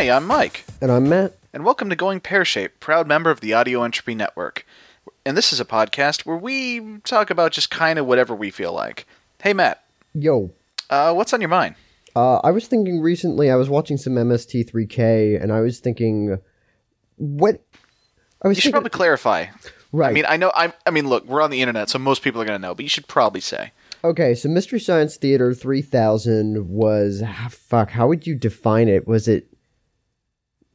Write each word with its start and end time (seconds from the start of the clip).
Hi, 0.00 0.08
I'm 0.08 0.26
Mike, 0.26 0.64
And 0.80 0.90
I'm 0.90 1.10
Matt. 1.10 1.34
and 1.52 1.62
welcome 1.62 1.90
to 1.90 1.94
Going 1.94 2.20
Pear 2.20 2.42
Shape, 2.42 2.80
proud 2.80 3.06
member 3.06 3.30
of 3.30 3.40
the 3.40 3.52
Audio 3.52 3.82
Entropy 3.82 4.14
Network. 4.14 4.64
And 5.26 5.36
this 5.36 5.52
is 5.52 5.60
a 5.60 5.64
podcast 5.66 6.24
where 6.24 6.38
we 6.38 7.00
talk 7.04 7.28
about 7.28 7.52
just 7.52 7.70
kind 7.70 7.98
of 7.98 8.06
whatever 8.06 8.34
we 8.34 8.50
feel 8.50 8.72
like. 8.72 9.06
Hey, 9.42 9.52
Matt, 9.52 9.84
Yo, 10.14 10.52
uh, 10.88 11.12
what's 11.12 11.34
on 11.34 11.42
your 11.42 11.50
mind? 11.50 11.74
uh, 12.16 12.36
I 12.36 12.50
was 12.50 12.66
thinking 12.66 13.02
recently, 13.02 13.50
I 13.50 13.56
was 13.56 13.68
watching 13.68 13.98
some 13.98 14.14
MST3K, 14.14 15.38
and 15.38 15.52
I 15.52 15.60
was 15.60 15.80
thinking, 15.80 16.38
what? 17.16 17.62
I 18.40 18.48
was 18.48 18.56
You 18.56 18.62
should 18.62 18.68
thinking, 18.68 18.72
probably 18.72 18.90
clarify. 18.90 19.46
right. 19.92 20.08
I 20.08 20.12
mean, 20.14 20.24
I 20.26 20.38
know. 20.38 20.50
I'm, 20.56 20.72
I 20.86 20.90
mean, 20.92 21.10
look, 21.10 21.26
we're 21.26 21.42
on 21.42 21.50
the 21.50 21.60
internet, 21.60 21.90
so 21.90 21.98
most 21.98 22.22
people 22.22 22.40
are 22.40 22.46
going 22.46 22.58
to 22.58 22.66
know, 22.66 22.74
but 22.74 22.84
you 22.86 22.88
should 22.88 23.06
probably 23.06 23.42
say. 23.42 23.72
okay, 24.02 24.34
so 24.34 24.48
Mystery 24.48 24.80
Science 24.80 25.18
Theater 25.18 25.52
3000 25.52 26.70
was, 26.70 27.22
fuck, 27.50 27.90
how 27.90 28.08
would 28.08 28.26
you 28.26 28.34
define 28.34 28.88
it? 28.88 29.06
Was 29.06 29.28
it, 29.28 29.46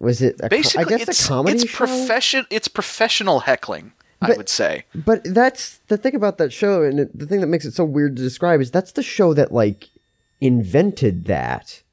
was 0.05 0.21
it, 0.21 0.39
a 0.41 0.49
Basically, 0.49 0.85
I 0.85 0.97
guess 0.97 1.09
it's 1.09 1.25
a 1.25 1.27
comedy 1.27 1.55
it's 1.55 1.69
show? 1.69 1.77
profession. 1.85 2.45
It's 2.49 2.67
professional 2.67 3.41
heckling. 3.41 3.91
I 4.21 4.31
would 4.31 4.49
say. 4.49 4.85
But 4.95 5.23
that's 5.23 5.79
the 5.87 5.97
thing 5.97 6.15
about 6.15 6.37
that 6.39 6.51
show, 6.51 6.81
and 6.81 7.09
the 7.13 7.25
thing 7.27 7.41
that 7.41 7.47
makes 7.47 7.65
it 7.65 7.73
so 7.73 7.83
weird 7.83 8.15
to 8.15 8.23
describe 8.23 8.61
is 8.61 8.71
that's 8.71 8.93
the 8.93 9.03
show 9.03 9.33
that, 9.35 9.51
like, 9.51 9.89
invented 10.41 11.25
that. 11.25 11.83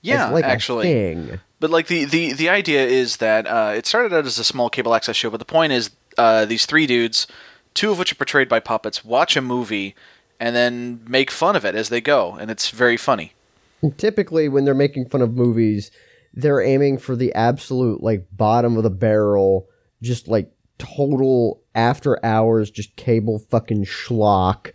Yeah, 0.00 0.30
like, 0.30 0.44
actually. 0.44 1.38
But 1.60 1.70
like 1.70 1.86
the 1.86 2.04
the 2.04 2.34
the 2.34 2.48
idea 2.48 2.86
is 2.86 3.18
that 3.18 3.46
uh, 3.46 3.72
it 3.74 3.86
started 3.86 4.12
out 4.12 4.26
as 4.26 4.38
a 4.38 4.44
small 4.44 4.68
cable 4.68 4.94
access 4.94 5.16
show, 5.16 5.30
but 5.30 5.38
the 5.38 5.46
point 5.46 5.72
is 5.72 5.90
uh, 6.18 6.44
these 6.44 6.66
three 6.66 6.86
dudes, 6.86 7.26
two 7.72 7.90
of 7.90 7.98
which 7.98 8.12
are 8.12 8.16
portrayed 8.16 8.48
by 8.48 8.60
puppets, 8.60 9.04
watch 9.04 9.36
a 9.36 9.40
movie 9.40 9.94
and 10.38 10.54
then 10.54 11.00
make 11.06 11.30
fun 11.30 11.56
of 11.56 11.64
it 11.64 11.74
as 11.74 11.88
they 11.88 12.00
go, 12.00 12.34
and 12.34 12.50
it's 12.50 12.68
very 12.68 12.96
funny. 12.98 13.32
And 13.80 13.96
typically 13.96 14.48
when 14.48 14.64
they're 14.64 14.74
making 14.74 15.08
fun 15.08 15.22
of 15.22 15.34
movies 15.34 15.90
they're 16.34 16.60
aiming 16.60 16.98
for 16.98 17.14
the 17.16 17.32
absolute 17.34 18.02
like 18.02 18.26
bottom 18.32 18.76
of 18.76 18.82
the 18.82 18.90
barrel 18.90 19.68
just 20.02 20.28
like 20.28 20.50
total 20.78 21.62
after 21.74 22.24
hours 22.24 22.70
just 22.70 22.94
cable 22.96 23.38
fucking 23.38 23.84
schlock 23.84 24.72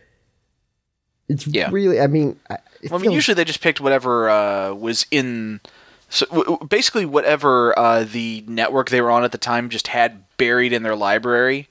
it's 1.28 1.46
Yeah. 1.48 1.70
really 1.72 2.00
i 2.02 2.08
mean 2.08 2.40
I- 2.50 2.58
Well, 2.84 2.94
I 2.94 2.98
mean, 2.98 3.02
feels- 3.02 3.14
usually 3.16 3.36
they 3.36 3.44
just 3.46 3.62
picked 3.62 3.82
whatever 3.82 4.30
uh, 4.30 4.74
was 4.74 5.06
in. 5.12 5.60
So 6.08 6.26
w- 6.28 6.46
w- 6.46 6.68
basically, 6.68 7.06
whatever 7.06 7.78
uh, 7.78 8.04
the 8.06 8.44
network 8.48 8.90
they 8.90 9.02
were 9.02 9.12
on 9.12 9.24
at 9.26 9.32
the 9.34 9.38
time 9.38 9.68
just 9.70 9.88
had 9.90 10.24
buried 10.38 10.72
in 10.74 10.82
their 10.84 10.96
library 10.96 11.68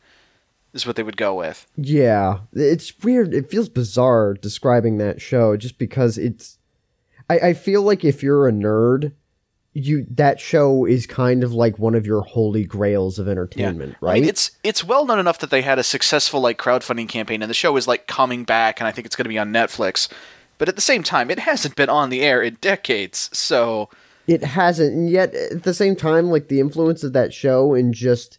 is 0.75 0.87
what 0.87 0.95
they 0.97 1.03
would 1.03 1.17
go 1.17 1.35
with. 1.35 1.67
yeah 1.77 2.41
it's 2.53 2.93
weird 3.03 3.33
it 3.33 3.51
feels 3.51 3.69
bizarre 3.71 4.35
describing 4.35 4.99
that 4.99 5.21
show 5.23 5.57
just 5.57 5.79
because 5.79 6.19
it's 6.19 6.59
i, 7.31 7.39
I 7.39 7.53
feel 7.55 7.83
like 7.83 8.05
if 8.05 8.23
you're 8.23 8.47
a 8.47 8.53
nerd 8.53 9.13
you 9.87 10.07
that 10.11 10.41
show 10.41 10.85
is 10.85 11.07
kind 11.07 11.45
of 11.45 11.53
like 11.53 11.79
one 11.79 11.95
of 11.95 12.07
your 12.07 12.23
holy 12.23 12.65
grails 12.65 13.19
of 13.19 13.29
entertainment 13.29 13.97
right 14.01 14.17
I 14.17 14.21
mean, 14.21 14.29
it's 14.29 14.51
it's 14.63 14.85
well 14.85 15.05
known 15.05 15.19
enough 15.19 15.39
that 15.39 15.51
they 15.51 15.63
had 15.63 15.79
a 15.79 15.85
successful 15.85 16.41
like 16.41 16.59
crowdfunding 16.59 17.09
campaign, 17.09 17.43
and 17.43 17.51
the 17.51 17.55
show 17.55 17.77
is 17.77 17.87
like 17.87 18.07
coming 18.07 18.45
back, 18.45 18.81
and 18.81 18.89
I 18.89 18.93
think 18.93 19.07
it's 19.07 19.17
going 19.17 19.25
to 19.25 19.31
be 19.31 19.39
on 19.39 19.53
Netflix. 19.53 20.09
But 20.59 20.69
at 20.69 20.75
the 20.75 20.83
same 20.83 21.05
time, 21.05 21.31
it 21.31 21.39
hasn't 21.39 21.77
been 21.77 21.89
on 21.89 22.11
the 22.11 22.23
air 22.23 22.43
in 22.43 22.55
decades, 22.61 23.31
so 23.33 23.89
it 24.29 24.45
hasn't 24.45 24.93
and 24.93 25.11
yet 25.11 25.35
at 25.35 25.63
the 25.63 25.75
same 25.75 25.97
time 25.97 26.31
like 26.31 26.49
the 26.49 26.61
influence 26.61 27.03
of 27.03 27.15
that 27.15 27.33
show 27.33 27.75
and 27.75 27.95
just 27.95 28.39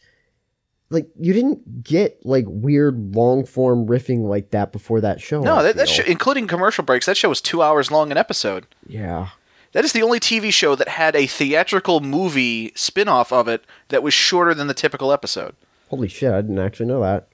like 0.91 1.09
you 1.19 1.33
didn't 1.33 1.83
get 1.83 2.19
like 2.23 2.45
weird 2.47 3.15
long 3.15 3.45
form 3.45 3.87
riffing 3.87 4.27
like 4.27 4.51
that 4.51 4.71
before 4.71 5.01
that 5.01 5.19
show 5.19 5.41
no, 5.41 5.55
I 5.55 5.63
that, 5.63 5.75
that 5.75 6.07
including 6.07 6.47
commercial 6.47 6.83
breaks, 6.83 7.05
that 7.07 7.17
show 7.17 7.29
was 7.29 7.41
two 7.41 7.61
hours 7.61 7.91
long 7.91 8.11
an 8.11 8.17
episode. 8.17 8.67
yeah 8.87 9.29
That 9.71 9.85
is 9.85 9.93
the 9.93 10.01
only 10.03 10.19
TV 10.19 10.51
show 10.51 10.75
that 10.75 10.87
had 10.89 11.15
a 11.15 11.27
theatrical 11.27 11.99
movie 11.99 12.71
spin-off 12.75 13.31
of 13.31 13.47
it 13.47 13.65
that 13.89 14.01
was 14.03 14.13
shorter 14.13 14.53
than 14.53 14.67
the 14.67 14.73
typical 14.73 15.11
episode. 15.11 15.55
holy 15.89 16.07
shit 16.07 16.31
i 16.33 16.41
didn't 16.41 16.59
actually 16.59 16.85
know 16.87 17.01
that 17.01 17.27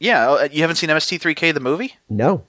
Yeah, 0.00 0.30
uh, 0.30 0.48
you 0.50 0.60
haven't 0.62 0.76
seen 0.76 0.90
MST3K 0.90 1.52
the 1.54 1.60
movie? 1.60 1.94
no 2.08 2.44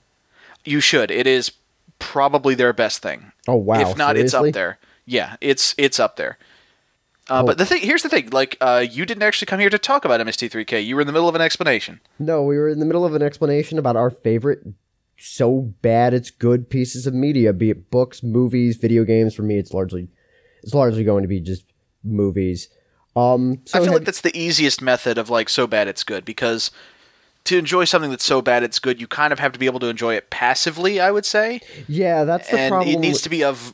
You 0.64 0.80
should. 0.80 1.10
It 1.10 1.26
is 1.26 1.52
probably 1.98 2.54
their 2.54 2.72
best 2.72 3.02
thing. 3.02 3.32
oh 3.48 3.54
wow 3.56 3.80
if 3.80 3.96
not, 3.96 4.16
it's 4.16 4.34
up 4.34 4.52
there. 4.52 4.78
Yeah, 5.06 5.36
it's 5.40 5.74
it's 5.78 6.00
up 6.00 6.16
there. 6.16 6.38
Uh, 7.28 7.40
Oh. 7.42 7.46
But 7.46 7.58
the 7.58 7.66
thing 7.66 7.82
here's 7.82 8.02
the 8.02 8.08
thing: 8.08 8.30
like, 8.30 8.56
uh, 8.60 8.84
you 8.88 9.04
didn't 9.06 9.22
actually 9.22 9.46
come 9.46 9.58
here 9.60 9.70
to 9.70 9.78
talk 9.78 10.04
about 10.04 10.20
MST3K. 10.20 10.84
You 10.84 10.94
were 10.94 11.00
in 11.00 11.06
the 11.06 11.12
middle 11.12 11.28
of 11.28 11.34
an 11.34 11.40
explanation. 11.40 12.00
no 12.18 12.42
we 12.42 12.56
were 12.58 12.68
in 12.68 12.78
the 12.80 12.86
middle 12.86 13.04
of 13.04 13.14
an 13.14 13.22
explanation 13.22 13.78
about 13.78 13.96
our 13.96 14.10
favorite 14.10 14.60
so 15.18 15.72
bad 15.82 16.12
it's 16.14 16.30
good 16.30 16.68
pieces 16.68 17.06
of 17.06 17.14
media 17.14 17.52
be 17.52 17.70
it 17.70 17.90
books 17.90 18.22
movies 18.22 18.76
video 18.76 19.04
games 19.04 19.34
for 19.34 19.42
me 19.42 19.56
it's 19.58 19.72
largely 19.72 20.08
it's 20.62 20.74
largely 20.74 21.04
going 21.04 21.22
to 21.22 21.28
be 21.28 21.40
just 21.40 21.64
movies 22.04 22.68
um 23.16 23.58
so 23.64 23.78
I 23.78 23.80
feel 23.80 23.86
have- 23.86 23.94
like 23.94 24.04
that's 24.04 24.20
the 24.20 24.36
easiest 24.38 24.82
method 24.82 25.16
of 25.18 25.30
like 25.30 25.48
so 25.48 25.66
bad 25.66 25.88
it's 25.88 26.04
good 26.04 26.24
because 26.24 26.70
to 27.44 27.56
enjoy 27.56 27.84
something 27.84 28.10
that's 28.10 28.24
so 28.24 28.42
bad 28.42 28.64
it's 28.64 28.80
good, 28.80 29.00
you 29.00 29.06
kind 29.06 29.32
of 29.32 29.38
have 29.38 29.52
to 29.52 29.58
be 29.60 29.66
able 29.66 29.78
to 29.78 29.86
enjoy 29.86 30.14
it 30.14 30.30
passively. 30.30 30.98
I 30.98 31.12
would 31.12 31.24
say, 31.24 31.60
yeah 31.86 32.24
that's 32.24 32.50
the 32.50 32.58
and 32.58 32.72
problem 32.72 32.92
it 32.96 32.98
needs 32.98 33.22
to 33.22 33.28
be 33.28 33.44
of 33.44 33.72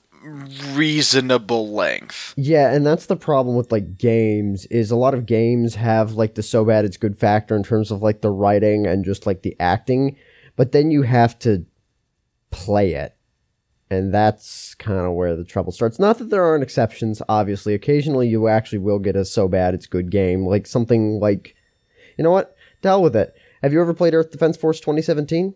reasonable 0.75 1.73
length. 1.73 2.35
Yeah, 2.37 2.73
and 2.73 2.87
that's 2.87 3.07
the 3.07 3.17
problem 3.17 3.57
with 3.57 3.73
like 3.73 3.99
games 3.99 4.67
is 4.67 4.91
a 4.91 4.97
lot 4.97 5.15
of 5.15 5.27
games 5.27 5.75
have 5.75 6.13
like 6.13 6.35
the 6.35 6.43
so 6.43 6.65
bad 6.65 6.85
it's 6.85 6.97
good 6.97 7.19
factor 7.19 7.57
in 7.57 7.63
terms 7.63 7.91
of 7.91 8.03
like 8.03 8.21
the 8.21 8.31
writing 8.31 8.87
and 8.87 9.05
just 9.05 9.27
like 9.27 9.43
the 9.43 9.57
acting, 9.59 10.17
but 10.57 10.73
then 10.73 10.91
you 10.91 11.03
have 11.03 11.39
to 11.41 11.65
play 12.51 12.95
it. 12.95 13.17
And 13.91 14.13
that's 14.13 14.75
kind 14.77 15.01
of 15.01 15.13
where 15.13 15.37
the 15.37 15.45
trouble 15.45 15.71
starts. 15.71 15.99
Not 15.99 16.19
that 16.19 16.31
there 16.31 16.45
aren't 16.45 16.63
exceptions, 16.63 17.21
obviously. 17.29 17.75
Occasionally 17.75 18.27
you 18.29 18.49
actually 18.49 18.79
will 18.79 18.99
get 18.99 19.17
a 19.17 19.25
so 19.25 19.49
bad 19.49 19.75
it's 19.75 19.87
good 19.87 20.11
game, 20.11 20.47
like 20.47 20.67
something 20.67 21.21
like 21.21 21.55
You 22.17 22.25
know 22.25 22.31
what? 22.31 22.57
Hell 22.83 23.03
with 23.03 23.15
it. 23.17 23.35
Have 23.63 23.73
you 23.73 23.81
ever 23.81 23.95
played 23.95 24.15
Earth 24.15 24.31
Defense 24.31 24.57
Force 24.57 24.81
2017? 24.81 25.55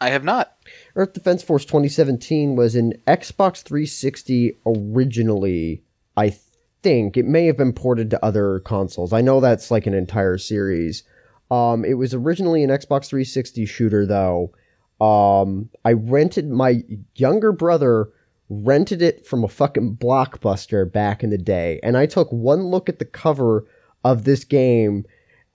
I 0.00 0.10
have 0.10 0.24
not. 0.24 0.56
Earth 0.96 1.12
Defense 1.12 1.42
Force 1.42 1.64
2017 1.64 2.56
was 2.56 2.74
an 2.74 2.94
Xbox 3.06 3.62
360 3.62 4.58
originally, 4.66 5.82
I 6.16 6.36
think. 6.82 7.16
It 7.16 7.26
may 7.26 7.46
have 7.46 7.56
been 7.56 7.72
ported 7.72 8.10
to 8.10 8.24
other 8.24 8.60
consoles. 8.60 9.12
I 9.12 9.20
know 9.20 9.40
that's 9.40 9.70
like 9.70 9.86
an 9.86 9.94
entire 9.94 10.38
series. 10.38 11.04
Um, 11.52 11.84
it 11.84 11.94
was 11.94 12.14
originally 12.14 12.64
an 12.64 12.70
Xbox 12.70 13.06
360 13.06 13.66
shooter, 13.66 14.06
though. 14.06 14.52
Um, 15.00 15.68
I 15.84 15.92
rented 15.92 16.48
my 16.48 16.82
younger 17.14 17.52
brother 17.52 18.08
rented 18.48 19.00
it 19.00 19.24
from 19.26 19.42
a 19.44 19.48
fucking 19.48 19.96
blockbuster 19.96 20.90
back 20.90 21.22
in 21.24 21.30
the 21.30 21.38
day, 21.38 21.80
and 21.82 21.96
I 21.96 22.06
took 22.06 22.30
one 22.30 22.64
look 22.66 22.88
at 22.88 22.98
the 22.98 23.04
cover 23.04 23.66
of 24.04 24.24
this 24.24 24.44
game, 24.44 25.04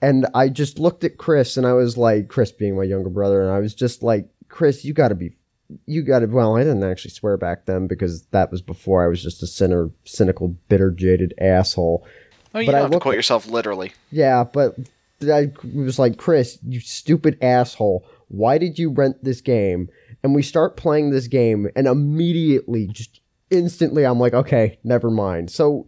and 0.02 0.26
I 0.34 0.50
just 0.50 0.80
looked 0.80 1.04
at 1.04 1.18
Chris, 1.18 1.58
and 1.58 1.68
I 1.68 1.74
was 1.74 1.96
like, 1.98 2.28
Chris 2.28 2.52
being 2.52 2.76
my 2.76 2.84
younger 2.84 3.10
brother, 3.10 3.42
and 3.42 3.52
I 3.52 3.60
was 3.60 3.74
just 3.76 4.02
like, 4.04 4.28
Chris, 4.50 4.84
you 4.84 4.94
got 4.94 5.10
to 5.10 5.16
be, 5.16 5.32
you 5.86 6.02
got 6.02 6.20
to. 6.20 6.26
Well, 6.26 6.56
I 6.58 6.64
didn't 6.64 6.84
actually 6.84 7.12
swear 7.12 7.38
back 7.38 7.66
then 7.66 7.86
because 7.88 8.26
that 8.28 8.52
was 8.52 8.62
before 8.64 9.04
I 9.04 9.08
was 9.08 9.22
just 9.22 9.44
a 9.44 9.48
sinner, 9.48 9.92
cynical, 10.06 10.50
bitter, 10.68 10.90
jaded 10.92 11.34
asshole. 11.40 12.06
Oh, 12.56 12.60
you 12.60 12.66
But 12.66 12.72
don't 12.72 12.80
I 12.80 12.82
have 12.84 12.92
to 12.92 13.00
quote 13.00 13.14
at- 13.14 13.18
yourself 13.18 13.48
literally. 13.48 13.94
Yeah, 14.12 14.44
but 14.44 14.76
I 15.22 15.52
was 15.74 16.00
like, 16.00 16.18
Chris, 16.18 16.60
you 16.68 16.80
stupid 16.80 17.38
asshole. 17.42 18.08
Why 18.28 18.58
did 18.58 18.78
you 18.78 18.92
rent 18.92 19.24
this 19.24 19.42
game? 19.42 19.90
And 20.24 20.36
we 20.36 20.42
start 20.42 20.78
playing 20.78 21.12
this 21.12 21.28
game, 21.28 21.70
and 21.76 21.88
immediately, 21.88 22.88
just 22.88 23.22
instantly, 23.50 24.06
I'm 24.06 24.20
like, 24.20 24.34
okay, 24.34 24.80
never 24.84 25.10
mind. 25.10 25.52
So, 25.52 25.88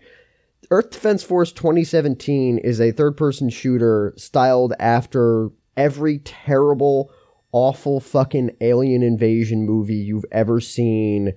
Earth 0.71 0.91
Defense 0.91 1.23
Force 1.23 1.51
2017 1.51 2.59
is 2.59 2.79
a 2.79 2.91
third 2.91 3.17
person 3.17 3.49
shooter 3.49 4.13
styled 4.17 4.73
after 4.79 5.49
every 5.75 6.19
terrible, 6.19 7.11
awful 7.51 7.99
fucking 7.99 8.51
alien 8.61 9.01
invasion 9.01 9.65
movie 9.65 9.95
you've 9.95 10.25
ever 10.31 10.59
seen 10.59 11.33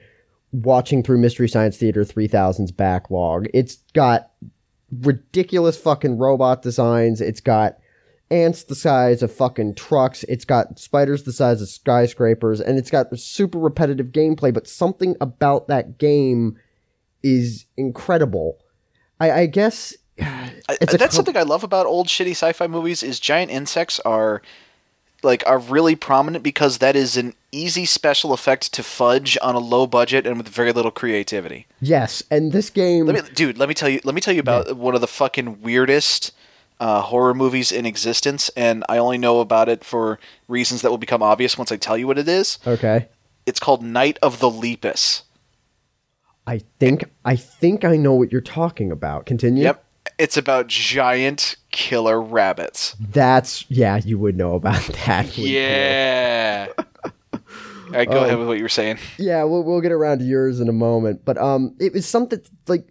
watching 0.52 1.02
through 1.02 1.18
Mystery 1.18 1.48
Science 1.48 1.78
Theater 1.78 2.04
3000's 2.04 2.72
backlog. 2.72 3.46
It's 3.54 3.76
got 3.94 4.30
ridiculous 5.00 5.78
fucking 5.78 6.18
robot 6.18 6.60
designs. 6.62 7.20
It's 7.20 7.40
got 7.40 7.78
ants 8.32 8.64
the 8.64 8.74
size 8.74 9.22
of 9.22 9.32
fucking 9.32 9.74
trucks. 9.74 10.24
It's 10.24 10.44
got 10.44 10.78
spiders 10.78 11.22
the 11.22 11.32
size 11.32 11.60
of 11.60 11.68
skyscrapers, 11.68 12.60
and 12.60 12.78
it's 12.78 12.90
got 12.90 13.16
super 13.18 13.58
repetitive 13.58 14.06
gameplay. 14.06 14.52
But 14.52 14.66
something 14.66 15.16
about 15.20 15.68
that 15.68 15.98
game 15.98 16.58
is 17.22 17.66
incredible. 17.76 18.58
I, 19.20 19.30
I 19.30 19.46
guess 19.46 19.94
that's 20.16 20.98
com- 20.98 21.10
something 21.10 21.36
I 21.36 21.42
love 21.42 21.62
about 21.62 21.86
old 21.86 22.08
shitty 22.08 22.32
sci-fi 22.32 22.66
movies 22.66 23.02
is 23.02 23.20
giant 23.20 23.50
insects 23.50 24.00
are 24.00 24.42
like 25.22 25.44
are 25.46 25.58
really 25.58 25.94
prominent 25.94 26.42
because 26.42 26.78
that 26.78 26.96
is 26.96 27.16
an 27.16 27.34
easy 27.52 27.84
special 27.84 28.32
effect 28.32 28.72
to 28.72 28.82
fudge 28.82 29.38
on 29.40 29.54
a 29.54 29.60
low 29.60 29.86
budget 29.86 30.26
and 30.26 30.36
with 30.36 30.48
very 30.48 30.72
little 30.72 30.90
creativity. 30.90 31.66
yes, 31.80 32.22
and 32.30 32.50
this 32.52 32.70
game. 32.70 33.06
Let 33.06 33.24
me, 33.24 33.30
dude, 33.34 33.58
let 33.58 33.68
me 33.68 33.74
tell 33.74 33.88
you. 33.88 34.00
Let 34.04 34.14
me 34.14 34.20
tell 34.20 34.34
you 34.34 34.40
about 34.40 34.76
one 34.76 34.94
of 34.94 35.00
the 35.00 35.06
fucking 35.06 35.62
weirdest 35.62 36.32
uh, 36.82 37.00
horror 37.02 37.32
movies 37.34 37.70
in 37.70 37.86
existence, 37.86 38.48
and 38.56 38.82
I 38.88 38.98
only 38.98 39.16
know 39.18 39.38
about 39.40 39.68
it 39.68 39.84
for 39.84 40.18
reasons 40.48 40.82
that 40.82 40.90
will 40.90 40.98
become 40.98 41.22
obvious 41.22 41.56
once 41.56 41.70
I 41.70 41.76
tell 41.76 41.96
you 41.96 42.06
what 42.08 42.18
it 42.18 42.28
is. 42.28 42.58
okay. 42.66 43.08
It's 43.46 43.60
called 43.60 43.82
Night 43.84 44.18
of 44.22 44.38
the 44.40 44.50
Lepus. 44.50 45.22
I 46.46 46.58
think 46.80 47.04
I 47.24 47.36
think 47.36 47.84
I 47.84 47.96
know 47.96 48.14
what 48.14 48.32
you're 48.32 48.40
talking 48.40 48.90
about. 48.90 49.26
Continue. 49.26 49.62
Yep. 49.64 49.84
It's 50.18 50.36
about 50.36 50.66
giant 50.66 51.56
killer 51.70 52.20
rabbits. 52.20 52.96
That's 53.00 53.64
yeah, 53.70 54.00
you 54.04 54.18
would 54.18 54.36
know 54.36 54.54
about 54.54 54.82
that. 55.06 55.36
Yeah. 55.38 56.68
All 56.76 57.98
right, 57.98 58.08
go 58.08 58.18
Um, 58.18 58.24
ahead 58.24 58.38
with 58.38 58.48
what 58.48 58.56
you 58.58 58.64
were 58.64 58.68
saying. 58.68 58.98
Yeah, 59.18 59.44
we'll 59.44 59.62
we'll 59.62 59.80
get 59.80 59.92
around 59.92 60.18
to 60.20 60.24
yours 60.24 60.58
in 60.60 60.68
a 60.68 60.72
moment, 60.72 61.24
but 61.24 61.36
um, 61.38 61.74
it 61.78 61.92
was 61.92 62.06
something 62.06 62.40
like 62.66 62.88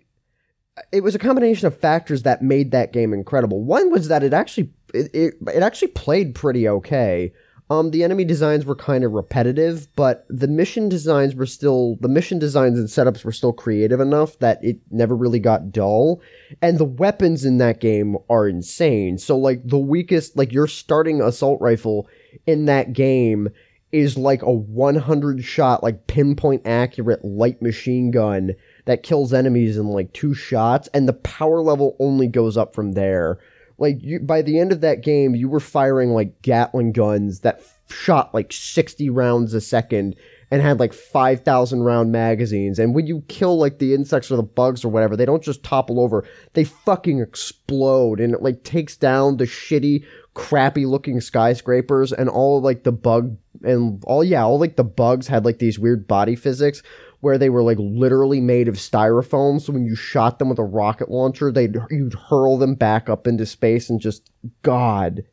it 0.91 1.03
was 1.03 1.15
a 1.15 1.19
combination 1.19 1.67
of 1.67 1.77
factors 1.77 2.23
that 2.23 2.41
made 2.41 2.71
that 2.71 2.93
game 2.93 3.13
incredible. 3.13 3.63
One 3.63 3.91
was 3.91 4.07
that 4.07 4.23
it 4.23 4.33
actually 4.33 4.71
it 4.93 5.09
it, 5.13 5.33
it 5.53 5.63
actually 5.63 5.89
played 5.89 6.35
pretty 6.35 6.67
okay. 6.67 7.31
Um, 7.69 7.91
the 7.91 8.03
enemy 8.03 8.25
designs 8.25 8.65
were 8.65 8.75
kind 8.75 9.05
of 9.05 9.13
repetitive, 9.13 9.87
but 9.95 10.25
the 10.27 10.49
mission 10.49 10.89
designs 10.89 11.35
were 11.35 11.45
still 11.45 11.95
the 12.01 12.09
mission 12.09 12.37
designs 12.37 12.77
and 12.77 12.89
setups 12.89 13.23
were 13.23 13.31
still 13.31 13.53
creative 13.53 14.01
enough 14.01 14.37
that 14.39 14.61
it 14.61 14.79
never 14.91 15.15
really 15.15 15.39
got 15.39 15.71
dull. 15.71 16.21
And 16.61 16.77
the 16.77 16.85
weapons 16.85 17.45
in 17.45 17.59
that 17.59 17.79
game 17.79 18.17
are 18.29 18.45
insane. 18.45 19.17
So 19.17 19.37
like 19.37 19.61
the 19.63 19.79
weakest, 19.79 20.35
like 20.35 20.51
your 20.51 20.67
starting 20.67 21.21
assault 21.21 21.61
rifle 21.61 22.09
in 22.45 22.65
that 22.65 22.91
game 22.91 23.47
is 23.93 24.17
like 24.17 24.41
a 24.41 24.51
100 24.51 25.41
shot, 25.41 25.81
like 25.81 26.07
pinpoint 26.07 26.63
accurate 26.65 27.23
light 27.23 27.61
machine 27.61 28.11
gun 28.11 28.51
that 28.85 29.03
kills 29.03 29.33
enemies 29.33 29.77
in 29.77 29.87
like 29.87 30.13
two 30.13 30.33
shots, 30.33 30.89
and 30.93 31.07
the 31.07 31.13
power 31.13 31.61
level 31.61 31.95
only 31.99 32.27
goes 32.27 32.57
up 32.57 32.73
from 32.73 32.93
there. 32.93 33.39
Like 33.77 33.97
you, 34.01 34.19
by 34.19 34.41
the 34.41 34.59
end 34.59 34.71
of 34.71 34.81
that 34.81 35.01
game, 35.01 35.33
you 35.33 35.49
were 35.49 35.59
firing 35.59 36.11
like 36.11 36.41
Gatling 36.41 36.91
guns 36.91 37.39
that 37.39 37.61
shot 37.89 38.33
like 38.33 38.53
60 38.53 39.09
rounds 39.09 39.53
a 39.53 39.61
second 39.61 40.15
and 40.51 40.61
had 40.61 40.79
like 40.79 40.93
5,000 40.93 41.81
round 41.81 42.11
magazines. 42.11 42.77
And 42.77 42.93
when 42.93 43.07
you 43.07 43.23
kill 43.27 43.57
like 43.57 43.79
the 43.79 43.93
insects 43.93 44.29
or 44.29 44.35
the 44.35 44.43
bugs 44.43 44.83
or 44.83 44.89
whatever, 44.89 45.15
they 45.15 45.25
don't 45.25 45.43
just 45.43 45.63
topple 45.63 45.99
over, 45.99 46.27
they 46.53 46.65
fucking 46.65 47.21
explode 47.21 48.19
and 48.19 48.33
it 48.33 48.41
like 48.41 48.63
takes 48.63 48.97
down 48.97 49.37
the 49.37 49.45
shitty, 49.45 50.05
crappy 50.33 50.85
looking 50.85 51.21
skyscrapers 51.21 52.11
and 52.11 52.29
all 52.29 52.61
like 52.61 52.83
the 52.83 52.91
bug 52.91 53.37
and 53.63 54.03
all, 54.05 54.23
yeah, 54.23 54.43
all 54.43 54.59
like 54.59 54.75
the 54.75 54.83
bugs 54.83 55.27
had 55.27 55.45
like 55.45 55.59
these 55.59 55.79
weird 55.79 56.07
body 56.07 56.35
physics 56.35 56.83
where 57.21 57.37
they 57.37 57.49
were 57.49 57.63
like 57.63 57.77
literally 57.79 58.41
made 58.41 58.67
of 58.67 58.75
styrofoam. 58.75 59.61
So 59.61 59.71
when 59.71 59.85
you 59.85 59.95
shot 59.95 60.39
them 60.39 60.49
with 60.49 60.59
a 60.59 60.63
rocket 60.63 61.09
launcher, 61.09 61.51
they'd 61.51 61.77
you'd 61.89 62.13
hurl 62.13 62.57
them 62.57 62.75
back 62.75 63.09
up 63.09 63.25
into 63.25 63.45
space 63.45 63.89
and 63.89 64.01
just 64.01 64.29
God. 64.63 65.23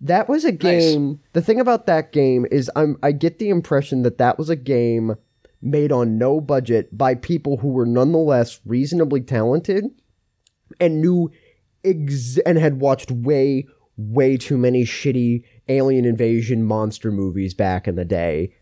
That 0.00 0.28
was 0.28 0.44
a 0.44 0.52
game. 0.52 1.20
The 1.32 1.40
thing 1.40 1.60
about 1.60 1.86
that 1.86 2.12
game 2.12 2.46
is 2.50 2.70
I'm 2.74 2.98
I 3.02 3.12
get 3.12 3.38
the 3.38 3.50
impression 3.50 4.02
that 4.02 4.18
that 4.18 4.38
was 4.38 4.50
a 4.50 4.56
game 4.56 5.14
made 5.62 5.92
on 5.92 6.18
no 6.18 6.40
budget 6.40 6.96
by 6.96 7.14
people 7.14 7.58
who 7.58 7.68
were 7.68 7.86
nonetheless 7.86 8.60
reasonably 8.66 9.20
talented 9.20 9.84
and 10.80 11.00
knew 11.00 11.30
ex- 11.84 12.38
and 12.38 12.58
had 12.58 12.80
watched 12.80 13.10
way 13.10 13.66
way 13.96 14.36
too 14.36 14.58
many 14.58 14.84
shitty 14.84 15.42
alien 15.68 16.04
invasion 16.04 16.62
monster 16.62 17.10
movies 17.10 17.54
back 17.54 17.88
in 17.88 17.96
the 17.96 18.04
day. 18.04 18.52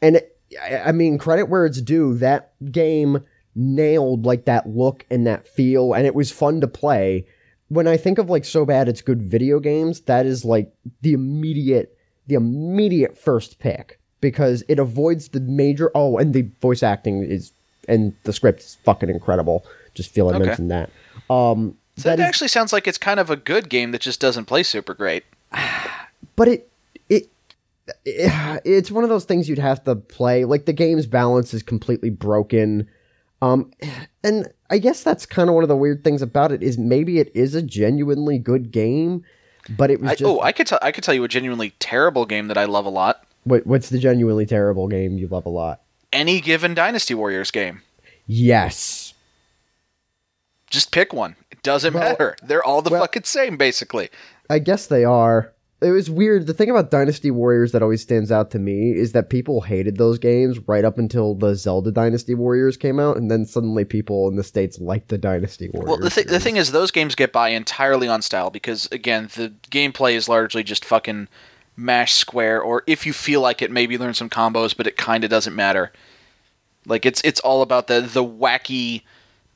And 0.00 0.20
I 0.62 0.88
I 0.88 0.92
mean, 0.92 1.18
credit 1.18 1.44
where 1.48 1.66
it's 1.66 1.80
due. 1.80 2.14
That 2.18 2.52
game 2.72 3.22
nailed 3.54 4.26
like 4.26 4.44
that 4.46 4.68
look 4.68 5.04
and 5.10 5.26
that 5.26 5.46
feel, 5.48 5.92
and 5.94 6.06
it 6.06 6.14
was 6.14 6.30
fun 6.30 6.60
to 6.60 6.66
play. 6.68 7.26
When 7.68 7.86
I 7.88 7.96
think 7.96 8.18
of 8.18 8.28
like 8.30 8.44
so 8.44 8.64
bad 8.64 8.88
it's 8.88 9.00
good 9.02 9.22
video 9.22 9.58
games, 9.60 10.00
that 10.02 10.26
is 10.26 10.44
like 10.44 10.72
the 11.02 11.12
immediate, 11.14 11.96
the 12.26 12.34
immediate 12.34 13.16
first 13.16 13.58
pick 13.58 13.98
because 14.20 14.62
it 14.68 14.78
avoids 14.78 15.28
the 15.28 15.40
major. 15.40 15.90
Oh, 15.94 16.18
and 16.18 16.34
the 16.34 16.42
voice 16.60 16.82
acting 16.82 17.22
is 17.22 17.52
and 17.88 18.14
the 18.24 18.32
script 18.32 18.60
is 18.60 18.76
fucking 18.84 19.08
incredible. 19.10 19.64
Just 19.94 20.10
feel 20.10 20.28
I 20.28 20.34
Okay. 20.36 20.46
mentioned 20.46 20.70
that. 20.70 20.90
Um, 21.30 21.76
So 21.96 22.08
that, 22.08 22.16
that 22.16 22.22
is- 22.24 22.28
actually 22.28 22.48
sounds 22.48 22.72
like 22.72 22.86
it's 22.88 22.98
kind 22.98 23.20
of 23.20 23.30
a 23.30 23.36
good 23.36 23.68
game 23.68 23.92
that 23.92 24.00
just 24.00 24.20
doesn't 24.20 24.46
play 24.46 24.62
super 24.62 24.94
great. 24.94 25.24
but 26.36 26.48
it 26.48 26.68
it 28.04 28.62
it's 28.64 28.90
one 28.90 29.04
of 29.04 29.10
those 29.10 29.24
things 29.24 29.48
you'd 29.48 29.58
have 29.58 29.82
to 29.84 29.94
play 29.96 30.44
like 30.44 30.64
the 30.66 30.72
game's 30.72 31.06
balance 31.06 31.52
is 31.54 31.62
completely 31.62 32.10
broken 32.10 32.88
um 33.42 33.70
and 34.24 34.48
i 34.70 34.78
guess 34.78 35.02
that's 35.02 35.26
kind 35.26 35.48
of 35.48 35.54
one 35.54 35.64
of 35.64 35.68
the 35.68 35.76
weird 35.76 36.02
things 36.04 36.22
about 36.22 36.52
it 36.52 36.62
is 36.62 36.78
maybe 36.78 37.18
it 37.18 37.30
is 37.34 37.54
a 37.54 37.62
genuinely 37.62 38.38
good 38.38 38.70
game 38.70 39.22
but 39.78 39.90
it 39.90 40.00
was 40.00 40.10
I, 40.10 40.14
just 40.14 40.24
oh, 40.28 40.40
I 40.42 40.52
could 40.52 40.66
tell. 40.66 40.78
I 40.82 40.92
could 40.92 41.02
tell 41.04 41.14
you 41.14 41.24
a 41.24 41.28
genuinely 41.28 41.70
terrible 41.78 42.26
game 42.26 42.48
that 42.48 42.58
I 42.58 42.66
love 42.66 42.84
a 42.84 42.90
lot. 42.90 43.24
what, 43.44 43.66
what's 43.66 43.88
the 43.88 43.98
genuinely 43.98 44.44
terrible 44.44 44.88
game 44.88 45.16
you 45.16 45.26
love 45.26 45.46
a 45.46 45.50
lot 45.50 45.80
Any 46.12 46.40
given 46.42 46.74
Dynasty 46.74 47.14
Warriors 47.14 47.50
game. 47.50 47.80
yes 48.26 49.14
Just 50.68 50.90
pick 50.92 51.12
one. 51.14 51.36
It 51.50 51.62
doesn't 51.62 51.94
Well- 51.94 52.02
matter. 52.10 52.36
They're 52.42 52.62
all 52.64 52.82
the 52.82 52.90
well- 52.90 53.00
fucking 53.02 53.24
same, 53.24 53.56
basically. 53.56 54.10
i 54.50 54.58
guess 54.58 54.86
they 54.86 55.02
are 55.04 55.53
it 55.84 55.90
was 55.90 56.10
weird 56.10 56.46
the 56.46 56.54
thing 56.54 56.70
about 56.70 56.90
dynasty 56.90 57.30
warriors 57.30 57.72
that 57.72 57.82
always 57.82 58.02
stands 58.02 58.32
out 58.32 58.50
to 58.50 58.58
me 58.58 58.92
is 58.92 59.12
that 59.12 59.30
people 59.30 59.60
hated 59.60 59.98
those 59.98 60.18
games 60.18 60.58
right 60.66 60.84
up 60.84 60.98
until 60.98 61.34
the 61.34 61.54
zelda 61.54 61.92
dynasty 61.92 62.34
warriors 62.34 62.76
came 62.76 62.98
out 62.98 63.16
and 63.16 63.30
then 63.30 63.44
suddenly 63.44 63.84
people 63.84 64.28
in 64.28 64.36
the 64.36 64.42
states 64.44 64.80
liked 64.80 65.08
the 65.08 65.18
dynasty 65.18 65.68
warriors 65.68 65.88
Well, 65.88 65.98
the, 65.98 66.10
th- 66.10 66.26
the 66.26 66.40
thing 66.40 66.56
is, 66.56 66.72
those 66.72 66.90
games 66.90 67.14
get 67.14 67.32
by 67.32 67.50
entirely 67.50 68.08
on 68.08 68.22
style 68.22 68.50
because, 68.50 68.88
again, 68.90 69.28
the 69.34 69.52
gameplay 69.70 70.14
is 70.14 70.28
largely 70.28 70.62
just 70.62 70.84
fucking 70.84 71.28
mash 71.76 72.14
square, 72.14 72.60
or 72.60 72.82
if 72.86 73.04
you 73.06 73.12
feel 73.12 73.40
like 73.40 73.60
it, 73.62 73.70
maybe 73.70 73.98
learn 73.98 74.14
some 74.14 74.30
combos, 74.30 74.76
but 74.76 74.86
it 74.86 74.96
kind 74.96 75.24
of 75.24 75.30
doesn't 75.30 75.54
matter. 75.54 75.92
Like 76.86 77.06
it's 77.06 77.20
it's 77.24 77.40
all 77.40 77.62
about 77.62 77.86
the 77.86 78.00
the 78.00 78.24
wacky 78.24 79.02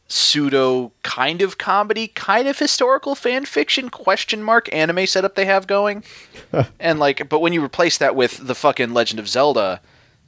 pseudo 0.09 0.91
kind 1.03 1.43
of 1.43 1.59
comedy, 1.59 2.09
kind 2.09 2.49
of 2.49 2.59
historical 2.59 3.15
fan 3.15 3.45
fiction 3.45 3.91
question 3.91 4.43
mark 4.43 4.73
anime 4.75 5.07
setup 5.07 5.35
they 5.35 5.45
have 5.45 5.67
going. 5.67 6.03
and 6.81 6.99
like 6.99 7.29
but 7.29 7.41
when 7.41 7.53
you 7.53 7.63
replace 7.65 7.99
that 7.99 8.17
with 8.17 8.47
the 8.47 8.55
fucking 8.55 8.93
Legend 8.95 9.21
of 9.21 9.29
Zelda 9.29 9.81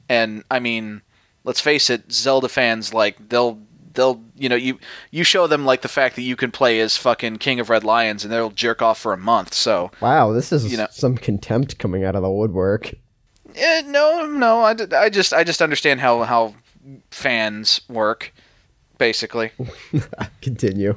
and 0.07 0.43
I 0.51 0.59
mean, 0.59 1.01
let's 1.43 1.59
face 1.59 1.89
it, 1.89 2.11
Zelda 2.11 2.47
fans 2.47 2.93
like 2.93 3.29
they'll 3.29 3.59
they'll 3.93 4.21
you 4.37 4.47
know 4.47 4.55
you 4.55 4.77
you 5.09 5.23
show 5.23 5.47
them 5.47 5.65
like 5.65 5.81
the 5.81 5.87
fact 5.89 6.15
that 6.15 6.21
you 6.21 6.35
can 6.35 6.51
play 6.51 6.79
as 6.79 6.95
fucking 6.95 7.37
King 7.37 7.59
of 7.59 7.69
Red 7.69 7.83
Lions 7.83 8.23
and 8.23 8.31
they'll 8.31 8.51
jerk 8.51 8.81
off 8.81 8.99
for 8.99 9.13
a 9.13 9.17
month. 9.17 9.53
So 9.53 9.91
Wow, 9.99 10.31
this 10.31 10.51
is 10.51 10.71
You 10.71 10.77
know- 10.77 10.87
some 10.91 11.17
contempt 11.17 11.77
coming 11.79 12.03
out 12.05 12.15
of 12.15 12.21
the 12.21 12.29
woodwork. 12.29 12.93
eh, 13.55 13.81
no, 13.85 14.25
no, 14.27 14.61
I 14.63 15.09
just 15.09 15.33
I 15.33 15.43
just 15.43 15.61
understand 15.61 15.99
how 16.01 16.21
how 16.23 16.53
fans 17.09 17.81
work, 17.89 18.33
basically. 19.01 19.51
Continue. 20.43 20.95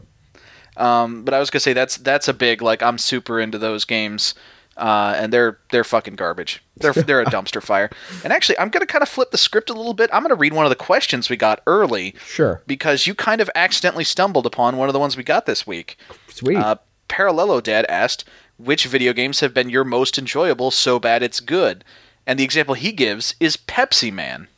Um, 0.76 1.24
but 1.24 1.32
I 1.32 1.38
was 1.40 1.48
gonna 1.50 1.60
say 1.60 1.72
that's 1.72 1.96
that's 1.96 2.28
a 2.28 2.34
big 2.34 2.60
like 2.60 2.82
I'm 2.82 2.98
super 2.98 3.40
into 3.40 3.56
those 3.58 3.84
games, 3.86 4.34
uh, 4.76 5.14
and 5.16 5.32
they're 5.32 5.58
they're 5.70 5.84
fucking 5.84 6.16
garbage. 6.16 6.62
They're 6.76 6.92
they're 6.92 7.22
a 7.22 7.24
dumpster 7.36 7.62
fire. 7.62 7.88
And 8.22 8.32
actually, 8.32 8.58
I'm 8.58 8.68
gonna 8.68 8.84
kind 8.86 9.02
of 9.02 9.08
flip 9.08 9.30
the 9.30 9.38
script 9.38 9.70
a 9.70 9.72
little 9.72 9.94
bit. 9.94 10.10
I'm 10.12 10.22
gonna 10.22 10.34
read 10.34 10.52
one 10.52 10.66
of 10.66 10.70
the 10.70 10.76
questions 10.76 11.30
we 11.30 11.36
got 11.36 11.62
early 11.66 12.14
Sure. 12.26 12.60
because 12.66 13.06
you 13.06 13.14
kind 13.14 13.40
of 13.40 13.48
accidentally 13.54 14.04
stumbled 14.04 14.44
upon 14.46 14.76
one 14.76 14.88
of 14.88 14.92
the 14.92 14.98
ones 15.00 15.16
we 15.16 15.22
got 15.24 15.46
this 15.46 15.66
week. 15.66 15.96
Sweet. 16.28 16.56
Uh, 16.58 16.76
Parallelo 17.08 17.60
Dad 17.62 17.86
asked, 17.88 18.24
"Which 18.58 18.84
video 18.86 19.12
games 19.14 19.40
have 19.40 19.54
been 19.54 19.70
your 19.70 19.84
most 19.84 20.18
enjoyable? 20.18 20.70
So 20.70 20.98
bad 20.98 21.22
it's 21.22 21.40
good." 21.40 21.84
And 22.26 22.38
the 22.38 22.44
example 22.44 22.74
he 22.74 22.90
gives 22.92 23.34
is 23.38 23.56
Pepsi 23.56 24.12
Man. 24.12 24.48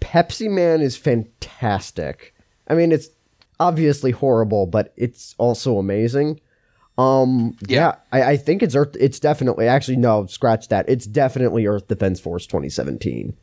Pepsi 0.00 0.48
Man 0.50 0.80
is 0.80 0.96
fantastic. 0.96 2.29
I 2.70 2.74
mean, 2.74 2.92
it's 2.92 3.08
obviously 3.58 4.12
horrible, 4.12 4.66
but 4.66 4.94
it's 4.96 5.34
also 5.38 5.78
amazing. 5.78 6.40
Um, 6.96 7.56
yeah, 7.66 7.78
Yeah. 7.78 7.94
I, 8.12 8.22
I 8.32 8.36
think 8.36 8.62
it's 8.62 8.74
Earth. 8.74 8.96
It's 8.98 9.20
definitely 9.20 9.66
actually 9.66 9.96
no, 9.96 10.26
scratch 10.26 10.68
that. 10.68 10.88
It's 10.88 11.06
definitely 11.06 11.66
Earth 11.66 11.88
Defense 11.88 12.20
Force 12.20 12.46
2017. 12.46 13.36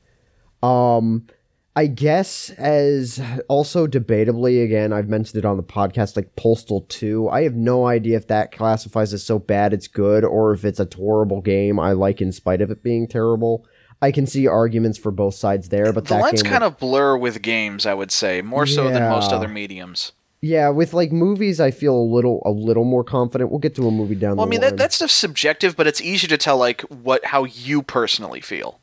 Um, 0.63 1.27
I 1.75 1.86
guess 1.86 2.50
as 2.51 3.22
also 3.48 3.86
debatably 3.86 4.63
again, 4.63 4.91
I've 4.91 5.10
mentioned 5.10 5.38
it 5.38 5.46
on 5.46 5.57
the 5.57 5.63
podcast, 5.63 6.15
like 6.15 6.36
Postal 6.36 6.81
2. 6.89 7.29
I 7.29 7.43
have 7.43 7.53
no 7.53 7.86
idea 7.86 8.17
if 8.17 8.27
that 8.27 8.51
classifies 8.51 9.13
as 9.13 9.24
so 9.24 9.38
bad 9.38 9.74
it's 9.74 9.88
good 9.88 10.24
or 10.24 10.53
if 10.53 10.65
it's 10.65 10.79
a 10.79 10.88
horrible 10.96 11.41
game 11.41 11.79
I 11.79 11.91
like 11.91 12.19
in 12.19 12.31
spite 12.31 12.62
of 12.62 12.72
it 12.72 12.81
being 12.81 13.07
terrible. 13.07 13.67
I 14.01 14.12
can 14.12 14.27
see 14.27 14.46
arguments 14.48 14.98
for 14.98 15.12
both 15.12 15.34
sides 15.36 15.70
there, 15.70 15.92
but 15.92 16.06
The 16.06 16.16
that 16.16 16.22
lines 16.22 16.44
kind 16.44 16.63
of 16.63 16.77
blur 16.77 17.18
with 17.18 17.42
games, 17.42 17.86
I 17.86 17.94
would 17.94 18.12
say, 18.12 18.42
more 18.42 18.66
so 18.68 18.89
than 18.92 19.10
most 19.10 19.32
other 19.32 19.48
mediums. 19.48 20.12
Yeah, 20.39 20.70
with 20.70 20.94
like 20.94 21.12
movies, 21.12 21.60
I 21.60 21.72
feel 21.72 21.96
a 21.96 22.08
little 22.16 22.44
a 22.46 22.51
little 22.51 22.84
more 22.84 23.04
confident. 23.04 23.50
We'll 23.50 23.60
get 23.60 23.74
to 23.75 23.88
a 23.88 23.92
movie 23.92 24.13
down 24.13 24.38
Well, 24.38 24.46
I 24.46 24.50
mean 24.50 24.62
line. 24.62 24.72
that, 24.72 24.77
that 24.77 24.94
stuff's 24.94 25.13
subjective, 25.13 25.75
but 25.75 25.88
it's 25.88 26.00
easier 26.00 26.30
to 26.30 26.38
tell 26.38 26.58
like 26.58 26.82
what 26.84 27.25
how 27.25 27.46
you 27.46 27.82
personally 27.82 28.39
feel. 28.42 28.80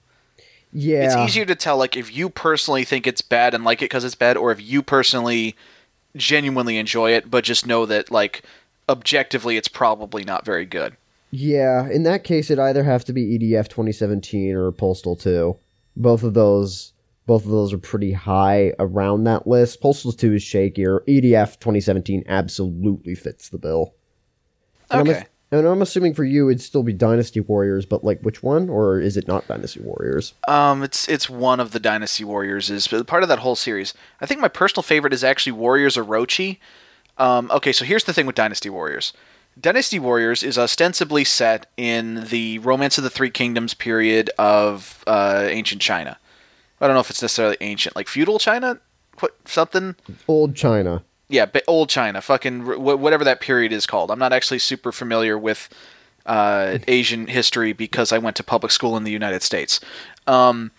yeah, 0.73 1.05
It's 1.05 1.15
easier 1.17 1.45
to 1.45 1.55
tell 1.55 1.77
like 1.77 1.97
if 1.97 2.15
you 2.15 2.29
personally 2.29 2.83
think 2.85 3.07
it's 3.07 3.23
bad 3.23 3.55
and 3.55 3.63
like 3.63 3.83
it 3.83 3.85
because 3.85 4.03
it's 4.03 4.17
bad, 4.17 4.37
or 4.37 4.51
if 4.51 4.61
you 4.61 4.83
personally 4.83 5.55
genuinely 6.17 6.77
enjoy 6.77 7.13
it, 7.13 7.31
but 7.31 7.45
just 7.45 7.67
know 7.69 7.87
that 7.87 8.11
like 8.11 8.43
objectively 8.89 9.57
it's 9.57 9.69
probably 9.69 10.25
not 10.25 10.45
very 10.45 10.67
good. 10.67 10.97
Yeah. 11.35 11.89
In 11.91 12.05
that 12.05 12.23
case, 12.25 12.51
it 12.51 12.59
either 12.59 12.85
have 12.85 13.05
to 13.07 13.13
be 13.13 13.39
EDF 13.39 13.69
2017 13.69 14.55
or 14.55 14.71
Postal 14.73 15.17
2. 15.17 15.57
Both 15.97 16.23
of 16.23 16.35
those 16.35 16.93
Both 17.27 17.45
of 17.47 17.51
those 17.51 17.73
are 17.73 17.79
pretty 17.79 18.13
high 18.13 18.73
around 18.79 19.25
that 19.25 19.47
list. 19.47 19.81
Postal 19.81 20.13
2 20.13 20.35
is 20.35 20.43
shakier. 20.43 21.01
EDF 21.09 21.59
2017 21.59 22.25
absolutely 22.29 23.15
fits 23.15 23.49
the 23.49 23.57
bill. 23.59 23.95
And 24.91 25.01
I'm, 25.01 25.09
Okay. 25.09 25.25
and 25.51 25.67
I'm 25.67 25.81
assuming 25.81 26.13
for 26.13 26.23
you 26.25 26.49
it'd 26.51 26.61
still 26.61 26.83
be 26.83 26.93
Dynasty 26.93 27.41
Warriors, 27.41 27.87
but 27.87 28.05
like 28.05 28.21
which 28.21 28.43
one? 28.43 28.69
Or 28.69 29.01
is 29.01 29.17
it 29.17 29.27
not 29.27 29.49
Dynasty 29.49 29.81
Warriors? 29.81 30.35
Um, 30.47 30.83
it's 30.83 31.09
it's 31.09 31.31
one 31.31 31.61
of 31.61 31.71
the 31.73 31.81
Dynasty 31.81 32.25
Warriors 32.25 32.69
is 32.71 32.87
part 32.89 33.23
of 33.23 33.29
that 33.31 33.39
whole 33.39 33.57
series. 33.57 33.95
I 34.21 34.27
think 34.27 34.41
my 34.43 34.49
personal 34.49 34.83
favorite 34.83 35.15
is 35.15 35.25
actually 35.25 35.53
Warriors 35.53 35.97
Orochi. 35.97 36.59
Um, 37.17 37.51
okay, 37.51 37.73
so 37.73 37.85
here's 37.87 38.05
the 38.05 38.13
thing 38.13 38.27
with 38.27 38.35
Dynasty 38.37 38.69
Warriors. 38.69 39.13
Dynasty 39.61 39.99
Warriors 39.99 40.43
is 40.43 40.59
ostensibly 40.59 41.25
set 41.25 41.71
in 41.77 42.27
the 42.27 42.59
Romance 42.59 42.99
of 42.99 43.05
the 43.05 43.11
Three 43.11 43.31
Kingdoms 43.31 43.75
period 43.75 44.31
of 44.39 45.05
uh, 45.07 45.47
ancient 45.49 45.81
China. 45.81 46.19
I 46.81 46.87
don't 46.87 46.95
know 46.95 47.01
if 47.01 47.11
it's 47.11 47.23
necessarily 47.23 47.57
ancient, 47.61 47.97
like 47.97 48.09
feudal 48.09 48.39
China, 48.39 48.81
what 49.21 49.37
something. 49.45 49.97
Old 50.27 50.55
China. 50.55 51.05
Yeah, 51.29 51.47
but 51.47 51.65
old 51.67 51.89
China, 51.89 52.21
fucking 52.21 52.83
whatever 52.83 53.25
that 53.25 53.41
period 53.41 53.73
is 53.73 53.87
called. 53.87 54.11
I'm 54.11 54.19
not 54.19 54.33
actually 54.33 54.59
super 54.59 54.93
familiar 54.93 55.39
with 55.39 55.69
uh, 56.27 56.79
Asian 56.87 57.29
history 57.29 57.73
because 57.73 58.13
I 58.13 58.19
went 58.19 58.37
to 58.37 58.43
public 58.43 58.73
school 58.73 58.97
in 58.97 59.05
the 59.05 59.11
United 59.11 59.43
States. 59.43 59.81
Um, 60.27 60.71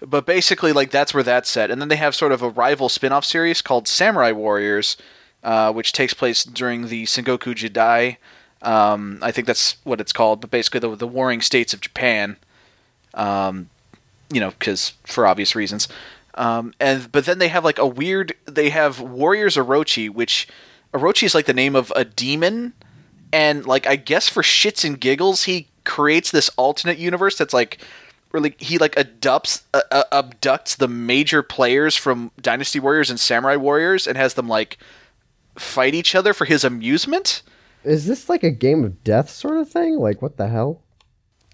but 0.00 0.26
basically, 0.26 0.72
like 0.72 0.90
that's 0.90 1.14
where 1.14 1.22
that's 1.22 1.48
set. 1.48 1.70
And 1.70 1.80
then 1.80 1.88
they 1.88 1.96
have 1.96 2.14
sort 2.14 2.32
of 2.32 2.42
a 2.42 2.50
rival 2.50 2.88
spin-off 2.88 3.24
series 3.24 3.62
called 3.62 3.88
Samurai 3.88 4.32
Warriors, 4.32 4.96
uh, 5.44 5.72
which 5.72 5.92
takes 5.92 6.14
place 6.14 6.42
during 6.42 6.88
the 6.88 7.04
Sengoku 7.04 7.54
Jidai. 7.54 8.16
Um, 8.62 9.18
I 9.22 9.30
think 9.30 9.46
that's 9.46 9.76
what 9.84 10.00
it's 10.00 10.12
called. 10.12 10.40
But 10.40 10.50
basically, 10.50 10.80
the, 10.80 10.96
the 10.96 11.06
warring 11.06 11.42
states 11.42 11.72
of 11.74 11.80
Japan. 11.80 12.36
Um, 13.12 13.68
you 14.30 14.40
know, 14.40 14.50
because 14.50 14.94
for 15.04 15.26
obvious 15.26 15.54
reasons. 15.54 15.86
Um, 16.34 16.74
and 16.80 17.12
but 17.12 17.26
then 17.26 17.38
they 17.38 17.48
have 17.48 17.62
like 17.62 17.78
a 17.78 17.86
weird. 17.86 18.34
They 18.46 18.70
have 18.70 19.00
Warriors 19.00 19.56
Orochi, 19.56 20.10
which 20.10 20.48
Orochi 20.92 21.24
is 21.24 21.34
like 21.34 21.46
the 21.46 21.54
name 21.54 21.76
of 21.76 21.92
a 21.94 22.04
demon, 22.04 22.72
and 23.32 23.66
like 23.66 23.86
I 23.86 23.96
guess 23.96 24.28
for 24.28 24.42
shits 24.42 24.84
and 24.84 24.98
giggles, 24.98 25.44
he 25.44 25.68
creates 25.84 26.30
this 26.30 26.48
alternate 26.56 26.98
universe 26.98 27.36
that's 27.36 27.54
like 27.54 27.78
really 28.32 28.56
he 28.58 28.78
like 28.78 28.98
uh, 28.98 29.04
uh, 29.74 30.02
abducts 30.10 30.76
the 30.76 30.88
major 30.88 31.42
players 31.42 31.94
from 31.94 32.32
Dynasty 32.40 32.80
Warriors 32.80 33.10
and 33.10 33.20
Samurai 33.20 33.56
Warriors 33.56 34.06
and 34.06 34.16
has 34.16 34.34
them 34.34 34.48
like 34.48 34.78
fight 35.56 35.94
each 35.94 36.14
other 36.14 36.32
for 36.34 36.44
his 36.44 36.64
amusement. 36.64 37.42
Is 37.84 38.06
this 38.06 38.28
like 38.28 38.42
a 38.42 38.50
game 38.50 38.84
of 38.84 39.04
death 39.04 39.30
sort 39.30 39.58
of 39.58 39.68
thing? 39.68 39.98
Like 39.98 40.22
what 40.22 40.36
the 40.36 40.48
hell? 40.48 40.80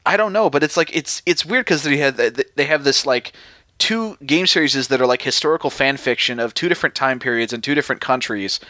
I 0.07 0.17
don't 0.17 0.33
know, 0.33 0.49
but 0.49 0.63
it's 0.63 0.77
like 0.77 0.95
it's 0.95 1.23
it's 1.27 1.45
weird 1.45 1.67
because 1.67 1.83
they 1.83 1.99
have 1.99 2.17
they 2.17 2.65
have 2.65 2.85
this 2.85 3.05
like 3.05 3.33
two 3.79 4.17
game 4.25 4.47
series 4.47 4.89
that 4.89 5.01
are 5.01 5.07
like 5.07 5.23
historical 5.23 5.71
fan 5.71 5.97
fiction 5.97 6.39
of 6.39 6.55
two 6.55 6.69
different 6.69 6.95
time 6.95 7.19
periods 7.19 7.53
and 7.53 7.63
two 7.63 7.75
different 7.75 8.01
countries, 8.01 8.61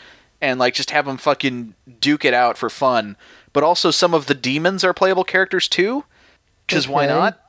and 0.41 0.59
like 0.59 0.75
just 0.75 0.91
have 0.91 1.07
them 1.07 1.19
fucking 1.19 1.75
duke 2.01 2.25
it 2.25 2.35
out 2.35 2.57
for 2.59 2.71
fun. 2.71 3.17
But 3.53 3.65
also 3.65 3.91
some 3.91 4.15
of 4.15 4.27
the 4.27 4.35
demons 4.35 4.85
are 4.85 4.95
playable 4.95 5.25
characters 5.25 5.69
too, 5.69 6.05
because 6.67 6.89
why 6.89 7.07
not? 7.07 7.41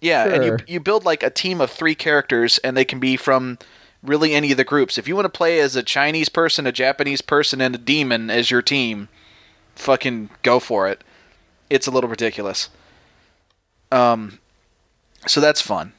Yeah, 0.00 0.28
and 0.28 0.44
you 0.44 0.56
you 0.66 0.80
build 0.80 1.04
like 1.04 1.22
a 1.22 1.30
team 1.30 1.60
of 1.60 1.70
three 1.70 1.94
characters, 1.94 2.58
and 2.58 2.76
they 2.76 2.84
can 2.84 3.00
be 3.00 3.16
from 3.16 3.58
really 4.02 4.34
any 4.34 4.50
of 4.50 4.56
the 4.56 4.64
groups. 4.64 4.98
If 4.98 5.08
you 5.08 5.14
want 5.14 5.26
to 5.26 5.36
play 5.36 5.60
as 5.60 5.76
a 5.76 5.82
Chinese 5.82 6.28
person, 6.28 6.66
a 6.66 6.72
Japanese 6.72 7.20
person, 7.20 7.60
and 7.60 7.74
a 7.74 7.78
demon 7.78 8.30
as 8.30 8.50
your 8.50 8.62
team, 8.62 9.08
fucking 9.74 10.30
go 10.42 10.60
for 10.60 10.88
it. 10.88 11.02
It's 11.68 11.86
a 11.86 11.90
little 11.90 12.10
ridiculous. 12.10 12.68
Um, 13.90 14.38
so 15.26 15.40
that's 15.40 15.60
fun. 15.60 15.92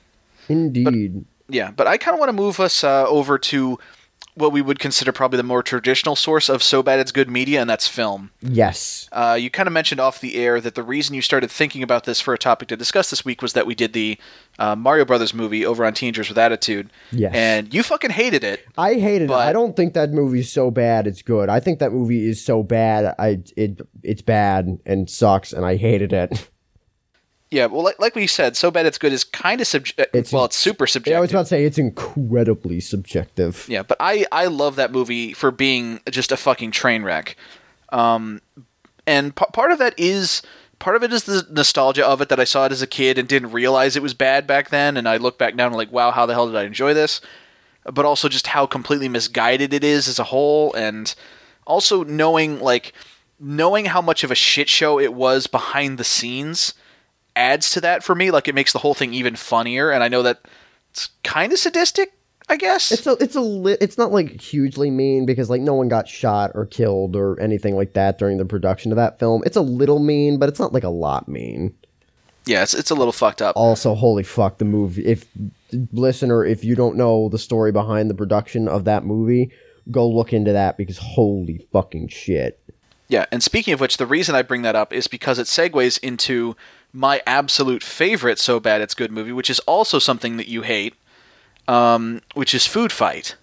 Indeed. 0.47 1.25
Yeah, 1.49 1.71
but 1.71 1.87
I 1.87 1.97
kind 1.97 2.13
of 2.13 2.19
want 2.19 2.29
to 2.29 2.33
move 2.33 2.59
us 2.59 2.83
uh, 2.83 3.05
over 3.07 3.37
to 3.37 3.79
what 4.37 4.51
we 4.51 4.61
would 4.61 4.79
consider 4.79 5.11
probably 5.11 5.37
the 5.37 5.43
more 5.43 5.63
traditional 5.63 6.15
source 6.15 6.47
of 6.49 6.61
so 6.61 6.83
bad 6.83 6.99
it's 6.99 7.11
good 7.11 7.29
media, 7.29 7.59
and 7.61 7.69
that's 7.69 7.87
film. 7.87 8.31
yes. 8.41 9.09
Uh, 9.11 9.37
you 9.39 9.49
kind 9.49 9.67
of 9.67 9.73
mentioned 9.73 9.99
off 9.99 10.21
the 10.21 10.35
air 10.35 10.61
that 10.61 10.75
the 10.75 10.83
reason 10.83 11.15
you 11.15 11.21
started 11.21 11.49
thinking 11.49 11.81
about 11.81 12.03
this 12.03 12.21
for 12.21 12.33
a 12.33 12.37
topic 12.37 12.67
to 12.67 12.77
discuss 12.77 13.09
this 13.09 13.25
week 13.25 13.41
was 13.41 13.53
that 13.53 13.65
we 13.65 13.73
did 13.75 13.93
the 13.93 14.17
uh, 14.59 14.75
Mario 14.75 15.05
Brothers 15.05 15.33
movie 15.33 15.65
over 15.65 15.83
on 15.85 15.93
Teenagers 15.93 16.29
with 16.29 16.37
Attitude. 16.37 16.89
Yes. 17.11 17.33
And 17.35 17.73
you 17.73 17.83
fucking 17.83 18.11
hated 18.11 18.43
it. 18.43 18.65
I 18.77 18.93
hated 18.95 19.25
it. 19.25 19.27
But- 19.29 19.47
I 19.47 19.53
don't 19.53 19.75
think 19.75 19.93
that 19.95 20.11
movie's 20.11 20.51
so 20.51 20.69
bad 20.71 21.07
it's 21.07 21.21
good. 21.21 21.49
I 21.49 21.59
think 21.59 21.79
that 21.79 21.91
movie 21.91 22.27
is 22.29 22.43
so 22.43 22.63
bad 22.63 23.15
I 23.17 23.39
it 23.55 23.81
it's 24.03 24.21
bad 24.21 24.79
and 24.85 25.09
sucks 25.09 25.53
and 25.53 25.65
I 25.65 25.75
hated 25.77 26.13
it. 26.13 26.49
Yeah, 27.49 27.67
well, 27.67 27.81
like, 27.81 27.97
like 27.99 28.13
we 28.13 28.27
said, 28.27 28.57
so 28.57 28.71
bad 28.71 28.85
it's 28.85 28.97
good 28.97 29.13
is 29.13 29.23
kind 29.23 29.61
of 29.61 29.67
subjective. 29.67 30.33
Well, 30.33 30.45
it's 30.45 30.57
super 30.57 30.85
subjective. 30.85 31.11
Yeah, 31.11 31.17
I 31.19 31.21
was 31.21 31.31
about 31.31 31.43
to 31.43 31.47
say 31.47 31.63
it's 31.63 31.77
incredibly 31.77 32.81
subjective. 32.81 33.65
Yeah, 33.69 33.83
but 33.83 33.95
I 34.01 34.25
I 34.33 34.47
love 34.47 34.75
that 34.75 34.91
movie 34.91 35.31
for 35.31 35.51
being 35.51 36.01
just 36.09 36.33
a 36.33 36.37
fucking 36.37 36.71
train 36.71 37.03
wreck. 37.03 37.37
Um, 37.89 38.41
and 39.05 39.33
p- 39.33 39.45
part 39.53 39.71
of 39.71 39.79
that 39.79 39.93
is 39.97 40.41
part 40.79 40.97
of 40.97 41.03
it 41.03 41.13
is 41.13 41.23
the 41.23 41.47
nostalgia 41.49 42.05
of 42.05 42.19
it 42.19 42.27
that 42.27 42.39
I 42.39 42.43
saw 42.43 42.65
it 42.65 42.73
as 42.73 42.81
a 42.81 42.87
kid 42.87 43.17
and 43.17 43.29
didn't 43.29 43.51
realize 43.53 43.95
it 43.95 44.03
was 44.03 44.13
bad 44.13 44.45
back 44.45 44.69
then, 44.69 44.97
and 44.97 45.07
I 45.07 45.15
look 45.15 45.37
back 45.37 45.55
now 45.55 45.67
and 45.67 45.75
like, 45.75 45.91
wow, 45.91 46.11
how 46.11 46.25
the 46.25 46.33
hell 46.33 46.47
did 46.47 46.57
I 46.57 46.63
enjoy 46.63 46.93
this? 46.93 47.21
But 47.85 48.03
also 48.03 48.27
just 48.27 48.47
how 48.47 48.65
completely 48.65 49.07
misguided 49.07 49.73
it 49.73 49.85
is 49.85 50.09
as 50.09 50.19
a 50.19 50.25
whole, 50.25 50.73
and 50.73 51.15
also 51.65 52.03
knowing 52.03 52.59
like 52.59 52.91
knowing 53.39 53.85
how 53.85 54.01
much 54.01 54.25
of 54.25 54.31
a 54.31 54.35
shit 54.35 54.67
show 54.67 54.99
it 54.99 55.13
was 55.13 55.47
behind 55.47 55.97
the 55.97 56.03
scenes 56.03 56.73
adds 57.37 57.71
to 57.71 57.81
that 57.81 58.03
for 58.03 58.15
me. 58.15 58.31
Like 58.31 58.47
it 58.47 58.55
makes 58.55 58.73
the 58.73 58.79
whole 58.79 58.93
thing 58.93 59.13
even 59.13 59.35
funnier, 59.35 59.91
and 59.91 60.03
I 60.03 60.09
know 60.09 60.23
that 60.23 60.41
it's 60.91 61.09
kind 61.23 61.53
of 61.53 61.59
sadistic. 61.59 62.13
I 62.49 62.55
guess 62.55 62.93
It's 62.93 63.05
a 63.05 63.11
it's 63.19 63.35
a 63.35 63.41
li- 63.41 63.77
it's 63.81 63.97
not 63.97 64.11
like 64.11 64.39
hugely 64.39 64.89
mean 64.89 65.25
because 65.25 65.49
like 65.49 65.61
no 65.61 65.73
one 65.73 65.89
got 65.89 66.07
shot 66.07 66.51
or 66.55 66.65
killed 66.65 67.15
or 67.15 67.37
anything 67.41 67.75
like 67.75 67.93
that 67.93 68.17
during 68.17 68.37
the 68.37 68.45
production 68.45 68.91
of 68.91 68.95
that 68.95 69.19
film. 69.19 69.43
It's 69.45 69.57
a 69.57 69.61
little 69.61 69.99
mean, 69.99 70.39
but 70.39 70.47
it's 70.47 70.59
not 70.59 70.71
like 70.71 70.85
a 70.85 70.89
lot 70.89 71.27
mean. 71.27 71.75
Yeah, 72.45 72.63
it's, 72.63 72.73
it's 72.73 72.89
a 72.89 72.95
little 72.95 73.11
fucked 73.11 73.41
up. 73.41 73.57
Also, 73.57 73.93
holy 73.93 74.23
fuck 74.23 74.59
the 74.59 74.65
movie. 74.65 75.05
If 75.05 75.25
listener, 75.91 76.45
if 76.45 76.63
you 76.63 76.75
don't 76.75 76.95
know 76.95 77.27
the 77.27 77.37
story 77.37 77.73
behind 77.73 78.09
the 78.09 78.15
production 78.15 78.69
of 78.69 78.85
that 78.85 79.03
movie, 79.03 79.51
go 79.91 80.07
look 80.07 80.31
into 80.31 80.53
that 80.53 80.77
because 80.77 80.97
holy 80.97 81.67
fucking 81.73 82.07
shit. 82.07 82.61
Yeah, 83.09 83.25
and 83.31 83.43
speaking 83.43 83.73
of 83.73 83.81
which, 83.81 83.97
the 83.97 84.05
reason 84.05 84.35
I 84.35 84.41
bring 84.41 84.61
that 84.61 84.75
up 84.75 84.93
is 84.93 85.07
because 85.07 85.39
it 85.39 85.47
segues 85.47 85.99
into 85.99 86.55
my 86.97 87.21
absolute 87.27 87.83
favorite 87.83 88.39
So 88.39 88.59
Bad 88.59 88.81
It's 88.81 88.95
Good 88.95 89.11
movie, 89.11 89.31
which 89.31 89.51
is 89.51 89.59
also 89.61 89.99
something 89.99 90.37
that 90.37 90.47
you 90.47 90.63
hate, 90.63 90.95
um, 91.67 92.21
which 92.33 92.55
is 92.55 92.65
Food 92.65 92.91
Fight. 92.91 93.35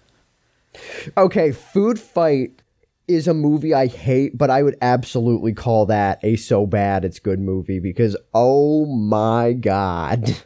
Okay, 1.15 1.53
Food 1.53 1.97
Fight 1.97 2.61
is 3.07 3.29
a 3.29 3.33
movie 3.33 3.73
I 3.73 3.87
hate, 3.87 4.37
but 4.37 4.49
I 4.49 4.61
would 4.61 4.75
absolutely 4.81 5.53
call 5.53 5.85
that 5.85 6.19
a 6.21 6.35
so 6.35 6.65
bad 6.65 7.05
it's 7.05 7.19
good 7.19 7.39
movie 7.39 7.79
because 7.79 8.17
oh 8.33 8.85
my 8.85 9.53
god. 9.53 10.35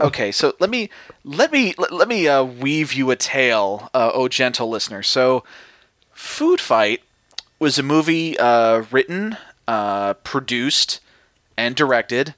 Okay, 0.00 0.30
so 0.30 0.54
let 0.60 0.70
me 0.70 0.90
let 1.24 1.50
me 1.50 1.74
let, 1.76 1.90
let 1.90 2.06
me 2.06 2.28
uh, 2.28 2.44
weave 2.44 2.92
you 2.92 3.10
a 3.10 3.16
tale, 3.16 3.90
uh, 3.92 4.12
oh 4.14 4.28
gentle 4.28 4.68
listener. 4.68 5.02
So, 5.02 5.42
Food 6.12 6.60
Fight 6.60 7.02
was 7.58 7.80
a 7.80 7.82
movie 7.82 8.38
uh, 8.38 8.84
written, 8.92 9.36
uh, 9.66 10.14
produced, 10.14 11.00
and 11.58 11.76
directed, 11.76 12.34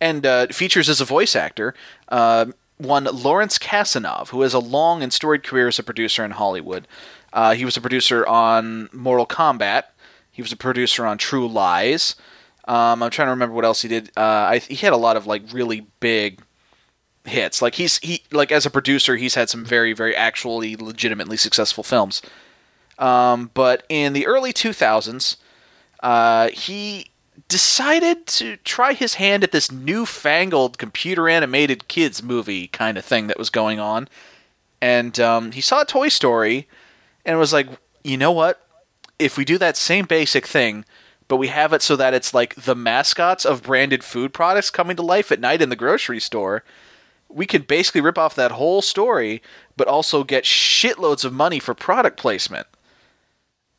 and 0.00 0.26
uh, 0.26 0.48
features 0.48 0.90
as 0.90 1.00
a 1.00 1.06
voice 1.06 1.34
actor 1.34 1.74
uh, 2.08 2.46
one 2.76 3.04
Lawrence 3.04 3.56
Kasanoff, 3.56 4.28
who 4.28 4.42
has 4.42 4.52
a 4.52 4.58
long 4.58 5.02
and 5.02 5.12
storied 5.12 5.44
career 5.44 5.68
as 5.68 5.78
a 5.78 5.82
producer 5.82 6.24
in 6.24 6.32
Hollywood. 6.32 6.86
Uh, 7.32 7.54
he 7.54 7.64
was 7.64 7.76
a 7.76 7.80
producer 7.80 8.26
on 8.26 8.88
Mortal 8.92 9.26
Kombat. 9.26 9.84
He 10.30 10.42
was 10.42 10.52
a 10.52 10.56
producer 10.56 11.06
on 11.06 11.16
True 11.16 11.46
Lies. 11.46 12.16
Um, 12.66 13.02
I'm 13.02 13.10
trying 13.10 13.26
to 13.26 13.30
remember 13.30 13.54
what 13.54 13.64
else 13.64 13.82
he 13.82 13.88
did. 13.88 14.10
Uh, 14.16 14.20
I, 14.20 14.58
he 14.58 14.74
had 14.74 14.92
a 14.92 14.98
lot 14.98 15.16
of 15.16 15.26
like 15.26 15.42
really 15.52 15.86
big 16.00 16.40
hits. 17.24 17.62
Like 17.62 17.76
he's 17.76 17.98
he 17.98 18.22
like 18.32 18.50
as 18.50 18.66
a 18.66 18.70
producer, 18.70 19.16
he's 19.16 19.34
had 19.34 19.48
some 19.48 19.64
very 19.64 19.92
very 19.92 20.16
actually 20.16 20.74
legitimately 20.76 21.36
successful 21.36 21.84
films. 21.84 22.22
Um, 22.98 23.50
but 23.54 23.84
in 23.88 24.12
the 24.12 24.26
early 24.26 24.52
2000s, 24.52 25.36
uh, 26.00 26.48
he 26.50 27.10
decided 27.48 28.26
to 28.26 28.56
try 28.58 28.94
his 28.94 29.14
hand 29.14 29.44
at 29.44 29.52
this 29.52 29.70
newfangled 29.70 30.78
computer 30.78 31.28
animated 31.28 31.88
kids 31.88 32.22
movie 32.22 32.68
kind 32.68 32.98
of 32.98 33.04
thing 33.04 33.26
that 33.26 33.38
was 33.38 33.50
going 33.50 33.78
on. 33.78 34.08
And 34.80 35.18
um, 35.20 35.52
he 35.52 35.60
saw 35.60 35.84
Toy 35.84 36.08
Story 36.08 36.68
and 37.24 37.38
was 37.38 37.52
like, 37.52 37.68
you 38.02 38.16
know 38.16 38.32
what? 38.32 38.66
If 39.18 39.36
we 39.36 39.44
do 39.44 39.58
that 39.58 39.76
same 39.76 40.06
basic 40.06 40.46
thing, 40.46 40.84
but 41.28 41.36
we 41.36 41.48
have 41.48 41.72
it 41.72 41.82
so 41.82 41.96
that 41.96 42.14
it's 42.14 42.34
like 42.34 42.54
the 42.54 42.74
mascots 42.74 43.44
of 43.44 43.62
branded 43.62 44.04
food 44.04 44.34
products 44.34 44.70
coming 44.70 44.96
to 44.96 45.02
life 45.02 45.32
at 45.32 45.40
night 45.40 45.62
in 45.62 45.68
the 45.68 45.76
grocery 45.76 46.20
store, 46.20 46.64
we 47.28 47.46
could 47.46 47.66
basically 47.66 48.00
rip 48.00 48.18
off 48.18 48.34
that 48.34 48.52
whole 48.52 48.82
story, 48.82 49.42
but 49.76 49.88
also 49.88 50.22
get 50.22 50.44
shitloads 50.44 51.24
of 51.24 51.32
money 51.32 51.58
for 51.58 51.74
product 51.74 52.18
placement. 52.18 52.66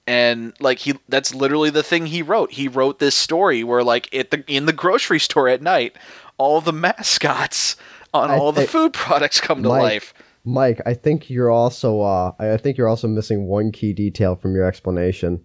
And 0.07 0.53
like 0.59 0.79
he 0.79 0.93
that's 1.09 1.33
literally 1.33 1.69
the 1.71 1.81
thing 1.83 2.05
he 2.07 2.21
wrote. 2.21 2.51
He 2.53 2.67
wrote 2.67 2.99
this 2.99 3.15
story 3.15 3.63
where 3.63 3.83
like 3.83 4.13
at 4.13 4.31
the 4.31 4.43
in 4.47 4.65
the 4.67 4.73
grocery 4.73 5.19
store 5.19 5.47
at 5.49 5.61
night, 5.61 5.95
all 6.37 6.61
the 6.61 6.73
mascots 6.73 7.75
on 8.13 8.29
I 8.29 8.37
all 8.37 8.51
the 8.51 8.67
food 8.67 8.93
products 8.93 9.41
come 9.41 9.63
to 9.63 9.69
Mike, 9.69 9.81
life. 9.81 10.13
Mike, 10.43 10.81
I 10.85 10.93
think 10.93 11.29
you're 11.29 11.49
also 11.49 12.01
uh, 12.01 12.33
I 12.37 12.57
think 12.57 12.77
you're 12.77 12.87
also 12.87 13.07
missing 13.07 13.47
one 13.47 13.71
key 13.71 13.93
detail 13.93 14.35
from 14.35 14.53
your 14.53 14.65
explanation. 14.65 15.43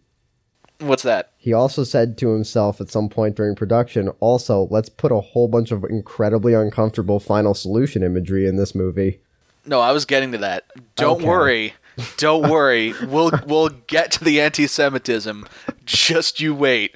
What's 0.78 1.02
that? 1.02 1.32
He 1.36 1.52
also 1.52 1.84
said 1.84 2.16
to 2.18 2.32
himself 2.32 2.80
at 2.80 2.90
some 2.90 3.10
point 3.10 3.36
during 3.36 3.54
production, 3.54 4.08
also, 4.20 4.66
let's 4.70 4.88
put 4.88 5.12
a 5.12 5.20
whole 5.20 5.46
bunch 5.46 5.70
of 5.72 5.84
incredibly 5.84 6.54
uncomfortable 6.54 7.20
final 7.20 7.52
solution 7.52 8.02
imagery 8.02 8.46
in 8.46 8.56
this 8.56 8.74
movie. 8.74 9.20
No, 9.66 9.80
I 9.80 9.92
was 9.92 10.06
getting 10.06 10.32
to 10.32 10.38
that. 10.38 10.64
Don't 10.96 11.18
Okay. 11.18 11.26
worry. 11.28 11.74
Don't 12.16 12.48
worry. 12.50 12.94
We'll 13.04 13.30
we'll 13.46 13.68
get 13.68 14.12
to 14.12 14.24
the 14.24 14.40
anti-Semitism. 14.40 15.46
Just 15.84 16.40
you 16.40 16.54
wait. 16.54 16.94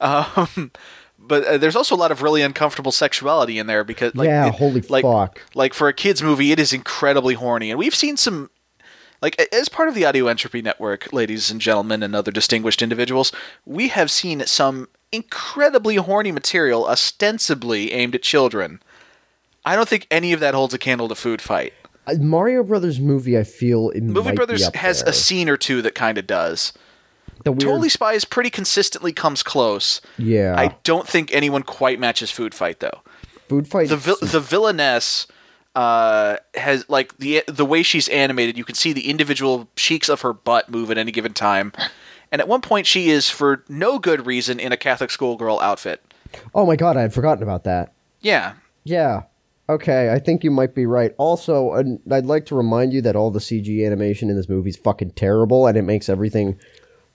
Um, 0.00 0.70
but 1.18 1.44
uh, 1.44 1.58
there's 1.58 1.76
also 1.76 1.94
a 1.94 1.96
lot 1.96 2.12
of 2.12 2.22
really 2.22 2.42
uncomfortable 2.42 2.92
sexuality 2.92 3.58
in 3.58 3.66
there 3.66 3.82
because, 3.84 4.14
like, 4.14 4.26
yeah, 4.28 4.46
it- 4.48 4.54
holy 4.54 4.80
like, 4.82 5.04
fuck. 5.04 5.40
like 5.54 5.74
for 5.74 5.88
a 5.88 5.92
kids 5.92 6.22
movie, 6.22 6.52
it 6.52 6.60
is 6.60 6.72
incredibly 6.72 7.34
horny, 7.34 7.70
and 7.70 7.78
we've 7.78 7.94
seen 7.94 8.16
some. 8.16 8.50
Like 9.22 9.40
as 9.50 9.70
part 9.70 9.88
of 9.88 9.94
the 9.94 10.04
Audio 10.04 10.26
Entropy 10.26 10.60
Network, 10.60 11.10
ladies 11.10 11.50
and 11.50 11.58
gentlemen, 11.58 12.02
and 12.02 12.14
other 12.14 12.30
distinguished 12.30 12.82
individuals, 12.82 13.32
we 13.64 13.88
have 13.88 14.10
seen 14.10 14.44
some 14.44 14.88
incredibly 15.10 15.96
horny 15.96 16.30
material 16.32 16.86
ostensibly 16.86 17.92
aimed 17.92 18.14
at 18.14 18.22
children. 18.22 18.82
I 19.64 19.74
don't 19.74 19.88
think 19.88 20.06
any 20.10 20.34
of 20.34 20.40
that 20.40 20.52
holds 20.52 20.74
a 20.74 20.78
candle 20.78 21.08
to 21.08 21.14
Food 21.14 21.40
Fight. 21.40 21.72
Mario 22.18 22.62
Brothers 22.62 23.00
movie, 23.00 23.38
I 23.38 23.42
feel 23.44 23.90
it 23.90 24.02
Movie 24.02 24.32
Brothers 24.32 24.68
has 24.74 25.02
there. 25.02 25.10
a 25.10 25.12
scene 25.12 25.48
or 25.48 25.56
two 25.56 25.82
that 25.82 25.94
kind 25.94 26.18
of 26.18 26.26
does. 26.26 26.72
the 27.44 27.52
weird, 27.52 27.60
Totally 27.62 27.88
Spies 27.88 28.24
pretty 28.24 28.50
consistently 28.50 29.12
comes 29.12 29.42
close. 29.42 30.00
yeah. 30.18 30.54
I 30.56 30.76
don't 30.84 31.06
think 31.08 31.32
anyone 31.34 31.62
quite 31.62 31.98
matches 32.00 32.30
Food 32.30 32.54
Fight 32.54 32.80
though. 32.80 33.00
Food 33.48 33.68
fight. 33.68 33.88
The 33.88 33.96
vil- 33.96 34.18
the 34.22 34.40
villainess 34.40 35.26
uh, 35.76 36.36
has 36.54 36.84
like 36.88 37.16
the 37.18 37.44
the 37.46 37.64
way 37.64 37.82
she's 37.84 38.08
animated. 38.08 38.56
You 38.58 38.64
can 38.64 38.74
see 38.74 38.92
the 38.92 39.08
individual 39.08 39.68
cheeks 39.76 40.08
of 40.08 40.22
her 40.22 40.32
butt 40.32 40.68
move 40.68 40.90
at 40.90 40.98
any 40.98 41.12
given 41.12 41.32
time, 41.32 41.72
and 42.32 42.40
at 42.40 42.48
one 42.48 42.60
point 42.60 42.86
she 42.88 43.08
is 43.08 43.30
for 43.30 43.62
no 43.68 43.98
good 44.00 44.26
reason 44.26 44.58
in 44.58 44.72
a 44.72 44.76
Catholic 44.76 45.10
schoolgirl 45.10 45.60
outfit. 45.60 46.02
oh 46.56 46.66
my 46.66 46.74
god, 46.74 46.96
I 46.96 47.02
had 47.02 47.12
forgotten 47.14 47.42
about 47.44 47.62
that. 47.64 47.92
Yeah, 48.20 48.54
Yeah. 48.82 49.24
Okay, 49.68 50.12
I 50.12 50.18
think 50.20 50.44
you 50.44 50.50
might 50.50 50.74
be 50.74 50.86
right. 50.86 51.12
Also, 51.18 51.72
I'd 51.72 52.24
like 52.26 52.46
to 52.46 52.54
remind 52.54 52.92
you 52.92 53.02
that 53.02 53.16
all 53.16 53.30
the 53.32 53.40
CG 53.40 53.84
animation 53.84 54.30
in 54.30 54.36
this 54.36 54.48
movie 54.48 54.70
is 54.70 54.76
fucking 54.76 55.10
terrible, 55.12 55.66
and 55.66 55.76
it 55.76 55.82
makes 55.82 56.08
everything. 56.08 56.58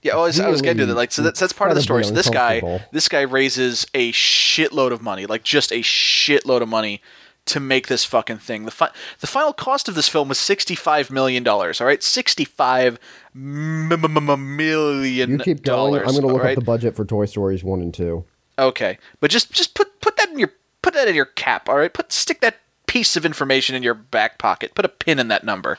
Yeah, 0.02 0.18
I 0.18 0.22
was, 0.24 0.40
I 0.40 0.50
was 0.50 0.62
getting 0.62 0.80
to 0.80 0.86
that. 0.88 0.96
Like, 0.96 1.12
so 1.12 1.22
that's, 1.22 1.40
that's 1.40 1.54
part 1.54 1.70
of 1.70 1.76
the 1.76 1.82
story. 1.82 2.04
So 2.04 2.12
this 2.12 2.30
guy, 2.30 2.84
this 2.92 3.08
guy 3.08 3.22
raises 3.22 3.86
a 3.94 4.12
shitload 4.12 4.92
of 4.92 5.02
money, 5.02 5.26
like 5.28 5.44
just 5.44 5.72
a 5.72 5.82
shitload 5.82 6.62
of 6.62 6.68
money, 6.68 7.02
to 7.46 7.60
make 7.60 7.88
this 7.88 8.04
fucking 8.06 8.38
thing. 8.40 8.66
The 8.66 8.72
fi- 8.72 8.92
the 9.20 9.28
final 9.28 9.54
cost 9.54 9.88
of 9.88 9.96
this 9.96 10.08
film 10.08 10.28
was 10.30 10.38
sixty 10.38 10.76
five 10.76 11.10
million 11.10 11.44
dollars. 11.44 11.80
All 11.80 11.88
right, 11.88 12.04
sixty 12.04 12.46
five 12.46 13.00
million 13.34 15.30
You 15.30 15.38
keep 15.38 15.64
going. 15.64 15.78
dollars. 15.78 16.02
I'm 16.08 16.14
going 16.14 16.28
to 16.28 16.34
look 16.34 16.44
right? 16.44 16.58
up 16.58 16.60
the 16.60 16.66
budget 16.66 16.96
for 16.96 17.06
Toy 17.06 17.26
Stories 17.26 17.64
one 17.64 17.82
and 17.82 17.94
two. 17.94 18.26
Okay, 18.60 18.98
but 19.20 19.32
just 19.32 19.52
just 19.52 19.74
put 19.76 20.00
put 20.02 20.18
that 20.18 20.30
in 20.30 20.40
your 20.40 20.52
put 20.82 20.94
that 20.94 21.08
in 21.08 21.16
your 21.16 21.26
cap. 21.26 21.70
All 21.70 21.78
right, 21.78 21.94
put 21.94 22.12
stick 22.12 22.42
that 22.42 22.58
piece 22.88 23.16
of 23.16 23.26
information 23.26 23.76
in 23.76 23.84
your 23.84 23.94
back 23.94 24.38
pocket. 24.38 24.74
Put 24.76 24.86
a 24.86 24.90
pin 24.90 25.20
in 25.20 25.28
that 25.30 25.44
number. 25.44 25.78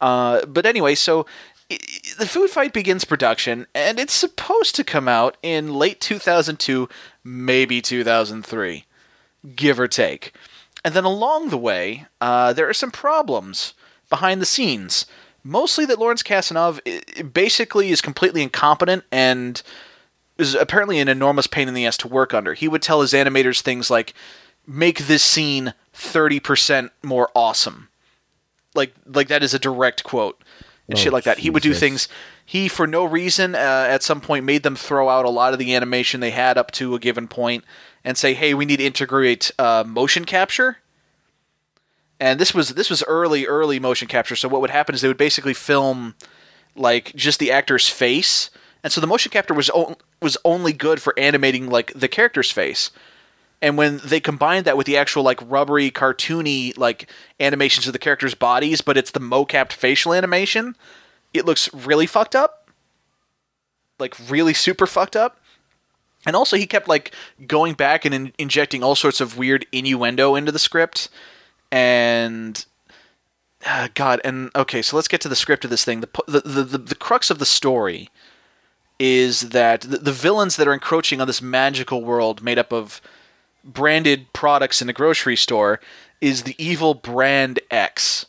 Uh, 0.00 0.44
but 0.46 0.66
anyway, 0.66 0.94
so 0.94 1.24
the 2.18 2.26
Food 2.26 2.50
Fight 2.50 2.72
begins 2.72 3.04
production, 3.04 3.66
and 3.74 3.98
it's 3.98 4.12
supposed 4.12 4.74
to 4.76 4.84
come 4.84 5.08
out 5.08 5.36
in 5.42 5.74
late 5.74 6.00
2002, 6.00 6.88
maybe 7.22 7.80
2003, 7.80 8.84
give 9.56 9.80
or 9.80 9.88
take. 9.88 10.32
And 10.84 10.92
then 10.94 11.04
along 11.04 11.48
the 11.48 11.56
way, 11.58 12.06
uh, 12.20 12.52
there 12.52 12.68
are 12.68 12.74
some 12.74 12.90
problems 12.90 13.72
behind 14.10 14.42
the 14.42 14.46
scenes. 14.46 15.06
Mostly 15.42 15.86
that 15.86 15.98
Lawrence 15.98 16.22
i- 16.30 17.22
basically 17.22 17.90
is 17.90 18.00
completely 18.02 18.42
incompetent 18.42 19.04
and 19.10 19.62
is 20.38 20.54
apparently 20.54 20.98
an 20.98 21.08
enormous 21.08 21.46
pain 21.46 21.68
in 21.68 21.74
the 21.74 21.86
ass 21.86 21.96
to 21.98 22.08
work 22.08 22.34
under. 22.34 22.54
He 22.54 22.68
would 22.68 22.82
tell 22.82 23.00
his 23.00 23.12
animators 23.12 23.60
things 23.60 23.90
like, 23.90 24.14
"Make 24.66 25.06
this 25.06 25.22
scene 25.22 25.74
30% 25.92 26.90
more 27.02 27.30
awesome." 27.34 27.88
Like 28.74 28.94
like 29.06 29.28
that 29.28 29.42
is 29.42 29.54
a 29.54 29.58
direct 29.58 30.02
quote 30.04 30.42
and 30.88 30.98
Oh, 30.98 31.00
shit 31.00 31.12
like 31.12 31.24
that. 31.24 31.38
He 31.38 31.50
would 31.50 31.62
do 31.62 31.74
things 31.74 32.08
he 32.44 32.68
for 32.68 32.86
no 32.86 33.04
reason 33.04 33.54
uh, 33.54 33.86
at 33.88 34.02
some 34.02 34.20
point 34.20 34.44
made 34.44 34.62
them 34.62 34.76
throw 34.76 35.08
out 35.08 35.24
a 35.24 35.30
lot 35.30 35.52
of 35.52 35.58
the 35.58 35.74
animation 35.74 36.20
they 36.20 36.30
had 36.30 36.58
up 36.58 36.70
to 36.72 36.94
a 36.94 36.98
given 36.98 37.26
point 37.26 37.64
and 38.04 38.18
say, 38.18 38.34
"Hey, 38.34 38.52
we 38.52 38.66
need 38.66 38.78
to 38.78 38.84
integrate 38.84 39.50
uh, 39.58 39.84
motion 39.86 40.24
capture." 40.24 40.78
And 42.20 42.38
this 42.38 42.54
was 42.54 42.70
this 42.70 42.90
was 42.90 43.02
early 43.04 43.46
early 43.46 43.80
motion 43.80 44.08
capture. 44.08 44.36
So 44.36 44.48
what 44.48 44.60
would 44.60 44.70
happen 44.70 44.94
is 44.94 45.00
they 45.00 45.08
would 45.08 45.16
basically 45.16 45.54
film 45.54 46.14
like 46.76 47.14
just 47.14 47.38
the 47.38 47.50
actor's 47.50 47.88
face, 47.88 48.50
and 48.84 48.92
so 48.92 49.00
the 49.00 49.06
motion 49.06 49.30
capture 49.30 49.54
was 49.54 49.70
o- 49.74 49.96
was 50.20 50.36
only 50.44 50.74
good 50.74 51.00
for 51.00 51.18
animating 51.18 51.70
like 51.70 51.92
the 51.94 52.06
character's 52.06 52.50
face. 52.50 52.90
And 53.62 53.78
when 53.78 53.98
they 54.04 54.20
combined 54.20 54.66
that 54.66 54.76
with 54.76 54.86
the 54.86 54.98
actual 54.98 55.22
like 55.22 55.40
rubbery, 55.42 55.90
cartoony 55.90 56.76
like 56.76 57.10
animations 57.40 57.86
of 57.86 57.94
the 57.94 57.98
characters' 57.98 58.34
bodies, 58.34 58.82
but 58.82 58.98
it's 58.98 59.10
the 59.10 59.20
mocapped 59.20 59.72
facial 59.72 60.12
animation, 60.12 60.76
it 61.32 61.46
looks 61.46 61.72
really 61.72 62.06
fucked 62.06 62.36
up. 62.36 62.68
Like 63.98 64.14
really 64.28 64.52
super 64.52 64.86
fucked 64.86 65.16
up. 65.16 65.40
And 66.26 66.36
also, 66.36 66.56
he 66.56 66.66
kept 66.66 66.86
like 66.86 67.14
going 67.46 67.72
back 67.72 68.04
and 68.04 68.14
in- 68.14 68.32
injecting 68.38 68.82
all 68.82 68.94
sorts 68.94 69.20
of 69.20 69.38
weird 69.38 69.66
innuendo 69.72 70.34
into 70.34 70.52
the 70.52 70.58
script, 70.58 71.08
and 71.70 72.64
ah, 73.66 73.88
God, 73.94 74.20
and 74.24 74.50
okay, 74.56 74.82
so 74.82 74.96
let's 74.96 75.08
get 75.08 75.20
to 75.22 75.28
the 75.28 75.36
script 75.36 75.64
of 75.64 75.70
this 75.70 75.84
thing. 75.84 76.00
The 76.00 76.08
the 76.26 76.40
the, 76.40 76.64
the, 76.64 76.78
the 76.78 76.94
crux 76.94 77.30
of 77.30 77.38
the 77.38 77.46
story 77.46 78.10
is 78.98 79.50
that 79.50 79.82
the, 79.82 79.98
the 79.98 80.12
villains 80.12 80.56
that 80.56 80.68
are 80.68 80.74
encroaching 80.74 81.20
on 81.20 81.26
this 81.26 81.42
magical 81.42 82.04
world 82.04 82.42
made 82.42 82.58
up 82.58 82.72
of 82.72 83.00
branded 83.64 84.32
products 84.32 84.82
in 84.82 84.88
a 84.88 84.92
grocery 84.92 85.36
store 85.36 85.80
is 86.20 86.42
the 86.42 86.54
evil 86.58 86.94
brand 86.94 87.60
X. 87.70 88.26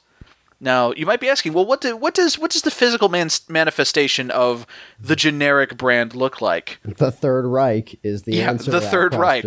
Now 0.59 0.93
you 0.93 1.05
might 1.05 1.19
be 1.19 1.29
asking, 1.29 1.53
well, 1.53 1.65
what 1.65 1.81
do, 1.81 1.95
what 1.95 2.13
does 2.13 2.39
what 2.39 2.51
does 2.51 2.63
the 2.63 2.71
physical 2.71 3.09
man- 3.09 3.29
manifestation 3.49 4.31
of 4.31 4.65
the 4.99 5.15
generic 5.15 5.77
brand 5.77 6.15
look 6.15 6.41
like? 6.41 6.79
The 6.83 7.11
Third 7.11 7.45
Reich 7.45 7.99
is 8.03 8.23
the 8.23 8.35
yeah, 8.35 8.49
answer. 8.49 8.71
the 8.71 8.79
to 8.79 8.85
that 8.85 8.91
Third. 8.91 9.13
Reich. 9.13 9.45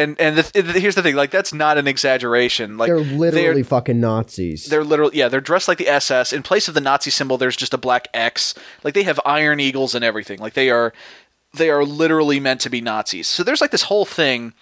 And 0.00 0.20
and 0.20 0.36
the, 0.38 0.80
here's 0.80 0.94
the 0.94 1.02
thing, 1.02 1.14
like 1.16 1.30
that's 1.30 1.52
not 1.52 1.78
an 1.78 1.86
exaggeration. 1.86 2.78
Like 2.78 2.88
They're 2.88 2.98
literally 2.98 3.62
fucking 3.62 4.00
Nazis. 4.00 4.66
they're 4.66 4.84
literally 4.84 5.16
yeah, 5.18 5.28
they're 5.28 5.40
dressed 5.40 5.68
like 5.68 5.78
the 5.78 5.88
SS. 5.88 6.32
In 6.32 6.42
place 6.42 6.68
of 6.68 6.74
the 6.74 6.80
Nazi 6.80 7.10
symbol, 7.10 7.36
there's 7.38 7.56
just 7.56 7.74
a 7.74 7.78
black 7.78 8.08
X. 8.14 8.54
Like 8.82 8.94
they 8.94 9.02
have 9.04 9.20
iron 9.24 9.60
eagles 9.60 9.94
and 9.94 10.04
everything. 10.04 10.38
Like 10.38 10.54
they 10.54 10.70
are 10.70 10.92
they 11.54 11.70
are 11.70 11.84
literally 11.84 12.40
meant 12.40 12.60
to 12.62 12.70
be 12.70 12.80
Nazis. 12.80 13.28
So 13.28 13.42
there's 13.42 13.60
like 13.60 13.70
this 13.72 13.82
whole 13.84 14.04
thing 14.04 14.54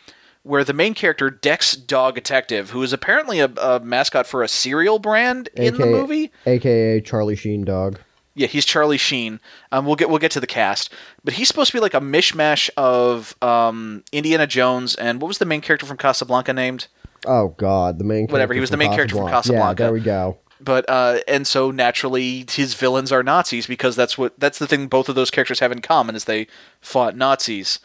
where 0.43 0.65
the 0.65 0.73
main 0.73 0.95
character 0.95 1.31
Dex 1.31 1.75
Dog 1.75 2.15
Detective, 2.15 2.71
who 2.71 2.83
is 2.83 2.93
apparently 2.93 3.41
a, 3.41 3.47
a 3.61 3.81
mascot 3.81 4.27
for 4.27 4.43
a 4.43 4.49
cereal 4.49 4.99
brand 4.99 5.51
in 5.55 5.77
the 5.77 5.87
movie. 5.87 6.33
aka 6.47 7.01
Charlie 7.01 7.37
Sheen 7.37 7.65
dog. 7.65 7.99
Yeah, 8.39 8.47
he's 8.47 8.65
Charlie 8.65 8.97
Sheen. 8.99 9.41
Um, 9.73 9.85
we'll 9.85 9.97
get 9.97 10.09
we'll 10.09 10.19
get 10.19 10.31
to 10.33 10.41
the 10.41 10.47
cast, 10.47 10.91
but 11.25 11.35
he's 11.35 11.49
supposed 11.49 11.71
to 11.73 11.77
be 11.77 11.81
like 11.81 11.93
a 11.95 12.01
mishmash 12.01 12.71
of 12.77 13.35
um, 13.43 14.05
Indiana 14.13 14.47
Jones 14.47 14.95
and 14.95 15.21
what 15.21 15.29
was 15.29 15.39
the 15.39 15.45
main 15.45 15.61
character 15.61 15.85
from 15.87 15.97
Casablanca 15.97 16.53
named? 16.53 16.87
Oh 17.27 17.49
God, 17.59 17.99
the 17.99 18.05
main 18.05 18.27
Whatever, 18.29 18.55
he 18.55 18.61
was 18.61 18.71
the 18.71 18.77
main 18.77 18.93
character 18.93 19.17
from 19.17 19.25
Yeah, 19.27 19.31
Casablanca. 19.33 19.83
there 19.83 19.93
we 19.93 20.01
go. 20.01 20.39
but 20.61 20.85
uh, 20.89 21.19
and 21.27 21.47
so 21.47 21.71
naturally 21.73 22.47
his 22.51 22.75
villains 22.75 23.11
are 23.13 23.23
Nazis 23.25 23.67
because 23.67 23.97
that's 23.97 24.17
what 24.17 24.39
that's 24.39 24.59
the 24.61 24.67
thing 24.69 24.87
both 24.87 25.09
of 25.09 25.15
those 25.17 25.31
characters 25.31 25.59
have 25.59 25.73
in 25.73 25.81
common 25.81 26.15
is 26.15 26.25
they 26.25 26.47
fought 26.81 27.17
Nazis. 27.17 27.81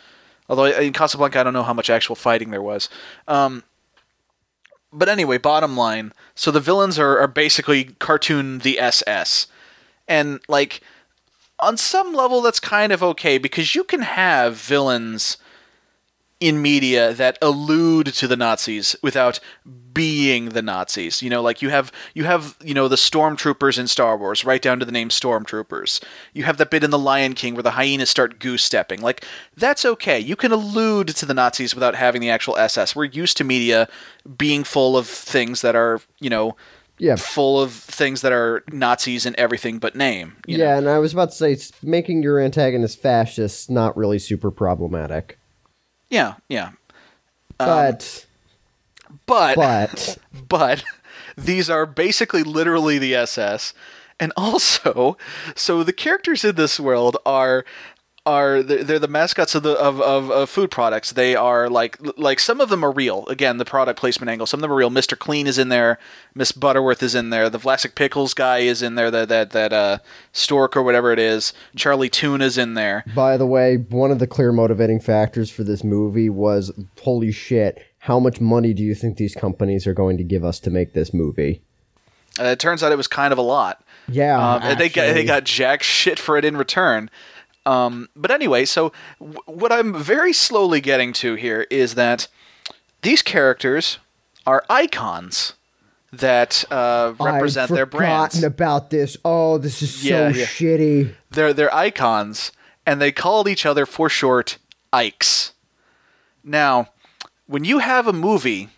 Although 0.50 0.66
in 0.66 0.94
Casablanca, 0.94 1.40
I 1.40 1.44
don't 1.44 1.54
know 1.54 1.64
how 1.64 1.74
much 1.74 1.90
actual 1.90 2.16
fighting 2.16 2.52
there 2.52 2.62
was. 2.62 2.90
Um, 3.28 3.64
but 4.92 5.10
anyway, 5.10 5.38
bottom 5.40 5.76
line, 5.76 6.14
so 6.36 6.52
the 6.52 6.60
villains 6.60 7.00
are, 7.00 7.18
are 7.18 7.28
basically 7.28 7.86
cartoon 7.98 8.60
the 8.60 8.80
SS, 8.80 9.48
and 10.08 10.40
like 10.48 10.82
on 11.60 11.78
some 11.78 12.14
level 12.14 12.42
that's 12.42 12.60
kind 12.60 12.92
of 12.92 13.02
okay 13.02 13.38
because 13.38 13.76
you 13.76 13.84
can 13.84 14.02
have 14.02 14.56
villains 14.56 15.38
in 16.44 16.62
media 16.62 17.14
that 17.14 17.38
allude 17.42 18.08
to 18.08 18.28
the 18.28 18.36
Nazis 18.36 18.98
without 19.02 19.40
being 19.94 20.50
the 20.50 20.62
Nazis. 20.62 21.22
You 21.22 21.30
know, 21.30 21.42
like 21.42 21.62
you 21.62 21.70
have 21.70 21.90
you 22.14 22.26
have 22.26 22.58
you 22.62 22.74
know 22.74 22.90
the 22.90 22.98
stormtroopers 22.98 23.80
in 23.80 23.88
Star 23.88 24.18
Wars, 24.18 24.44
right 24.44 24.62
down 24.62 24.78
to 24.80 24.86
the 24.86 24.92
name 24.92 25.08
stormtroopers. 25.08 26.04
You 26.34 26.44
have 26.44 26.58
that 26.58 26.70
bit 26.70 26.84
in 26.84 26.90
The 26.90 27.00
Lion 27.00 27.34
King 27.34 27.54
where 27.54 27.64
the 27.64 27.72
hyenas 27.72 28.10
start 28.10 28.40
goose 28.40 28.62
stepping. 28.62 29.00
Like 29.02 29.24
that's 29.56 29.86
okay. 29.86 30.20
You 30.20 30.36
can 30.36 30.52
allude 30.52 31.08
to 31.10 31.26
the 31.26 31.34
Nazis 31.34 31.76
without 31.76 31.96
having 31.96 32.20
the 32.20 32.30
actual 32.30 32.58
SS. 32.58 32.94
We're 32.94 33.06
used 33.06 33.38
to 33.38 33.46
media 33.46 33.88
being 34.38 34.66
full 34.66 34.98
of 34.98 35.08
things 35.08 35.62
that 35.62 35.78
are 35.78 36.02
you 36.20 36.30
know 36.30 36.58
Yeah, 37.00 37.16
full 37.16 37.60
of 37.60 37.74
things 37.74 38.22
that 38.22 38.32
are 38.32 38.64
Nazis 38.72 39.26
and 39.26 39.36
everything 39.36 39.80
but 39.80 39.96
name. 39.96 40.38
you 40.46 40.58
yeah, 40.58 40.74
know? 40.74 40.78
and 40.78 40.90
I 40.90 41.00
was 41.00 41.12
about 41.12 41.32
to 41.32 41.36
say 41.36 41.58
making 41.82 42.24
your 42.24 42.40
antagonist 42.40 43.02
fascist 43.02 43.70
not 43.70 43.98
really 43.98 44.20
super 44.20 44.52
problematic, 44.52 45.40
yeah, 46.10 46.36
yeah. 46.50 46.72
Um, 47.60 47.68
but 47.68 48.26
But 49.26 49.56
but 49.56 50.18
but 50.48 50.84
these 51.38 51.70
are 51.70 51.86
basically 51.86 52.44
literally 52.44 53.00
the 53.00 53.16
SS. 53.16 53.74
And 54.20 54.32
also, 54.38 55.18
so 55.56 55.84
the 55.84 55.92
characters 55.92 56.46
in 56.46 56.56
this 56.56 56.80
world 56.80 57.18
are 57.26 57.66
are 58.26 58.64
they're 58.64 58.84
they're 58.84 59.00
the 59.00 59.08
mascots 59.08 59.54
of 59.54 59.64
the 59.64 59.74
of, 59.74 60.00
of, 60.02 60.32
of 60.32 60.50
food 60.50 60.72
products. 60.72 61.12
They 61.12 61.36
are 61.36 61.70
like 61.70 61.98
like 62.18 62.40
some 62.40 62.62
of 62.62 62.70
them 62.70 62.84
are 62.84 62.92
real. 62.92 63.26
Again, 63.28 63.58
the 63.58 63.66
product 63.66 64.00
placement 64.00 64.30
angle. 64.30 64.48
Some 64.48 64.60
of 64.60 64.62
them 64.62 64.72
are 64.72 64.76
real. 64.76 64.90
Mister 64.90 65.16
Clean 65.16 65.46
is 65.46 65.58
in 65.58 65.70
there. 65.70 66.00
Miss 66.34 66.52
Butterworth 66.52 67.04
is 67.04 67.16
in 67.16 67.32
there. 67.32 67.50
The 67.50 67.60
Vlasic 67.60 67.96
Pickles 67.96 68.34
guy 68.34 68.60
is 68.60 68.82
in 68.82 68.96
there. 68.96 69.12
That 69.12 69.30
that 69.30 69.52
that 69.52 69.74
uh, 69.74 69.98
Stork 70.32 70.78
or 70.78 70.84
whatever 70.84 71.12
it 71.12 71.20
is. 71.20 71.54
Charlie 71.76 72.10
Tuna's 72.10 72.58
in 72.58 72.76
there. 72.76 73.04
By 73.14 73.36
the 73.36 73.48
way, 73.48 73.76
one 73.76 74.12
of 74.12 74.20
the 74.20 74.28
clear 74.28 74.52
motivating 74.52 75.00
factors 75.02 75.50
for 75.50 75.64
this 75.64 75.84
movie 75.84 76.30
was 76.30 76.72
holy 77.02 77.32
shit, 77.32 77.84
how 78.00 78.20
much 78.20 78.40
money 78.40 78.74
do 78.74 78.84
you 78.84 78.96
think 78.96 79.18
these 79.18 79.36
companies 79.36 79.86
are 79.86 79.94
going 79.94 80.18
to 80.18 80.24
give 80.24 80.46
us 80.46 80.60
to 80.62 80.70
make 80.70 80.94
this 80.94 81.14
movie? 81.14 81.62
Uh, 82.40 82.46
it 82.46 82.60
turns 82.60 82.82
out 82.82 82.92
it 82.92 82.96
was 82.98 83.08
kind 83.08 83.32
of 83.32 83.38
a 83.38 83.44
lot. 83.44 83.84
Yeah, 84.10 84.56
Um, 84.56 84.62
and 84.64 84.80
they 84.80 84.90
got 84.90 85.14
they 85.14 85.24
got 85.24 85.44
jack 85.44 85.84
shit 85.84 86.20
for 86.20 86.36
it 86.38 86.44
in 86.44 86.58
return. 86.58 87.10
Um, 87.66 88.10
but 88.16 88.30
anyway, 88.32 88.66
so 88.66 88.92
w- 89.20 89.38
what 89.46 89.72
I'm 89.72 89.94
very 90.02 90.34
slowly 90.34 90.82
getting 90.82 91.14
to 91.14 91.36
here 91.36 91.66
is 91.70 91.96
that 91.96 92.28
these 93.02 93.22
characters 93.22 94.00
are 94.46 94.64
icons 94.70 95.54
that 96.12 96.64
uh, 96.70 97.14
represent 97.20 97.72
I'd 97.72 97.78
their 97.78 97.86
brands. 97.86 98.36
forgotten 98.36 98.48
about 98.54 98.90
this. 98.90 99.16
Oh, 99.26 99.58
this 99.58 99.82
is 99.82 99.94
so 99.96 100.08
Yeah, 100.08 100.30
yeah. 100.30 100.46
shitty. 100.46 101.14
They're 101.32 101.54
they're 101.54 101.74
icons, 101.74 102.52
and 102.86 103.02
they 103.02 103.12
called 103.12 103.48
each 103.48 103.66
other 103.66 103.86
for 103.86 104.10
short 104.10 104.58
Ikes. 104.92 105.54
Now, 106.44 106.90
when 107.48 107.64
you 107.64 107.80
have 107.80 108.08
a 108.08 108.14
movie 108.14 108.70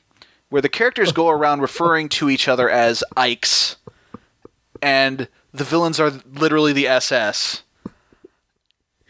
where 0.50 0.62
the 0.62 0.70
characters 0.70 1.12
go 1.12 1.28
around 1.30 1.60
referring 1.62 2.08
to 2.10 2.30
each 2.30 2.48
other 2.48 2.70
as 2.70 3.04
Ikes, 3.18 3.76
and 4.82 5.28
the 5.54 5.64
villains 5.64 6.00
are 6.00 6.12
literally 6.32 6.72
the 6.72 6.88
SS, 6.88 7.64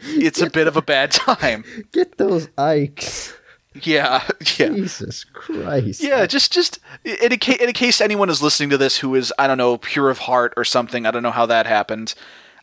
it's 0.00 0.40
a 0.40 0.50
bit 0.50 0.66
of 0.66 0.76
a 0.76 0.82
bad 0.82 1.10
time. 1.10 1.64
Get 1.92 2.18
those 2.18 2.48
Ikes. 2.58 3.34
Yeah, 3.82 4.26
yeah. 4.58 4.68
Jesus 4.68 5.24
Christ. 5.24 6.02
Yeah, 6.02 6.26
just 6.26 6.52
just 6.52 6.78
in 7.04 7.32
a, 7.32 7.36
ca- 7.36 7.58
in 7.60 7.68
a 7.68 7.74
case 7.74 8.00
anyone 8.00 8.30
is 8.30 8.42
listening 8.42 8.70
to 8.70 8.78
this 8.78 8.98
who 8.98 9.14
is 9.14 9.32
I 9.38 9.46
don't 9.46 9.58
know 9.58 9.76
pure 9.76 10.08
of 10.08 10.18
heart 10.20 10.54
or 10.56 10.64
something. 10.64 11.04
I 11.06 11.10
don't 11.10 11.22
know 11.22 11.30
how 11.30 11.46
that 11.46 11.66
happened. 11.66 12.14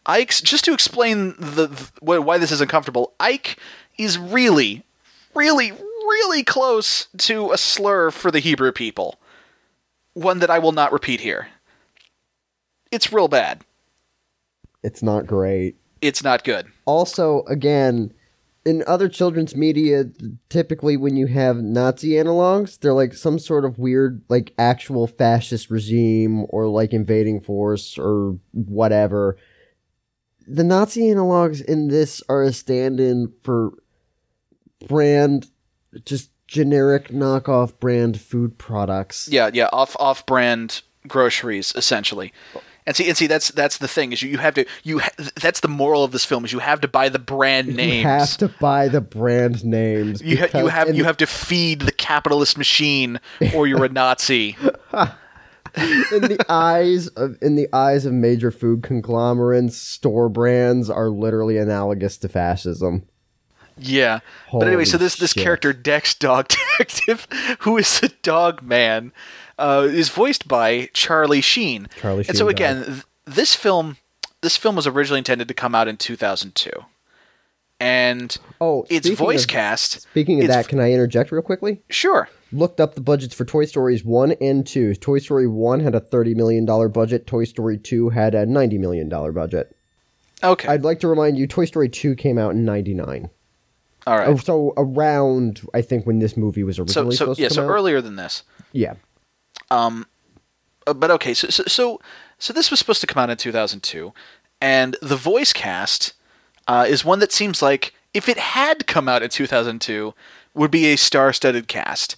Ike's 0.06 0.41
just 0.41 0.65
to 0.65 0.74
explain 0.74 1.36
the, 1.39 1.67
the 2.02 2.22
why 2.22 2.38
this 2.38 2.52
is 2.52 2.62
uncomfortable. 2.62 3.13
Ike 3.19 3.58
is 3.98 4.17
really, 4.17 4.84
really, 5.34 5.72
really 5.72 6.43
close 6.43 7.08
to 7.19 7.52
a 7.52 7.58
slur 7.58 8.12
for 8.12 8.32
the 8.32 8.39
Hebrew 8.39 8.72
people. 8.72 9.19
One 10.13 10.39
that 10.39 10.50
I 10.50 10.60
will 10.60 10.72
not 10.72 10.91
repeat 10.91 11.22
here. 11.22 11.48
It's 12.91 13.13
real 13.13 13.28
bad. 13.28 13.62
It's 14.84 15.02
not 15.02 15.26
great. 15.26 15.78
It's 16.04 16.22
not 16.22 16.44
good. 16.44 16.68
Also, 16.86 17.44
again, 17.48 18.13
in 18.66 18.84
other 18.88 19.08
children's 19.08 19.56
media, 19.56 20.04
typically 20.50 20.98
when 20.98 21.16
you 21.16 21.28
have 21.28 21.58
Nazi 21.58 22.10
analogs, 22.12 22.78
they're 22.78 22.94
like 22.94 23.13
some 23.13 23.39
sort 23.39 23.63
of 23.63 23.80
weird, 23.80 24.22
like 24.28 24.54
actual 24.58 25.08
fascist 25.08 25.70
regime 25.70 26.46
or 26.50 26.68
like 26.68 26.92
invading 26.92 27.39
force 27.39 27.98
or 27.98 28.38
whatever. 28.52 29.38
The 30.46 30.66
Nazi 30.66 31.04
analogs 31.04 31.63
in 31.63 31.88
this 31.88 32.22
are 32.28 32.44
a 32.44 32.52
stand 32.52 33.00
in 33.00 33.32
for 33.44 33.72
brand, 34.89 35.48
just 36.04 36.32
generic 36.48 37.10
knockoff 37.10 37.80
brand 37.80 38.20
food 38.20 38.58
products. 38.58 39.30
Yeah, 39.32 39.52
yeah, 39.54 39.70
off 39.72 39.96
off 40.00 40.26
brand 40.26 40.82
groceries 41.08 41.72
essentially. 41.78 42.34
And 42.86 42.96
see, 42.96 43.08
and 43.08 43.15
see, 43.17 43.28
that's 43.28 43.50
that's 43.50 43.78
the 43.78 43.88
thing 43.88 44.12
is 44.12 44.22
you, 44.22 44.30
you 44.32 44.38
have 44.39 44.54
to 44.56 44.65
you 44.84 45.00
ha- 45.00 45.10
that's 45.41 45.62
the 45.62 45.67
moral 45.67 46.04
of 46.04 46.12
this 46.12 46.26
film 46.26 46.43
is 46.43 46.52
you 46.52 46.60
have 46.60 46.82
to 46.82 46.88
buy 46.88 47.10
the 47.10 47.19
brand 47.19 47.76
names. 47.76 48.04
You 48.04 48.08
have 48.10 48.38
to 48.38 48.48
buy 48.60 48.88
the 48.89 49.02
brand 49.02 49.63
names. 49.63 50.22
You, 50.22 50.38
ha- 50.39 50.58
you 50.60 50.67
have 50.67 50.96
you 50.96 51.04
have 51.06 51.17
to 51.17 51.26
feed 51.28 51.82
the 51.82 51.91
capitalist 51.91 52.58
machine, 52.58 53.19
or 53.56 53.67
you're 53.67 53.86
a 53.86 53.89
Nazi. 53.93 54.58
in 55.76 56.22
the 56.22 56.46
eyes 56.50 57.08
of 57.10 57.38
in 57.41 57.56
the 57.56 57.67
eyes 57.74 58.06
of 58.06 58.13
major 58.13 58.52
food 58.52 58.84
conglomerates, 58.84 59.78
store 59.78 60.30
brands 60.30 60.89
are 60.89 61.10
literally 61.10 61.58
analogous 61.58 62.17
to 62.17 62.30
fascism. 62.30 63.08
Yeah, 63.78 64.19
but 64.52 64.67
anyway, 64.67 64.86
so 64.86 64.98
this 64.98 65.15
this 65.15 65.32
shit. 65.32 65.43
character 65.43 65.74
Dex 65.74 66.13
Dog 66.13 66.48
Detective, 66.78 67.28
who 67.62 67.78
is 67.78 68.04
a 68.04 68.10
dog 68.22 68.62
man, 68.62 69.12
uh, 69.60 69.88
is 69.89 70.10
voiced 70.10 70.48
by 70.48 70.89
Charlie 70.94 71.42
Sheen. 71.42 71.88
Charlie 72.00 72.24
Sheen. 72.24 72.30
And 72.30 72.38
so 72.38 72.48
again, 72.50 72.84
th- 72.86 73.04
this 73.26 73.56
film 73.56 73.98
this 74.42 74.58
film 74.58 74.76
was 74.76 74.86
originally 74.88 75.20
intended 75.20 75.48
to 75.48 75.54
come 75.54 75.74
out 75.74 75.88
in 75.88 75.96
2002, 75.98 76.70
and 77.80 78.38
Oh, 78.62 78.86
its 78.89 79.08
voice 79.10 79.44
of- 79.44 79.50
cast. 79.50 80.02
Speaking 80.02 80.42
of 80.42 80.48
that, 80.48 80.68
can 80.68 80.80
I 80.80 80.92
interject 80.92 81.32
real 81.32 81.42
quickly? 81.42 81.82
Sure. 81.89 82.30
Looked 82.52 82.80
up 82.80 82.96
the 82.96 83.02
budgets 83.02 83.34
for 83.34 83.46
Toy 83.46 83.66
Stories 83.66 84.04
1 84.04 84.34
and 84.42 84.66
2. 84.68 84.96
Toy 84.96 85.20
Story 85.20 85.48
1 85.48 85.80
had 85.80 85.96
a 85.96 86.00
$30 86.02 86.36
million 86.36 86.66
budget. 86.92 87.26
Toy 87.26 87.46
Story 87.46 87.78
2 87.78 88.10
had 88.10 88.36
a 88.36 88.46
$90 88.46 88.80
million 88.80 89.10
budget. 89.10 89.76
Okay. 90.44 90.68
I'd 90.68 90.84
like 90.84 91.00
to 91.00 91.08
remind 91.08 91.38
you, 91.38 91.48
Toy 91.48 91.66
Story 91.66 91.89
2 91.89 92.16
came 92.16 92.38
out 92.38 92.52
in 92.52 92.63
99. 92.66 93.30
All 94.06 94.18
right. 94.18 94.28
Oh, 94.28 94.38
so 94.38 94.74
around, 94.78 95.62
I 95.74 95.82
think, 95.82 96.06
when 96.06 96.20
this 96.20 96.36
movie 96.38 96.63
was 96.63 96.78
originally 96.78 97.16
so 97.16 97.18
supposed 97.18 97.39
yeah. 97.39 97.48
to 97.48 97.54
So 97.54 97.62
come 97.62 97.70
out. 97.72 97.74
earlier 97.74 98.02
than 98.02 98.18
this. 98.18 98.44
Yeah. 98.74 98.94
Uh, 100.86 100.94
but 100.94 101.12
okay, 101.12 101.34
so, 101.34 101.50
so 101.50 101.64
so 101.68 102.00
so 102.40 102.54
this 102.54 102.70
was 102.70 102.80
supposed 102.80 103.02
to 103.02 103.08
come 103.08 103.22
out 103.22 103.30
in 103.30 103.38
2002, 103.38 104.14
and 104.62 104.98
the 105.02 105.16
voice 105.16 105.54
cast 105.54 106.14
uh, 106.68 106.86
is 106.88 107.06
one 107.06 107.20
that 107.20 107.32
seems 107.32 107.62
like 107.62 107.94
if 108.14 108.30
it 108.30 108.38
had 108.38 108.86
come 108.88 109.10
out 109.10 109.24
in 109.24 109.30
2002, 109.30 110.14
would 110.54 110.72
be 110.72 110.86
a 110.88 110.98
star-studded 110.98 111.68
cast. 111.68 112.16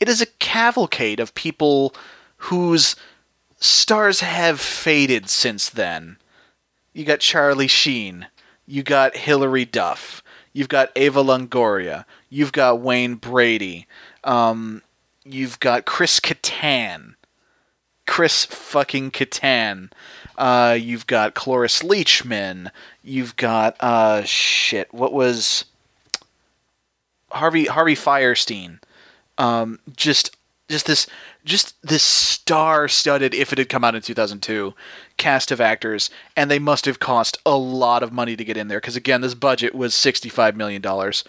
It 0.00 0.08
is 0.08 0.20
a 0.20 0.26
cavalcade 0.26 1.20
of 1.20 1.34
people 1.34 1.94
whose 2.38 2.96
stars 3.58 4.20
have 4.20 4.60
faded 4.60 5.28
since 5.28 5.70
then. 5.70 6.18
You 6.92 7.04
got 7.04 7.20
Charlie 7.20 7.68
Sheen, 7.68 8.26
you 8.66 8.82
got 8.82 9.16
Hilary 9.16 9.64
Duff, 9.64 10.22
you've 10.52 10.68
got 10.68 10.90
Eva 10.96 11.22
Longoria, 11.22 12.04
you've 12.28 12.52
got 12.52 12.80
Wayne 12.80 13.14
Brady, 13.14 13.86
um, 14.24 14.82
you've 15.26 15.60
got 15.60 15.84
Chris 15.84 16.20
Kattan. 16.20 17.14
Chris 18.06 18.44
fucking 18.44 19.10
Kattan. 19.10 19.90
Uh, 20.38 20.76
you've 20.78 21.06
got 21.06 21.34
Cloris 21.34 21.82
Leachman. 21.82 22.70
You've 23.02 23.36
got 23.36 23.76
uh 23.80 24.22
shit. 24.24 24.92
What 24.92 25.12
was 25.12 25.64
Harvey 27.30 27.66
Harvey 27.66 27.96
Fierstein? 27.96 28.78
Um, 29.38 29.80
just 29.96 30.36
just 30.68 30.86
this 30.86 31.06
just 31.44 31.80
this 31.82 32.02
star-studded 32.02 33.34
if 33.34 33.52
it 33.52 33.58
had 33.58 33.68
come 33.68 33.84
out 33.84 33.94
in 33.94 34.02
2002 34.02 34.74
cast 35.16 35.50
of 35.50 35.60
actors 35.60 36.10
and 36.36 36.50
they 36.50 36.58
must 36.58 36.86
have 36.86 36.98
cost 36.98 37.38
a 37.46 37.56
lot 37.56 38.02
of 38.02 38.12
money 38.12 38.36
to 38.36 38.44
get 38.44 38.56
in 38.56 38.68
there 38.68 38.80
because 38.80 38.96
again 38.96 39.20
this 39.20 39.34
budget 39.34 39.74
was 39.74 39.94
65 39.94 40.56
million 40.56 40.82
dollars 40.82 41.22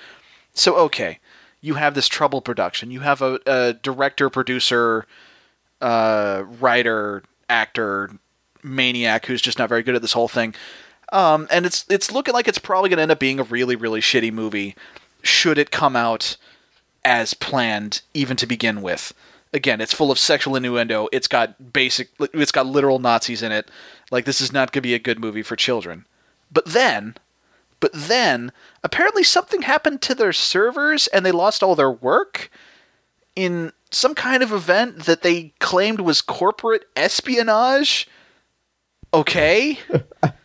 so 0.54 0.76
okay 0.76 1.20
you 1.62 1.76
have 1.76 1.94
this 1.96 2.08
trouble 2.08 2.42
production 2.42 2.92
you 2.92 3.02
have 3.02 3.22
a, 3.22 3.40
a 3.46 3.74
director 3.74 4.30
producer 4.30 5.06
uh, 5.82 6.44
writer, 6.60 7.24
actor, 7.50 8.12
maniac 8.64 9.26
who's 9.26 9.42
just 9.42 9.60
not 9.60 9.70
very 9.70 9.84
good 9.84 9.96
at 9.96 10.02
this 10.02 10.14
whole 10.14 10.28
thing. 10.28 10.56
Um, 11.14 11.48
and 11.50 11.66
it's 11.66 11.86
it's 11.90 12.12
looking 12.12 12.34
like 12.34 12.48
it's 12.48 12.58
probably 12.58 12.90
going 12.90 12.98
to 12.98 13.04
end 13.04 13.12
up 13.12 13.20
being 13.20 13.40
a 13.40 13.44
really 13.44 13.76
really 13.76 14.02
shitty 14.02 14.32
movie. 14.32 14.76
Should 15.22 15.58
it 15.58 15.72
come 15.72 15.96
out 15.96 16.38
as 17.06 17.34
planned, 17.34 18.02
even 18.14 18.36
to 18.38 18.46
begin 18.46 18.82
with? 18.82 19.14
Again, 19.54 19.80
it's 19.80 19.94
full 19.94 20.12
of 20.12 20.20
sexual 20.20 20.56
innuendo. 20.58 21.08
It's 21.14 21.28
got 21.28 21.72
basic. 21.72 22.10
It's 22.20 22.52
got 22.52 22.66
literal 22.66 23.00
Nazis 23.00 23.42
in 23.42 23.54
it. 23.54 23.70
Like 24.12 24.26
this 24.26 24.42
is 24.42 24.52
not 24.52 24.72
going 24.72 24.82
to 24.82 24.88
be 24.88 24.94
a 24.94 25.00
good 25.00 25.20
movie 25.20 25.44
for 25.44 25.56
children. 25.56 26.06
But 26.52 26.66
then, 26.66 27.16
but 27.80 27.92
then 27.94 28.52
apparently 28.84 29.24
something 29.24 29.62
happened 29.62 30.02
to 30.04 30.16
their 30.16 30.34
servers 30.34 31.08
and 31.08 31.26
they 31.26 31.32
lost 31.32 31.62
all 31.62 31.76
their 31.76 31.92
work 31.92 32.50
in 33.36 33.72
some 33.92 34.16
kind 34.16 34.44
of 34.44 34.52
event 34.52 35.06
that 35.06 35.22
they 35.22 35.54
claimed 35.60 36.02
was 36.02 36.22
corporate 36.22 36.86
espionage. 36.96 38.08
Okay. 39.14 39.80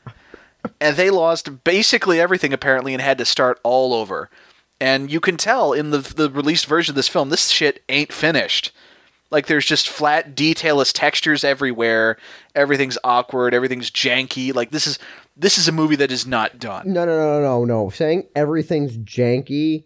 and 0.80 0.96
they 0.96 1.10
lost 1.10 1.64
basically 1.64 2.20
everything 2.20 2.52
apparently 2.52 2.92
and 2.92 3.02
had 3.02 3.18
to 3.18 3.24
start 3.24 3.58
all 3.62 3.94
over. 3.94 4.30
And 4.80 5.10
you 5.12 5.20
can 5.20 5.36
tell 5.36 5.72
in 5.72 5.90
the 5.90 5.98
the 5.98 6.28
released 6.28 6.66
version 6.66 6.92
of 6.92 6.96
this 6.96 7.08
film, 7.08 7.30
this 7.30 7.48
shit 7.48 7.82
ain't 7.88 8.12
finished. 8.12 8.72
Like 9.30 9.46
there's 9.46 9.64
just 9.64 9.88
flat, 9.88 10.36
detailless 10.36 10.92
textures 10.92 11.42
everywhere. 11.42 12.18
Everything's 12.54 12.98
awkward. 13.02 13.54
Everything's 13.54 13.90
janky. 13.90 14.54
Like 14.54 14.70
this 14.70 14.86
is 14.86 14.98
this 15.36 15.58
is 15.58 15.68
a 15.68 15.72
movie 15.72 15.96
that 15.96 16.12
is 16.12 16.26
not 16.26 16.58
done. 16.58 16.92
No, 16.92 17.04
no, 17.04 17.16
no, 17.16 17.40
no, 17.40 17.42
no, 17.42 17.64
no. 17.64 17.90
Saying 17.90 18.28
everything's 18.36 18.96
janky 18.98 19.84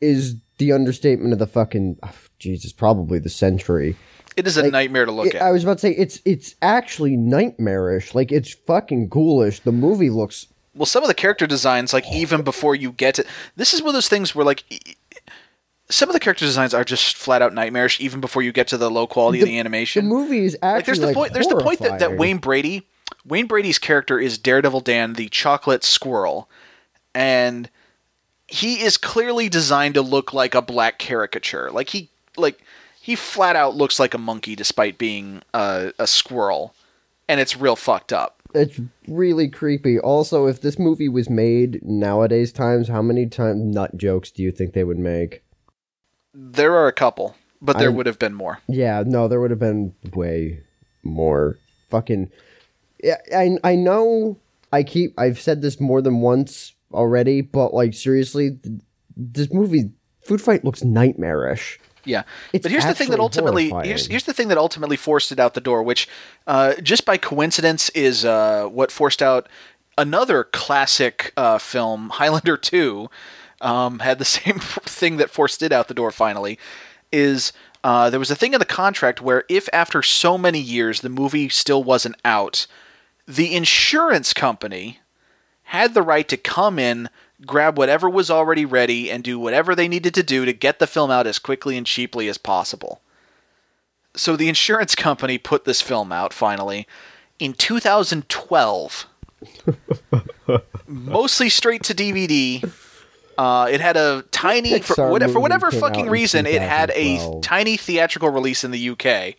is 0.00 0.36
the 0.58 0.72
understatement 0.72 1.32
of 1.32 1.38
the 1.38 1.46
fucking 1.46 1.98
oh, 2.02 2.12
Jesus, 2.38 2.72
probably 2.72 3.18
the 3.18 3.30
century. 3.30 3.96
It 4.36 4.46
is 4.46 4.56
a 4.56 4.62
Like, 4.62 4.72
nightmare 4.72 5.04
to 5.04 5.12
look 5.12 5.28
It- 5.28 5.36
at. 5.36 5.42
I 5.42 5.50
was 5.52 5.62
about 5.62 5.74
to 5.74 5.80
say 5.80 5.92
it's 5.92 6.20
it's 6.24 6.54
actually 6.60 7.16
nightmarish. 7.16 8.14
Like 8.14 8.32
it's 8.32 8.52
fucking 8.52 9.08
ghoulish. 9.08 9.60
The 9.60 9.72
movie 9.72 10.10
looks 10.10 10.46
well, 10.74 10.86
some 10.86 11.04
of 11.04 11.08
the 11.08 11.14
character 11.14 11.46
designs, 11.46 11.92
like 11.92 12.10
even 12.12 12.42
before 12.42 12.74
you 12.74 12.90
get 12.90 13.14
to 13.14 13.24
this, 13.56 13.74
is 13.74 13.80
one 13.80 13.90
of 13.90 13.94
those 13.94 14.08
things 14.08 14.34
where 14.34 14.44
like. 14.44 14.64
Some 15.90 16.08
of 16.08 16.14
the 16.14 16.20
character 16.20 16.46
designs 16.46 16.72
are 16.72 16.82
just 16.82 17.14
flat 17.14 17.42
out 17.42 17.52
nightmarish, 17.52 18.00
even 18.00 18.22
before 18.22 18.40
you 18.40 18.52
get 18.52 18.68
to 18.68 18.78
the 18.78 18.90
low 18.90 19.06
quality 19.06 19.40
of 19.42 19.46
the 19.46 19.58
animation. 19.58 20.08
the 20.08 20.14
movie 20.14 20.42
is 20.46 20.56
actually 20.62 20.76
like 20.76 20.86
there's 20.86 20.98
the 20.98 21.06
like, 21.06 21.14
point 21.14 21.32
there's 21.34 21.46
the 21.46 21.60
point 21.60 21.78
that, 21.80 21.98
that. 21.98 22.16
Wayne 22.16 22.38
Brady 22.38 22.88
Wayne 23.26 23.46
Brady's 23.46 23.78
character 23.78 24.18
is 24.18 24.38
Daredevil 24.38 24.80
Dan 24.80 25.14
the 25.14 25.28
chocolate 25.28 25.84
squirrel 25.84 26.48
and 27.14 27.68
he 28.46 28.82
is 28.82 28.96
clearly 28.96 29.48
designed 29.48 29.94
to 29.94 30.02
look 30.02 30.32
like 30.32 30.54
a 30.54 30.62
black 30.62 30.98
caricature 30.98 31.70
like 31.70 31.90
he 31.90 32.10
like 32.36 32.60
he 33.00 33.14
flat 33.16 33.56
out 33.56 33.74
looks 33.74 33.98
like 34.00 34.14
a 34.14 34.18
monkey 34.18 34.54
despite 34.56 34.98
being 34.98 35.42
a, 35.52 35.92
a 35.98 36.06
squirrel 36.06 36.74
and 37.28 37.40
it's 37.40 37.56
real 37.56 37.76
fucked 37.76 38.12
up 38.12 38.40
It's 38.54 38.78
really 39.08 39.48
creepy. 39.48 39.98
Also, 39.98 40.46
if 40.46 40.60
this 40.60 40.78
movie 40.78 41.08
was 41.08 41.28
made 41.28 41.80
nowadays 41.82 42.52
times, 42.52 42.86
how 42.88 43.02
many 43.02 43.26
times 43.26 43.62
nut 43.74 43.96
jokes 43.96 44.30
do 44.30 44.42
you 44.42 44.52
think 44.52 44.72
they 44.74 44.84
would 44.84 44.98
make? 44.98 45.42
there 46.36 46.74
are 46.74 46.86
a 46.88 46.92
couple 46.92 47.36
but 47.62 47.78
there 47.78 47.88
I- 47.90 47.92
would 47.92 48.06
have 48.06 48.18
been 48.18 48.34
more 48.34 48.58
Yeah, 48.68 49.02
no, 49.06 49.28
there 49.28 49.40
would 49.40 49.50
have 49.50 49.60
been 49.60 49.94
way 50.14 50.60
more 51.02 51.58
fucking. 51.90 52.30
Yeah, 53.04 53.18
I 53.36 53.58
I 53.62 53.74
know. 53.76 54.38
I 54.72 54.82
keep. 54.82 55.14
I've 55.18 55.40
said 55.40 55.62
this 55.62 55.78
more 55.80 56.02
than 56.02 56.20
once 56.20 56.72
already, 56.92 57.42
but 57.42 57.74
like 57.74 57.94
seriously, 57.94 58.52
th- 58.52 58.80
this 59.16 59.52
movie, 59.52 59.90
Food 60.22 60.40
Fight, 60.40 60.64
looks 60.64 60.82
nightmarish. 60.82 61.78
Yeah, 62.06 62.24
It's 62.52 62.62
but 62.62 62.70
here's 62.70 62.84
the 62.84 62.94
thing 62.94 63.10
that 63.10 63.20
ultimately 63.20 63.70
here's, 63.82 64.06
here's 64.06 64.24
the 64.24 64.34
thing 64.34 64.48
that 64.48 64.58
ultimately 64.58 64.96
forced 64.96 65.32
it 65.32 65.38
out 65.38 65.54
the 65.54 65.60
door, 65.60 65.82
which 65.82 66.08
uh, 66.46 66.74
just 66.82 67.04
by 67.06 67.16
coincidence 67.16 67.88
is 67.90 68.24
uh, 68.24 68.66
what 68.66 68.90
forced 68.90 69.22
out 69.22 69.48
another 69.96 70.44
classic 70.44 71.32
uh, 71.36 71.58
film, 71.58 72.10
Highlander 72.10 72.56
Two, 72.56 73.08
um, 73.60 74.00
had 74.00 74.18
the 74.18 74.24
same 74.38 74.58
thing 74.58 75.16
that 75.18 75.30
forced 75.30 75.62
it 75.62 75.72
out 75.72 75.88
the 75.88 75.94
door. 75.94 76.10
Finally, 76.10 76.58
is 77.12 77.52
uh, 77.82 78.10
there 78.10 78.20
was 78.20 78.30
a 78.30 78.36
thing 78.36 78.52
in 78.54 78.58
the 78.58 78.66
contract 78.66 79.20
where 79.22 79.44
if 79.48 79.68
after 79.72 80.02
so 80.02 80.36
many 80.36 80.60
years 80.60 81.00
the 81.00 81.08
movie 81.08 81.48
still 81.48 81.82
wasn't 81.82 82.16
out, 82.24 82.66
the 83.26 83.54
insurance 83.54 84.32
company 84.32 85.00
had 85.64 85.94
the 85.94 86.02
right 86.02 86.28
to 86.28 86.36
come 86.36 86.78
in, 86.78 87.08
grab 87.46 87.78
whatever 87.78 88.08
was 88.08 88.30
already 88.30 88.64
ready, 88.64 89.10
and 89.10 89.24
do 89.24 89.38
whatever 89.38 89.74
they 89.74 89.88
needed 89.88 90.14
to 90.14 90.22
do 90.22 90.44
to 90.44 90.52
get 90.52 90.78
the 90.78 90.86
film 90.86 91.10
out 91.10 91.26
as 91.26 91.38
quickly 91.38 91.76
and 91.76 91.86
cheaply 91.86 92.28
as 92.28 92.38
possible. 92.38 93.00
So 94.14 94.36
the 94.36 94.48
insurance 94.48 94.94
company 94.94 95.38
put 95.38 95.64
this 95.64 95.80
film 95.80 96.12
out 96.12 96.32
finally 96.32 96.86
in 97.38 97.54
2012. 97.54 99.06
Mostly 100.86 101.48
straight 101.48 101.82
to 101.84 101.94
DVD. 101.94 102.70
Uh, 103.36 103.68
it 103.70 103.80
had 103.80 103.96
a 103.96 104.22
tiny, 104.30 104.78
for, 104.80 105.10
whatever, 105.10 105.32
for 105.32 105.40
whatever 105.40 105.70
fucking 105.72 106.08
reason, 106.08 106.46
it 106.46 106.62
had 106.62 106.90
a 106.94 107.40
tiny 107.40 107.76
theatrical 107.76 108.28
release 108.28 108.62
in 108.62 108.70
the 108.70 108.90
UK. 108.90 109.34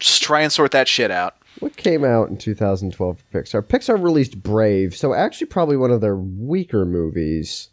Just 0.00 0.22
try 0.22 0.40
and 0.40 0.52
sort 0.52 0.72
that 0.72 0.88
shit 0.88 1.12
out. 1.12 1.36
What 1.60 1.76
came 1.76 2.04
out 2.04 2.28
in 2.28 2.36
2012 2.36 3.18
for 3.30 3.42
Pixar? 3.42 3.62
Pixar 3.62 4.02
released 4.02 4.42
Brave, 4.42 4.96
so 4.96 5.14
actually 5.14 5.46
probably 5.46 5.76
one 5.76 5.90
of 5.90 6.00
their 6.00 6.16
weaker 6.16 6.84
movies. 6.84 7.68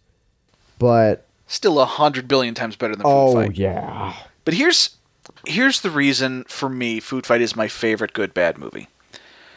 But 0.79 1.25
Still 1.47 1.79
a 1.79 1.85
hundred 1.85 2.27
billion 2.27 2.53
times 2.53 2.75
better 2.75 2.95
than 2.95 3.03
Food 3.03 3.09
oh 3.09 3.33
Fight. 3.33 3.57
yeah, 3.57 4.15
But 4.45 4.53
here's 4.53 4.97
here's 5.45 5.81
the 5.81 5.89
reason 5.91 6.43
for 6.47 6.69
me 6.69 6.99
Food 6.99 7.25
Fight 7.25 7.41
is 7.41 7.55
my 7.55 7.67
favorite 7.67 8.13
good 8.13 8.33
bad 8.33 8.57
movie. 8.57 8.87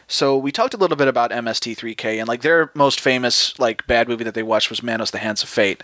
So 0.06 0.36
we 0.36 0.52
talked 0.52 0.74
a 0.74 0.76
little 0.76 0.96
bit 0.96 1.08
about 1.08 1.30
MST3K 1.30 2.18
and 2.18 2.28
like 2.28 2.42
their 2.42 2.70
most 2.74 3.00
famous 3.00 3.58
like 3.58 3.86
bad 3.86 4.08
movie 4.08 4.24
that 4.24 4.34
they 4.34 4.42
watched 4.42 4.70
was 4.70 4.82
Manos 4.82 5.10
the 5.12 5.18
Hands 5.18 5.42
of 5.42 5.48
Fate. 5.48 5.82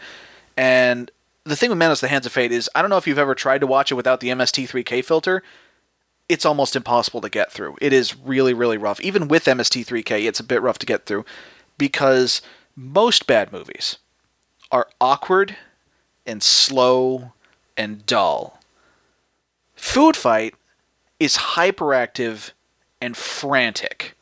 And 0.57 1.11
the 1.45 1.57
thing 1.57 1.71
with 1.71 1.79
Manos 1.79 2.01
the 2.01 2.09
Hands 2.09 2.27
of 2.27 2.33
Fate 2.33 2.53
is 2.53 2.69
I 2.75 2.83
don't 2.83 2.91
know 2.91 2.99
if 2.99 3.07
you've 3.07 3.19
ever 3.19 3.35
tried 3.35 3.61
to 3.61 3.67
watch 3.67 3.91
it 3.91 3.95
without 3.95 4.21
the 4.21 4.29
MST3K 4.29 5.05
filter. 5.05 5.43
It's 6.31 6.47
almost 6.47 6.77
impossible 6.77 7.21
to 7.23 7.29
get 7.29 7.51
through. 7.51 7.77
It 7.81 7.93
is 7.93 8.17
really 8.17 8.55
really 8.55 8.79
rough. 8.79 9.01
Even 9.01 9.29
with 9.29 9.45
MST3K, 9.45 10.27
it's 10.27 10.41
a 10.41 10.45
bit 10.45 10.63
rough 10.63 10.79
to 10.79 10.87
get 10.87 11.05
through 11.05 11.25
because 11.77 12.41
most 12.77 13.27
bad 13.27 13.53
movies 13.53 13.99
are 14.71 14.89
awkward 15.01 15.57
and 16.25 16.43
slow 16.43 17.33
and 17.77 18.07
dull. 18.07 18.61
Food 19.75 20.17
Fight 20.17 20.55
is 21.19 21.37
hyperactive 21.37 22.53
and 23.01 23.17
frantic. 23.17 24.15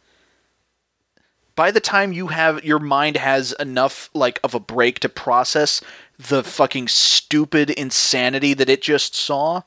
By 1.56 1.70
the 1.72 1.80
time 1.80 2.12
you 2.12 2.28
have 2.28 2.64
your 2.64 2.78
mind 2.78 3.16
has 3.16 3.52
enough 3.58 4.08
like 4.14 4.38
of 4.44 4.54
a 4.54 4.60
break 4.60 5.00
to 5.00 5.08
process 5.08 5.80
the 6.16 6.44
fucking 6.44 6.88
stupid 6.88 7.70
insanity 7.70 8.54
that 8.54 8.68
it 8.68 8.80
just 8.80 9.14
saw, 9.14 9.62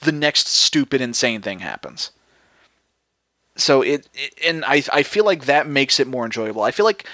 the 0.00 0.12
next 0.12 0.48
stupid 0.48 1.00
insane 1.00 1.42
thing 1.42 1.60
happens. 1.60 2.10
So 3.56 3.82
it, 3.82 4.08
it 4.14 4.34
and 4.44 4.64
I 4.64 4.82
I 4.92 5.02
feel 5.02 5.24
like 5.24 5.46
that 5.46 5.66
makes 5.66 5.98
it 5.98 6.06
more 6.06 6.24
enjoyable. 6.24 6.62
I 6.62 6.70
feel 6.70 6.84
like 6.84 7.06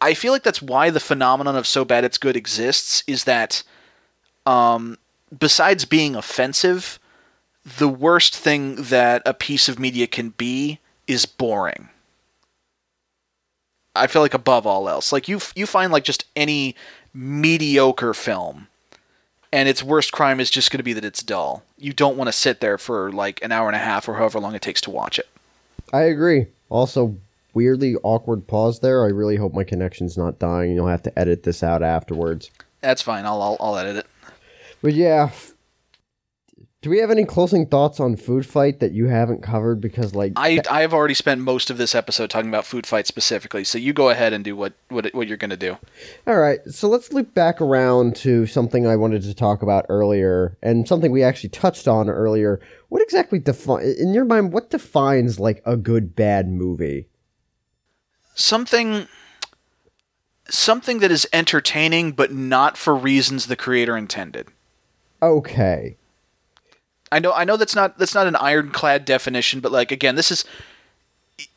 I 0.00 0.14
feel 0.14 0.32
like 0.32 0.42
that's 0.42 0.62
why 0.62 0.90
the 0.90 1.00
phenomenon 1.00 1.56
of 1.56 1.66
so 1.66 1.84
bad 1.84 2.04
it's 2.04 2.18
good 2.18 2.36
exists 2.36 3.02
is 3.06 3.24
that 3.24 3.62
um 4.46 4.98
besides 5.36 5.84
being 5.84 6.16
offensive, 6.16 6.98
the 7.64 7.88
worst 7.88 8.34
thing 8.34 8.76
that 8.76 9.22
a 9.26 9.34
piece 9.34 9.68
of 9.68 9.78
media 9.78 10.06
can 10.06 10.30
be 10.30 10.78
is 11.06 11.26
boring. 11.26 11.90
I 13.94 14.06
feel 14.06 14.22
like 14.22 14.34
above 14.34 14.66
all 14.66 14.88
else, 14.88 15.12
like 15.12 15.28
you 15.28 15.40
you 15.54 15.66
find 15.66 15.92
like 15.92 16.04
just 16.04 16.24
any 16.34 16.74
mediocre 17.12 18.14
film 18.14 18.68
and 19.56 19.70
its 19.70 19.82
worst 19.82 20.12
crime 20.12 20.38
is 20.38 20.50
just 20.50 20.70
going 20.70 20.80
to 20.80 20.84
be 20.84 20.92
that 20.92 21.04
it's 21.04 21.22
dull. 21.22 21.62
You 21.78 21.94
don't 21.94 22.18
want 22.18 22.28
to 22.28 22.32
sit 22.32 22.60
there 22.60 22.76
for 22.76 23.10
like 23.10 23.42
an 23.42 23.52
hour 23.52 23.68
and 23.68 23.74
a 23.74 23.78
half 23.78 24.06
or 24.06 24.16
however 24.16 24.38
long 24.38 24.54
it 24.54 24.60
takes 24.60 24.82
to 24.82 24.90
watch 24.90 25.18
it. 25.18 25.26
I 25.94 26.02
agree. 26.02 26.48
Also, 26.68 27.16
weirdly 27.54 27.96
awkward 28.02 28.46
pause 28.46 28.80
there. 28.80 29.02
I 29.02 29.08
really 29.08 29.36
hope 29.36 29.54
my 29.54 29.64
connection's 29.64 30.18
not 30.18 30.38
dying. 30.38 30.72
You'll 30.72 30.88
have 30.88 31.02
to 31.04 31.18
edit 31.18 31.44
this 31.44 31.62
out 31.62 31.82
afterwards. 31.82 32.50
That's 32.82 33.00
fine. 33.00 33.24
I'll 33.24 33.40
I'll, 33.40 33.56
I'll 33.58 33.78
edit 33.78 33.96
it. 33.96 34.06
But 34.82 34.92
yeah, 34.92 35.30
do 36.86 36.90
we 36.90 36.98
have 36.98 37.10
any 37.10 37.24
closing 37.24 37.66
thoughts 37.66 37.98
on 37.98 38.14
Food 38.14 38.46
Fight 38.46 38.78
that 38.78 38.92
you 38.92 39.06
haven't 39.06 39.42
covered? 39.42 39.80
Because 39.80 40.14
like 40.14 40.34
I 40.36 40.60
I 40.70 40.82
have 40.82 40.94
already 40.94 41.14
spent 41.14 41.40
most 41.40 41.68
of 41.68 41.78
this 41.78 41.96
episode 41.96 42.30
talking 42.30 42.48
about 42.48 42.64
food 42.64 42.86
fight 42.86 43.08
specifically, 43.08 43.64
so 43.64 43.76
you 43.76 43.92
go 43.92 44.08
ahead 44.08 44.32
and 44.32 44.44
do 44.44 44.54
what 44.54 44.74
what 44.88 45.12
what 45.12 45.26
you're 45.26 45.36
going 45.36 45.50
to 45.50 45.56
do. 45.56 45.78
All 46.28 46.38
right, 46.38 46.60
so 46.70 46.88
let's 46.88 47.12
loop 47.12 47.34
back 47.34 47.60
around 47.60 48.14
to 48.18 48.46
something 48.46 48.86
I 48.86 48.94
wanted 48.94 49.22
to 49.22 49.34
talk 49.34 49.62
about 49.62 49.86
earlier, 49.88 50.56
and 50.62 50.86
something 50.86 51.10
we 51.10 51.24
actually 51.24 51.48
touched 51.48 51.88
on 51.88 52.08
earlier. 52.08 52.60
What 52.88 53.02
exactly 53.02 53.40
define 53.40 53.82
in 53.98 54.14
your 54.14 54.24
mind? 54.24 54.52
What 54.52 54.70
defines 54.70 55.40
like 55.40 55.62
a 55.66 55.76
good 55.76 56.14
bad 56.14 56.48
movie? 56.48 57.08
Something 58.36 59.08
something 60.48 61.00
that 61.00 61.10
is 61.10 61.26
entertaining 61.32 62.12
but 62.12 62.32
not 62.32 62.76
for 62.76 62.94
reasons 62.94 63.48
the 63.48 63.56
creator 63.56 63.96
intended. 63.96 64.46
Okay, 65.20 65.96
I 67.12 67.18
know 67.18 67.32
I 67.32 67.44
know 67.44 67.56
that's 67.56 67.74
not 67.74 67.98
that's 67.98 68.14
not 68.14 68.26
an 68.26 68.36
ironclad 68.36 69.04
definition, 69.04 69.60
but 69.60 69.72
like 69.72 69.92
again, 69.92 70.16
this 70.16 70.30
is 70.30 70.44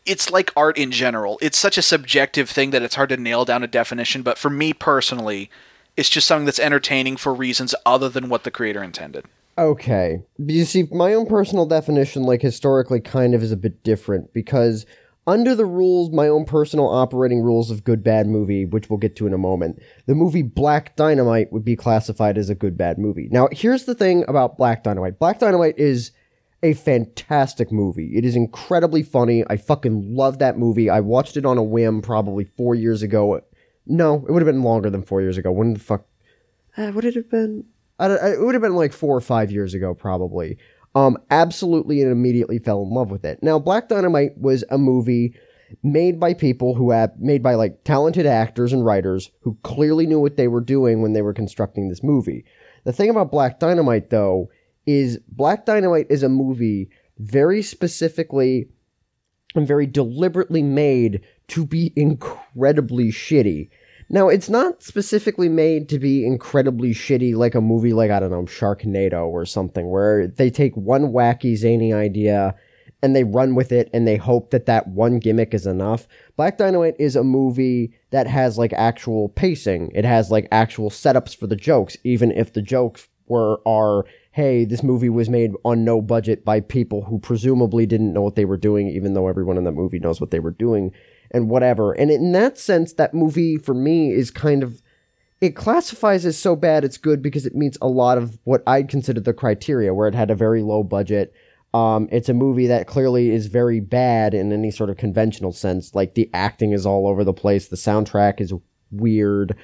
it's 0.05 0.29
like 0.29 0.51
art 0.55 0.77
in 0.77 0.91
general. 0.91 1.37
It's 1.41 1.57
such 1.57 1.77
a 1.77 1.81
subjective 1.81 2.49
thing 2.49 2.71
that 2.71 2.81
it's 2.81 2.95
hard 2.95 3.09
to 3.09 3.17
nail 3.17 3.45
down 3.45 3.63
a 3.63 3.67
definition, 3.67 4.23
but 4.23 4.37
for 4.37 4.49
me 4.49 4.73
personally, 4.73 5.49
it's 5.95 6.09
just 6.09 6.27
something 6.27 6.45
that's 6.45 6.59
entertaining 6.59 7.17
for 7.17 7.33
reasons 7.33 7.75
other 7.85 8.09
than 8.09 8.29
what 8.29 8.43
the 8.43 8.51
creator 8.51 8.83
intended. 8.83 9.25
okay. 9.57 10.21
You 10.37 10.65
see, 10.65 10.83
my 10.91 11.13
own 11.13 11.25
personal 11.25 11.65
definition, 11.65 12.23
like 12.23 12.41
historically, 12.41 13.01
kind 13.01 13.35
of 13.35 13.43
is 13.43 13.51
a 13.51 13.57
bit 13.57 13.83
different 13.83 14.33
because 14.33 14.85
under 15.27 15.53
the 15.53 15.65
rules, 15.65 16.11
my 16.11 16.27
own 16.27 16.45
personal 16.45 16.87
operating 16.87 17.41
rules 17.41 17.69
of 17.69 17.83
good 17.83 18.03
bad 18.03 18.27
movie, 18.27 18.65
which 18.65 18.89
we'll 18.89 18.97
get 18.97 19.15
to 19.17 19.27
in 19.27 19.33
a 19.33 19.37
moment, 19.37 19.81
the 20.05 20.15
movie 20.15 20.41
Black 20.41 20.95
Dynamite 20.95 21.51
would 21.51 21.63
be 21.63 21.75
classified 21.75 22.37
as 22.37 22.49
a 22.49 22.55
good 22.55 22.77
bad 22.77 22.97
movie. 22.97 23.27
Now, 23.31 23.47
here's 23.51 23.85
the 23.85 23.95
thing 23.95 24.25
about 24.27 24.57
Black 24.57 24.83
Dynamite 24.83 25.19
Black 25.19 25.39
Dynamite 25.39 25.77
is 25.77 26.11
a 26.63 26.73
fantastic 26.73 27.71
movie. 27.71 28.17
It 28.17 28.25
is 28.25 28.35
incredibly 28.35 29.03
funny. 29.03 29.43
I 29.49 29.57
fucking 29.57 30.13
love 30.15 30.39
that 30.39 30.57
movie. 30.57 30.89
I 30.89 30.99
watched 30.99 31.37
it 31.37 31.45
on 31.45 31.57
a 31.57 31.63
whim 31.63 32.01
probably 32.01 32.43
four 32.43 32.75
years 32.75 33.01
ago. 33.01 33.41
No, 33.85 34.25
it 34.27 34.31
would 34.31 34.41
have 34.41 34.53
been 34.53 34.63
longer 34.63 34.89
than 34.89 35.03
four 35.03 35.21
years 35.21 35.37
ago. 35.37 35.51
When 35.51 35.73
the 35.73 35.79
fuck? 35.79 36.05
Uh, 36.75 36.91
would 36.93 37.05
it 37.05 37.15
have 37.15 37.29
been? 37.29 37.65
I 37.97 38.07
don't, 38.07 38.23
it 38.23 38.39
would 38.39 38.55
have 38.55 38.61
been 38.61 38.75
like 38.75 38.93
four 38.93 39.15
or 39.15 39.21
five 39.21 39.51
years 39.51 39.73
ago, 39.73 39.93
probably. 39.93 40.57
Um, 40.95 41.17
absolutely 41.29 42.01
and 42.01 42.11
immediately 42.11 42.57
fell 42.59 42.81
in 42.81 42.89
love 42.89 43.11
with 43.11 43.23
it. 43.23 43.43
Now, 43.43 43.59
Black 43.59 43.89
Dynamite 43.89 44.37
was 44.37 44.63
a 44.71 44.77
movie 44.77 45.35
made 45.83 46.19
by 46.19 46.33
people 46.33 46.73
who 46.75 46.91
have 46.91 47.11
made 47.19 47.43
by 47.43 47.53
like 47.55 47.83
talented 47.83 48.25
actors 48.25 48.73
and 48.73 48.83
writers 48.83 49.31
who 49.41 49.57
clearly 49.63 50.07
knew 50.07 50.19
what 50.19 50.37
they 50.37 50.47
were 50.47 50.61
doing 50.61 51.01
when 51.01 51.13
they 51.13 51.21
were 51.21 51.33
constructing 51.33 51.89
this 51.89 52.03
movie. 52.03 52.43
The 52.85 52.93
thing 52.93 53.09
about 53.09 53.31
Black 53.31 53.59
Dynamite 53.59 54.09
though 54.09 54.49
is 54.85 55.19
Black 55.27 55.65
Dynamite 55.65 56.07
is 56.09 56.23
a 56.23 56.29
movie 56.29 56.89
very 57.19 57.61
specifically 57.61 58.67
and 59.55 59.67
very 59.67 59.85
deliberately 59.85 60.63
made 60.63 61.21
to 61.49 61.65
be 61.65 61.93
incredibly 61.95 63.11
shitty. 63.11 63.69
Now, 64.11 64.27
it's 64.27 64.49
not 64.49 64.81
specifically 64.81 65.49
made 65.49 65.87
to 65.89 65.99
be 65.99 66.25
incredibly 66.25 66.95
shitty 66.95 67.35
like 67.35 67.53
a 67.53 67.61
movie 67.61 67.93
like, 67.93 68.09
I 68.09 68.19
don't 68.19 68.31
know, 68.31 68.43
Sharknado 68.43 69.27
or 69.27 69.45
something, 69.45 69.87
where 69.89 70.27
they 70.27 70.49
take 70.49 70.75
one 70.75 71.11
wacky, 71.13 71.55
zany 71.55 71.93
idea 71.93 72.55
and 73.03 73.15
they 73.15 73.23
run 73.23 73.53
with 73.53 73.71
it 73.71 73.87
and 73.93 74.07
they 74.07 74.17
hope 74.17 74.49
that 74.49 74.65
that 74.65 74.87
one 74.87 75.19
gimmick 75.19 75.53
is 75.53 75.67
enough. 75.67 76.07
Black 76.37 76.57
Dynamite 76.57 76.95
is 76.97 77.15
a 77.15 77.23
movie 77.23 77.93
that 78.09 78.25
has 78.25 78.57
like 78.57 78.73
actual 78.73 79.29
pacing. 79.29 79.91
It 79.93 80.05
has 80.05 80.31
like 80.31 80.47
actual 80.51 80.89
setups 80.89 81.37
for 81.37 81.45
the 81.45 81.55
jokes, 81.55 81.95
even 82.03 82.31
if 82.31 82.53
the 82.53 82.63
jokes 82.63 83.07
were 83.27 83.61
are 83.67 84.05
hey, 84.31 84.63
this 84.63 84.83
movie 84.83 85.09
was 85.09 85.29
made 85.29 85.51
on 85.65 85.83
no 85.83 86.01
budget 86.01 86.45
by 86.45 86.61
people 86.61 87.03
who 87.03 87.19
presumably 87.19 87.85
didn't 87.85 88.13
know 88.13 88.21
what 88.21 88.35
they 88.35 88.45
were 88.45 88.57
doing, 88.57 88.87
even 88.87 89.13
though 89.13 89.27
everyone 89.27 89.57
in 89.57 89.63
that 89.65 89.71
movie 89.71 89.99
knows 89.99 90.21
what 90.21 90.31
they 90.31 90.39
were 90.39 90.51
doing 90.51 90.91
and 91.31 91.49
whatever. 91.49 91.93
And 91.93 92.11
in 92.11 92.31
that 92.33 92.57
sense, 92.57 92.93
that 92.93 93.13
movie 93.13 93.57
for 93.57 93.73
me 93.73 94.11
is 94.11 94.31
kind 94.31 94.63
of 94.63 94.81
it 95.41 95.55
classifies 95.55 96.25
as 96.25 96.37
so 96.37 96.55
bad 96.55 96.83
it's 96.83 96.97
good 96.97 97.21
because 97.21 97.45
it 97.45 97.55
meets 97.55 97.77
a 97.81 97.87
lot 97.87 98.17
of 98.17 98.37
what 98.43 98.61
I'd 98.67 98.89
consider 98.89 99.21
the 99.21 99.33
criteria, 99.33 99.93
where 99.93 100.07
it 100.07 100.15
had 100.15 100.29
a 100.31 100.35
very 100.35 100.61
low 100.61 100.83
budget. 100.83 101.33
Um, 101.73 102.09
it's 102.11 102.29
a 102.29 102.33
movie 102.33 102.67
that 102.67 102.87
clearly 102.87 103.29
is 103.29 103.47
very 103.47 103.79
bad 103.79 104.33
in 104.33 104.51
any 104.51 104.71
sort 104.71 104.89
of 104.89 104.97
conventional 104.97 105.53
sense. 105.53 105.95
Like 105.95 106.15
the 106.15 106.29
acting 106.33 106.73
is 106.73 106.85
all 106.85 107.07
over 107.07 107.23
the 107.23 107.33
place, 107.33 107.67
the 107.67 107.77
soundtrack 107.77 108.41
is 108.41 108.53
weird. 108.91 109.55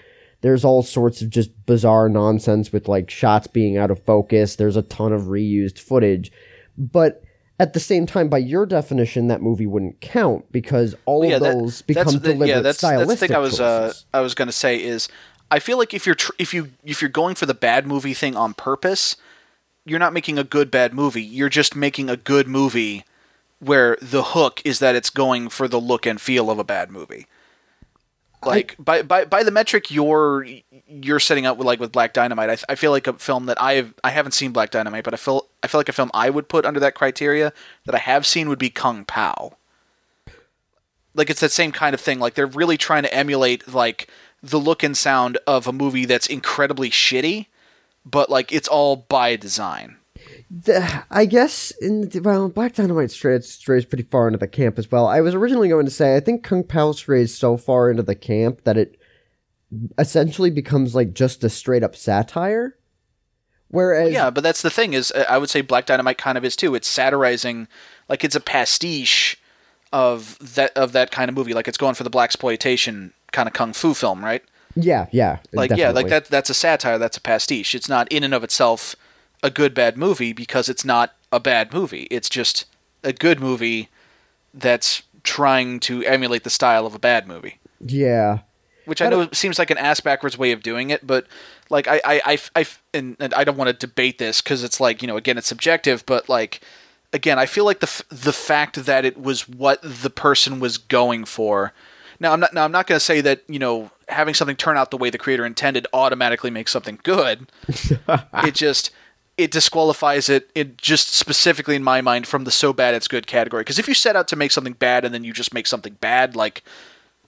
There's 0.41 0.63
all 0.63 0.83
sorts 0.83 1.21
of 1.21 1.29
just 1.29 1.65
bizarre 1.65 2.07
nonsense 2.07 2.71
with 2.71 2.87
like 2.87 3.09
shots 3.09 3.47
being 3.47 3.77
out 3.77 3.91
of 3.91 4.03
focus. 4.05 4.55
There's 4.55 4.77
a 4.77 4.83
ton 4.83 5.11
of 5.11 5.23
reused 5.23 5.79
footage. 5.79 6.31
But 6.77 7.23
at 7.59 7.73
the 7.73 7.79
same 7.79 8.05
time, 8.05 8.27
by 8.27 8.37
your 8.37 8.65
definition, 8.65 9.27
that 9.27 9.41
movie 9.41 9.65
wouldn't 9.65 10.01
count 10.01 10.51
because 10.51 10.95
all 11.05 11.23
yeah, 11.23 11.35
of 11.35 11.41
that- 11.41 11.53
thing 11.53 11.71
become 11.87 12.05
that's 12.05 12.15
deliberate 12.17 12.47
yeah, 12.47 12.59
that's, 12.59 12.79
stylistic 12.79 13.07
that's 13.07 13.19
the 13.19 13.27
thing 13.27 13.35
I 13.35 13.39
was 13.39 13.61
uh. 13.61 13.93
I 14.13 14.21
was 14.21 14.35
going 14.35 14.47
to 14.47 14.53
say 14.53 14.81
is 14.81 15.07
I 15.49 15.59
feel 15.59 15.77
like 15.77 15.93
if 15.93 16.05
you're 16.05 16.15
tr- 16.15 16.33
if 16.37 16.53
you 16.53 16.71
if 16.83 17.01
you're 17.01 17.09
going 17.09 17.35
for 17.35 17.45
the 17.45 17.53
bad 17.53 17.87
movie 17.87 18.13
thing 18.13 18.35
on 18.35 18.53
purpose, 18.53 19.15
you're 19.85 19.99
not 19.99 20.13
making 20.13 20.37
a 20.37 20.43
good 20.43 20.69
bad 20.69 20.93
movie. 20.93 21.23
You're 21.23 21.49
just 21.49 21.75
making 21.75 22.09
a 22.09 22.17
good 22.17 22.47
movie 22.47 23.05
where 23.59 23.97
the 24.01 24.23
hook 24.23 24.61
is 24.65 24.79
that 24.79 24.95
it's 24.95 25.09
going 25.09 25.49
for 25.49 25.67
the 25.67 25.79
look 25.79 26.05
and 26.05 26.19
feel 26.19 26.51
of 26.51 26.59
a 26.59 26.63
bad 26.63 26.91
movie. 26.91 27.25
Like 28.43 28.75
by, 28.77 29.01
by 29.01 29.25
by 29.25 29.43
the 29.43 29.49
metric 29.49 29.89
you're 29.89 30.45
you're 30.87 31.19
setting 31.19 31.47
up 31.47 31.57
with 31.57 31.65
like 31.65 31.79
with 31.79 31.91
Black 31.91 32.13
Dynamite, 32.13 32.49
I, 32.49 32.73
I 32.73 32.75
feel 32.75 32.91
like 32.91 33.07
a 33.07 33.13
film 33.13 33.47
that 33.47 33.59
I 33.59 33.73
have 33.73 33.93
I 34.03 34.11
haven't 34.11 34.33
seen 34.33 34.51
Black 34.51 34.69
Dynamite, 34.69 35.03
but 35.03 35.13
I 35.13 35.17
feel 35.17 35.47
I 35.65 35.67
feel 35.67 35.79
like 35.79 35.89
a 35.89 35.93
film 35.93 36.11
I 36.13 36.29
would 36.29 36.47
put 36.47 36.65
under 36.65 36.79
that 36.79 36.95
criteria 36.95 37.51
that 37.85 37.95
I 37.95 37.99
have 37.99 38.25
seen 38.25 38.47
would 38.47 38.59
be 38.59 38.69
Kung 38.69 39.03
Pao 39.03 39.57
like 41.15 41.29
it's 41.29 41.39
that 41.39 41.51
same 41.51 41.71
kind 41.71 41.93
of 41.93 42.01
thing. 42.01 42.19
Like 42.19 42.35
they're 42.35 42.45
really 42.45 42.77
trying 42.77 43.03
to 43.03 43.13
emulate 43.13 43.73
like 43.73 44.09
the 44.43 44.59
look 44.59 44.83
and 44.83 44.95
sound 44.95 45.37
of 45.47 45.65
a 45.65 45.73
movie 45.73 46.05
that's 46.05 46.27
incredibly 46.27 46.89
shitty, 46.89 47.47
but 48.05 48.29
like 48.29 48.51
it's 48.51 48.67
all 48.67 48.97
by 48.97 49.35
design. 49.35 49.97
The- 50.49 51.03
I 51.09 51.25
guess 51.25 51.71
in 51.81 52.11
well, 52.23 52.49
Black 52.49 52.75
Dynamite 52.75 53.11
strays, 53.11 53.49
strays 53.49 53.85
pretty 53.85 54.03
far 54.03 54.27
into 54.27 54.37
the 54.37 54.47
camp 54.47 54.77
as 54.77 54.91
well. 54.91 55.07
I 55.07 55.21
was 55.21 55.33
originally 55.33 55.69
going 55.69 55.85
to 55.85 55.91
say 55.91 56.15
I 56.15 56.19
think 56.19 56.43
Kung 56.43 56.63
Pao 56.63 56.91
strays 56.91 57.33
so 57.33 57.57
far 57.57 57.89
into 57.89 58.03
the 58.03 58.15
camp 58.15 58.63
that 58.65 58.77
it 58.77 58.99
essentially 59.97 60.51
becomes 60.51 60.93
like 60.93 61.13
just 61.13 61.43
a 61.43 61.49
straight 61.49 61.83
up 61.83 61.95
satire. 61.95 62.77
Whereas 63.75 64.13
Yeah, 64.13 64.29
but 64.29 64.43
that's 64.43 64.61
the 64.61 64.69
thing 64.69 64.93
is 64.93 65.11
uh, 65.11 65.25
I 65.29 65.37
would 65.37 65.49
say 65.49 65.61
Black 65.61 65.85
Dynamite 65.85 66.17
kind 66.17 66.37
of 66.37 66.45
is 66.45 66.55
too. 66.55 66.75
It's 66.75 66.87
satirizing 66.87 67.67
like 68.09 68.23
it's 68.23 68.35
a 68.35 68.39
pastiche 68.39 69.37
of 69.91 70.37
that 70.55 70.71
of 70.75 70.91
that 70.93 71.11
kind 71.11 71.29
of 71.29 71.35
movie. 71.35 71.53
Like 71.53 71.67
it's 71.67 71.77
going 71.77 71.95
for 71.95 72.03
the 72.03 72.09
blaxploitation 72.09 73.11
kind 73.31 73.47
of 73.47 73.53
kung 73.53 73.73
fu 73.73 73.93
film, 73.93 74.23
right? 74.23 74.43
yeah, 74.75 75.07
yeah, 75.11 75.37
Like 75.53 75.71
yeah, 75.77 75.91
like 75.91 76.09
that 76.09 76.25
that's 76.25 76.49
a 76.49 76.53
satire, 76.53 76.97
that's 76.97 77.17
a 77.17 77.21
pastiche. 77.21 77.75
It's 77.75 77.89
not 77.89 78.11
in 78.11 78.23
and 78.23 78.33
of 78.33 78.43
itself 78.43 78.95
a 79.41 79.49
good 79.49 79.73
bad 79.73 79.97
movie 79.97 80.33
because 80.33 80.69
it's 80.69 80.83
not 80.83 81.15
a 81.31 81.39
bad 81.39 81.73
movie. 81.73 82.07
It's 82.11 82.29
just 82.29 82.65
a 83.03 83.13
good 83.13 83.39
movie 83.39 83.89
that's 84.53 85.03
trying 85.23 85.79
to 85.81 86.03
emulate 86.03 86.43
the 86.43 86.49
style 86.49 86.85
of 86.85 86.93
a 86.93 86.99
bad 86.99 87.27
movie. 87.27 87.59
Yeah, 87.79 88.39
Which 88.85 89.01
I 89.01 89.05
I 89.05 89.09
know 89.09 89.17
don't- 89.21 89.35
seems 89.35 89.59
like 89.59 89.69
an 89.71 89.77
ass 89.77 89.99
backwards 89.99 90.37
way 90.37 90.51
of 90.51 90.61
doing 90.63 90.89
it, 90.89 91.05
but 91.05 91.25
like 91.69 91.87
I 91.87 92.01
I 92.05 92.21
I, 92.25 92.39
I 92.55 92.65
and, 92.93 93.15
and 93.19 93.33
I 93.33 93.43
don't 93.43 93.57
want 93.57 93.67
to 93.67 93.73
debate 93.87 94.17
this 94.17 94.41
because 94.41 94.63
it's 94.63 94.79
like 94.79 95.01
you 95.01 95.07
know 95.07 95.17
again 95.17 95.37
it's 95.37 95.47
subjective, 95.47 96.05
but 96.05 96.29
like 96.29 96.61
again 97.13 97.39
I 97.39 97.45
feel 97.45 97.65
like 97.65 97.79
the 97.79 97.87
f- 97.87 98.03
the 98.09 98.33
fact 98.33 98.85
that 98.85 99.05
it 99.05 99.19
was 99.21 99.47
what 99.47 99.79
the 99.83 100.09
person 100.09 100.59
was 100.59 100.77
going 100.77 101.25
for. 101.25 101.73
Now 102.19 102.31
I'm 102.33 102.39
not 102.39 102.53
now 102.53 102.63
I'm 102.65 102.71
not 102.71 102.87
going 102.87 102.97
to 102.97 103.03
say 103.05 103.21
that 103.21 103.41
you 103.47 103.59
know 103.59 103.91
having 104.07 104.33
something 104.33 104.55
turn 104.55 104.77
out 104.77 104.91
the 104.91 104.97
way 104.97 105.09
the 105.09 105.17
creator 105.17 105.45
intended 105.45 105.87
automatically 105.93 106.51
makes 106.51 106.71
something 106.71 106.99
good. 107.03 107.47
it 108.43 108.53
just 108.55 108.91
it 109.37 109.51
disqualifies 109.51 110.29
it 110.29 110.49
it 110.55 110.77
just 110.77 111.09
specifically 111.13 111.75
in 111.75 111.83
my 111.83 111.99
mind 111.99 112.25
from 112.25 112.45
the 112.45 112.51
so 112.51 112.71
bad 112.71 112.93
it's 112.93 113.09
good 113.09 113.27
category 113.27 113.61
because 113.61 113.77
if 113.77 113.85
you 113.87 113.93
set 113.93 114.15
out 114.15 114.29
to 114.29 114.35
make 114.37 114.49
something 114.51 114.71
bad 114.73 115.03
and 115.03 115.13
then 115.13 115.25
you 115.25 115.33
just 115.33 115.53
make 115.53 115.67
something 115.67 115.97
bad 115.99 116.37
like 116.37 116.63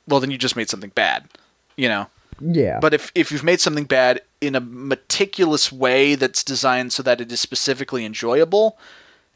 well 0.08 0.22
then 0.22 0.32
you 0.32 0.38
just 0.38 0.56
made 0.56 0.70
something 0.70 0.92
bad 0.96 1.26
you 1.78 1.88
know 1.88 2.08
yeah. 2.40 2.80
but 2.80 2.94
if 2.94 3.12
if 3.16 3.32
you've 3.32 3.44
made 3.44 3.62
something 3.62 3.86
bad 3.86 4.22
in 4.42 4.56
a 4.56 4.60
meticulous 4.60 5.72
way 5.72 6.16
that's 6.16 6.44
designed 6.44 6.94
so 6.94 7.02
that 7.02 7.22
it 7.22 7.32
is 7.32 7.40
specifically 7.40 8.06
enjoyable 8.06 8.78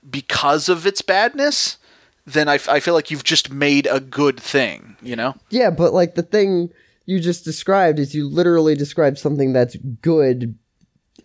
because 0.09 0.67
of 0.67 0.85
its 0.85 1.01
badness 1.01 1.77
then 2.25 2.47
I, 2.47 2.55
f- 2.55 2.69
I 2.69 2.79
feel 2.79 2.93
like 2.93 3.09
you've 3.09 3.23
just 3.23 3.51
made 3.51 3.87
a 3.89 3.99
good 3.99 4.39
thing 4.39 4.95
you 5.01 5.15
know 5.15 5.35
Yeah, 5.49 5.69
but 5.71 5.93
like 5.93 6.15
the 6.15 6.23
thing 6.23 6.71
you 7.05 7.19
just 7.19 7.43
described 7.43 7.99
is 7.99 8.13
you 8.13 8.27
literally 8.27 8.75
described 8.75 9.17
something 9.17 9.53
that's 9.53 9.75
good 10.01 10.57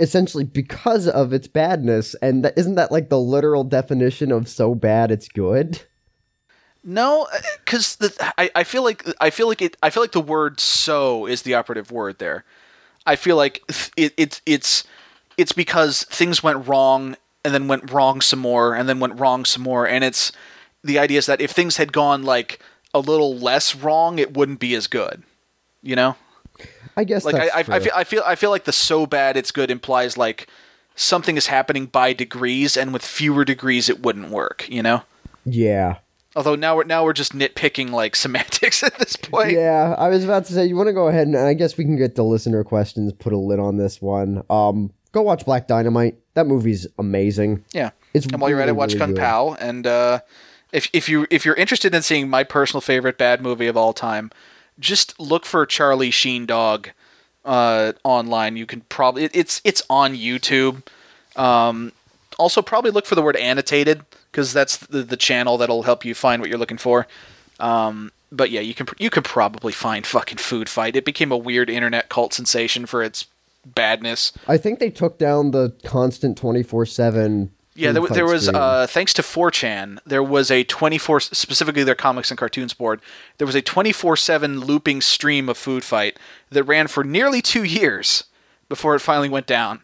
essentially 0.00 0.44
because 0.44 1.08
of 1.08 1.32
its 1.32 1.48
badness 1.48 2.14
and 2.20 2.44
that 2.44 2.56
isn't 2.56 2.74
that 2.74 2.92
like 2.92 3.08
the 3.08 3.20
literal 3.20 3.64
definition 3.64 4.32
of 4.32 4.48
so 4.48 4.74
bad 4.74 5.10
it's 5.10 5.28
good? 5.28 5.80
No, 6.88 7.26
uh, 7.32 7.38
because 7.64 7.98
I, 8.38 8.48
I 8.54 8.62
feel 8.62 8.84
like 8.84 9.04
I 9.20 9.30
feel 9.30 9.48
like 9.48 9.60
it 9.60 9.76
I 9.82 9.90
feel 9.90 10.02
like 10.02 10.12
the 10.12 10.20
word 10.20 10.60
"so" 10.60 11.26
is 11.26 11.42
the 11.42 11.54
operative 11.54 11.90
word 11.90 12.18
there. 12.18 12.44
I 13.04 13.16
feel 13.16 13.34
like 13.34 13.60
it, 13.96 14.14
it 14.16 14.40
it's 14.46 14.84
it's 15.36 15.52
because 15.52 16.04
things 16.04 16.44
went 16.44 16.68
wrong 16.68 17.16
and 17.44 17.52
then 17.52 17.66
went 17.66 17.90
wrong 17.90 18.20
some 18.20 18.38
more 18.38 18.74
and 18.74 18.88
then 18.88 19.00
went 19.00 19.18
wrong 19.18 19.44
some 19.44 19.62
more 19.62 19.86
and 19.86 20.02
it's 20.02 20.32
the 20.84 20.98
idea 20.98 21.18
is 21.18 21.26
that 21.26 21.40
if 21.40 21.50
things 21.50 21.76
had 21.76 21.92
gone 21.92 22.22
like 22.22 22.60
a 22.94 23.00
little 23.00 23.36
less 23.36 23.74
wrong, 23.74 24.20
it 24.20 24.36
wouldn't 24.36 24.60
be 24.60 24.74
as 24.74 24.86
good. 24.86 25.24
You 25.82 25.96
know, 25.96 26.16
I 26.96 27.02
guess 27.02 27.24
like 27.24 27.34
I, 27.34 27.48
I, 27.48 27.64
I 27.68 27.80
feel 27.80 27.92
I 27.94 28.04
feel 28.04 28.22
I 28.24 28.34
feel 28.36 28.50
like 28.50 28.64
the 28.64 28.72
"so 28.72 29.06
bad 29.06 29.36
it's 29.36 29.50
good" 29.50 29.72
implies 29.72 30.16
like 30.16 30.48
something 30.94 31.36
is 31.36 31.48
happening 31.48 31.86
by 31.86 32.12
degrees 32.12 32.76
and 32.76 32.92
with 32.92 33.04
fewer 33.04 33.44
degrees 33.44 33.88
it 33.88 34.02
wouldn't 34.02 34.30
work. 34.30 34.68
You 34.68 34.82
know. 34.84 35.02
yeah. 35.44 35.98
Although 36.36 36.54
now 36.54 36.76
we're 36.76 36.84
now 36.84 37.02
we're 37.02 37.14
just 37.14 37.32
nitpicking 37.32 37.90
like 37.90 38.14
semantics 38.24 38.82
at 38.82 38.96
this 38.98 39.16
point. 39.16 39.52
Yeah, 39.52 39.94
I 39.98 40.08
was 40.08 40.22
about 40.22 40.44
to 40.46 40.52
say 40.52 40.66
you 40.66 40.76
want 40.76 40.88
to 40.88 40.92
go 40.92 41.08
ahead 41.08 41.26
and 41.26 41.36
I 41.36 41.54
guess 41.54 41.76
we 41.76 41.84
can 41.84 41.96
get 41.96 42.14
the 42.14 42.22
listener 42.22 42.62
questions, 42.62 43.12
put 43.14 43.32
a 43.32 43.38
lid 43.38 43.58
on 43.58 43.78
this 43.78 44.00
one. 44.02 44.44
Um, 44.50 44.92
go 45.12 45.22
watch 45.22 45.46
Black 45.46 45.66
Dynamite. 45.66 46.18
That 46.34 46.46
movie's 46.46 46.86
amazing. 46.98 47.64
Yeah. 47.72 47.90
It's 48.12 48.26
And 48.26 48.40
while 48.40 48.50
you're 48.50 48.60
at 48.60 48.68
it, 48.68 48.76
watch 48.76 48.90
really 48.92 48.98
Kung 48.98 49.14
good. 49.14 49.20
Pao. 49.20 49.54
And 49.58 49.86
uh, 49.86 50.20
if 50.72 50.90
if 50.92 51.08
you 51.08 51.26
if 51.30 51.46
you're 51.46 51.54
interested 51.54 51.94
in 51.94 52.02
seeing 52.02 52.28
my 52.28 52.44
personal 52.44 52.82
favorite 52.82 53.16
bad 53.16 53.40
movie 53.40 53.66
of 53.66 53.76
all 53.76 53.94
time, 53.94 54.30
just 54.78 55.18
look 55.18 55.46
for 55.46 55.64
Charlie 55.64 56.10
Sheen 56.10 56.44
Dog 56.44 56.90
uh, 57.46 57.92
online. 58.04 58.56
You 58.56 58.66
can 58.66 58.82
probably 58.82 59.24
it, 59.24 59.30
it's 59.34 59.62
it's 59.64 59.82
on 59.88 60.14
YouTube. 60.14 60.86
Um, 61.34 61.92
also, 62.38 62.62
probably 62.62 62.90
look 62.90 63.06
for 63.06 63.14
the 63.14 63.22
word 63.22 63.36
annotated 63.36 64.02
because 64.30 64.52
that's 64.52 64.76
the, 64.76 65.02
the 65.02 65.16
channel 65.16 65.56
that'll 65.58 65.84
help 65.84 66.04
you 66.04 66.14
find 66.14 66.40
what 66.40 66.48
you're 66.48 66.58
looking 66.58 66.78
for. 66.78 67.06
Um, 67.58 68.12
but 68.30 68.50
yeah, 68.50 68.60
you 68.60 68.74
can 68.74 68.86
you 68.98 69.10
could 69.10 69.24
probably 69.24 69.72
find 69.72 70.06
fucking 70.06 70.38
Foodfight. 70.38 70.96
It 70.96 71.04
became 71.04 71.32
a 71.32 71.36
weird 71.36 71.70
internet 71.70 72.08
cult 72.08 72.34
sensation 72.34 72.86
for 72.86 73.02
its 73.02 73.26
badness. 73.64 74.32
I 74.46 74.58
think 74.58 74.78
they 74.78 74.90
took 74.90 75.18
down 75.18 75.52
the 75.52 75.72
constant 75.84 76.36
twenty 76.36 76.62
four 76.62 76.86
seven. 76.86 77.52
Yeah, 77.74 77.92
there, 77.92 78.06
there 78.06 78.26
was 78.26 78.48
uh, 78.48 78.86
thanks 78.88 79.12
to 79.12 79.22
4chan, 79.22 79.98
there 80.06 80.22
was 80.22 80.50
a 80.50 80.64
24 80.64 81.20
specifically 81.20 81.84
their 81.84 81.94
comics 81.94 82.30
and 82.30 82.38
cartoons 82.38 82.72
board. 82.72 83.02
There 83.36 83.46
was 83.46 83.54
a 83.54 83.60
24/7 83.60 84.64
looping 84.64 85.02
stream 85.02 85.50
of 85.50 85.58
Foodfight 85.58 86.14
that 86.48 86.64
ran 86.64 86.86
for 86.86 87.04
nearly 87.04 87.42
2 87.42 87.64
years 87.64 88.24
before 88.70 88.94
it 88.94 89.00
finally 89.00 89.28
went 89.28 89.46
down. 89.46 89.82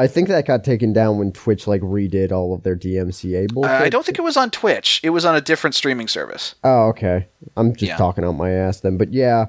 I 0.00 0.06
think 0.06 0.28
that 0.28 0.46
got 0.46 0.64
taken 0.64 0.92
down 0.92 1.18
when 1.18 1.30
Twitch 1.32 1.66
like 1.66 1.82
redid 1.82 2.32
all 2.32 2.54
of 2.54 2.62
their 2.62 2.74
DMCA 2.76 3.52
bullshit. 3.52 3.70
Uh, 3.70 3.84
I 3.84 3.88
don't 3.90 4.04
think 4.04 4.18
it 4.18 4.22
was 4.22 4.36
on 4.36 4.50
Twitch. 4.50 5.00
It 5.04 5.10
was 5.10 5.24
on 5.24 5.36
a 5.36 5.40
different 5.40 5.74
streaming 5.74 6.08
service. 6.08 6.54
Oh, 6.64 6.88
okay. 6.88 7.28
I'm 7.56 7.74
just 7.74 7.88
Yeah. 7.90 7.96
talking 7.96 8.24
out 8.24 8.32
my 8.32 8.50
ass 8.50 8.80
then. 8.80 8.96
But 8.96 9.12
yeah, 9.12 9.46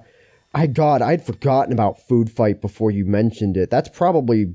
I 0.54 0.68
God, 0.68 1.02
I'd 1.02 1.26
forgotten 1.26 1.72
about 1.72 1.98
Foodfight 2.10 2.60
before 2.62 2.92
you 2.92 3.06
mentioned 3.06 3.56
it. 3.56 3.70
That's 3.70 3.88
probably, 3.90 4.54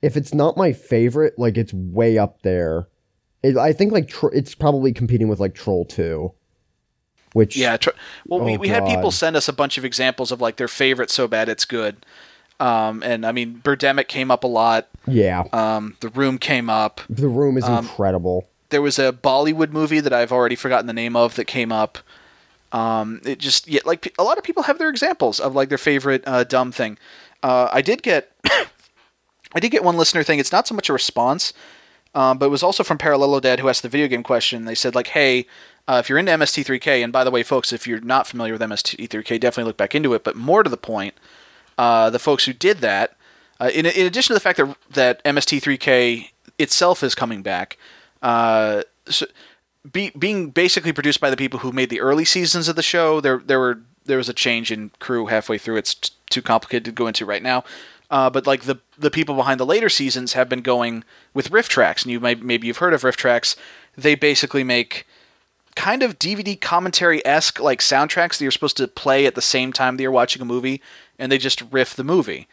if 0.00 0.16
it's 0.16 0.32
not 0.32 0.56
my 0.56 0.72
favorite, 0.72 1.38
like 1.38 1.58
it's 1.58 1.74
way 1.74 2.16
up 2.16 2.40
there. 2.42 2.88
It, 3.42 3.58
I 3.58 3.74
think 3.74 3.92
like 3.92 4.08
tr- 4.08 4.32
it's 4.32 4.54
probably 4.54 4.92
competing 4.92 5.28
with 5.28 5.40
like 5.40 5.54
Troll 5.54 5.84
Two, 5.84 6.32
which 7.34 7.56
Yeah. 7.56 7.76
Tr- 7.76 7.90
well, 8.26 8.40
we, 8.40 8.56
Oh, 8.56 8.58
we 8.58 8.68
had 8.68 8.86
people 8.86 9.10
send 9.10 9.36
us 9.36 9.48
a 9.48 9.52
bunch 9.52 9.76
of 9.76 9.84
examples 9.84 10.32
of 10.32 10.40
like 10.40 10.56
their 10.56 10.68
favorite 10.68 11.10
so 11.10 11.28
bad 11.28 11.48
it's 11.50 11.64
good. 11.66 12.06
Um, 12.60 13.02
and 13.02 13.26
I 13.26 13.32
mean, 13.32 13.60
Birdemic 13.64 14.08
came 14.08 14.30
up 14.30 14.44
a 14.44 14.46
lot. 14.46 14.88
yeah, 15.06 15.44
Um, 15.52 15.96
the 16.00 16.08
Room 16.08 16.38
came 16.38 16.70
up. 16.70 17.00
the 17.10 17.28
room 17.28 17.56
is 17.58 17.64
um, 17.64 17.84
incredible. 17.84 18.48
There 18.70 18.80
was 18.82 18.98
a 18.98 19.12
Bollywood 19.12 19.70
movie 19.70 20.00
that 20.00 20.12
I've 20.12 20.32
already 20.32 20.56
forgotten 20.56 20.86
the 20.86 20.92
name 20.92 21.16
of 21.16 21.34
that 21.36 21.44
came 21.46 21.70
up. 21.72 21.98
Um, 22.72 23.20
it 23.24 23.38
just 23.38 23.68
yeah, 23.68 23.80
like 23.84 24.12
a 24.18 24.22
lot 24.24 24.38
of 24.38 24.44
people 24.44 24.64
have 24.64 24.78
their 24.78 24.88
examples 24.88 25.38
of 25.38 25.54
like 25.54 25.68
their 25.68 25.78
favorite 25.78 26.22
uh, 26.26 26.44
dumb 26.44 26.72
thing. 26.72 26.98
Uh, 27.42 27.68
I 27.72 27.82
did 27.82 28.02
get 28.02 28.32
I 29.54 29.60
did 29.60 29.70
get 29.70 29.84
one 29.84 29.96
listener 29.96 30.22
thing. 30.24 30.38
It's 30.40 30.50
not 30.52 30.66
so 30.66 30.74
much 30.74 30.88
a 30.88 30.92
response, 30.92 31.52
um, 32.14 32.38
but 32.38 32.46
it 32.46 32.50
was 32.50 32.62
also 32.62 32.82
from 32.82 32.98
Parallelo 32.98 33.38
Dad 33.40 33.60
who 33.60 33.68
asked 33.68 33.82
the 33.82 33.88
video 33.88 34.08
game 34.08 34.22
question. 34.24 34.64
They 34.64 34.74
said 34.74 34.94
like, 34.94 35.08
"Hey, 35.08 35.46
uh, 35.86 35.98
if 36.02 36.08
you're 36.08 36.18
into 36.18 36.32
MST3K, 36.32 37.04
and 37.04 37.12
by 37.12 37.22
the 37.22 37.30
way, 37.30 37.42
folks, 37.44 37.72
if 37.72 37.86
you're 37.86 38.00
not 38.00 38.26
familiar 38.26 38.54
with 38.54 38.62
MST3K, 38.62 39.38
definitely 39.38 39.68
look 39.68 39.76
back 39.76 39.94
into 39.94 40.14
it. 40.14 40.24
But 40.24 40.34
more 40.34 40.62
to 40.64 40.70
the 40.70 40.76
point, 40.76 41.14
uh, 41.78 42.10
the 42.10 42.18
folks 42.18 42.44
who 42.44 42.52
did 42.52 42.78
that, 42.78 43.16
uh, 43.60 43.70
in, 43.72 43.86
in 43.86 44.06
addition 44.06 44.28
to 44.28 44.34
the 44.34 44.40
fact 44.40 44.58
that 44.58 44.76
that 44.90 45.24
MST3K 45.24 46.30
itself 46.58 47.02
is 47.02 47.14
coming 47.14 47.42
back, 47.42 47.78
uh, 48.22 48.82
so 49.06 49.26
be, 49.90 50.10
being 50.18 50.50
basically 50.50 50.92
produced 50.92 51.20
by 51.20 51.30
the 51.30 51.36
people 51.36 51.60
who 51.60 51.72
made 51.72 51.90
the 51.90 52.00
early 52.00 52.24
seasons 52.24 52.68
of 52.68 52.76
the 52.76 52.82
show, 52.82 53.20
there 53.20 53.38
there 53.38 53.58
were 53.58 53.80
there 54.04 54.18
was 54.18 54.28
a 54.28 54.34
change 54.34 54.70
in 54.70 54.90
crew 54.98 55.26
halfway 55.26 55.58
through. 55.58 55.76
It's 55.76 55.94
t- 55.94 56.12
too 56.30 56.42
complicated 56.42 56.84
to 56.86 56.92
go 56.92 57.06
into 57.06 57.24
right 57.24 57.42
now. 57.42 57.64
Uh, 58.10 58.30
but 58.30 58.46
like 58.46 58.62
the 58.62 58.78
the 58.98 59.10
people 59.10 59.34
behind 59.34 59.58
the 59.58 59.66
later 59.66 59.88
seasons 59.88 60.34
have 60.34 60.48
been 60.48 60.60
going 60.60 61.04
with 61.32 61.50
RiffTrax, 61.50 62.02
and 62.02 62.12
you 62.12 62.20
might 62.20 62.42
maybe 62.42 62.66
you've 62.66 62.78
heard 62.78 62.94
of 62.94 63.02
RiffTrax. 63.02 63.56
They 63.96 64.14
basically 64.14 64.64
make 64.64 65.06
kind 65.74 66.02
of 66.02 66.18
DVD 66.18 66.60
commentary 66.60 67.24
esque 67.26 67.58
like 67.58 67.80
soundtracks 67.80 68.38
that 68.38 68.42
you're 68.42 68.50
supposed 68.50 68.76
to 68.76 68.86
play 68.86 69.26
at 69.26 69.34
the 69.34 69.42
same 69.42 69.72
time 69.72 69.96
that 69.96 70.02
you're 70.02 70.12
watching 70.12 70.40
a 70.40 70.44
movie, 70.44 70.80
and 71.18 71.30
they 71.30 71.38
just 71.38 71.62
riff 71.70 71.94
the 71.94 72.04
movie. 72.04 72.48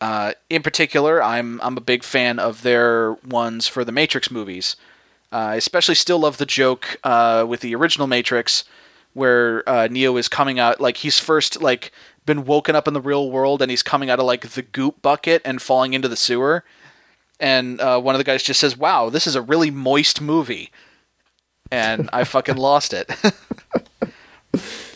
Uh, 0.00 0.32
in 0.48 0.62
particular, 0.62 1.22
I'm 1.22 1.60
I'm 1.60 1.76
a 1.76 1.82
big 1.82 2.02
fan 2.02 2.38
of 2.38 2.62
their 2.62 3.14
ones 3.26 3.68
for 3.68 3.84
the 3.84 3.92
Matrix 3.92 4.30
movies. 4.30 4.76
Uh, 5.32 5.52
especially 5.56 5.94
still 5.94 6.18
love 6.18 6.38
the 6.38 6.46
joke 6.46 6.98
uh, 7.04 7.44
with 7.46 7.60
the 7.60 7.74
original 7.74 8.08
Matrix, 8.08 8.64
where 9.12 9.68
uh, 9.68 9.86
Neo 9.88 10.16
is 10.16 10.28
coming 10.28 10.58
out 10.58 10.80
like 10.80 10.98
he's 10.98 11.20
first 11.20 11.62
like 11.62 11.92
been 12.26 12.44
woken 12.44 12.74
up 12.74 12.88
in 12.88 12.94
the 12.94 13.00
real 13.00 13.30
world 13.30 13.62
and 13.62 13.70
he's 13.70 13.82
coming 13.82 14.10
out 14.10 14.18
of 14.18 14.26
like 14.26 14.48
the 14.50 14.62
goop 14.62 15.00
bucket 15.02 15.42
and 15.44 15.62
falling 15.62 15.94
into 15.94 16.08
the 16.08 16.16
sewer, 16.16 16.64
and 17.38 17.80
uh, 17.80 18.00
one 18.00 18.14
of 18.14 18.18
the 18.18 18.24
guys 18.24 18.42
just 18.42 18.58
says, 18.58 18.76
"Wow, 18.76 19.10
this 19.10 19.26
is 19.26 19.34
a 19.34 19.42
really 19.42 19.70
moist 19.70 20.20
movie," 20.20 20.70
and 21.70 22.08
I 22.12 22.24
fucking 22.24 22.56
lost 22.56 22.94
it. 22.94 23.10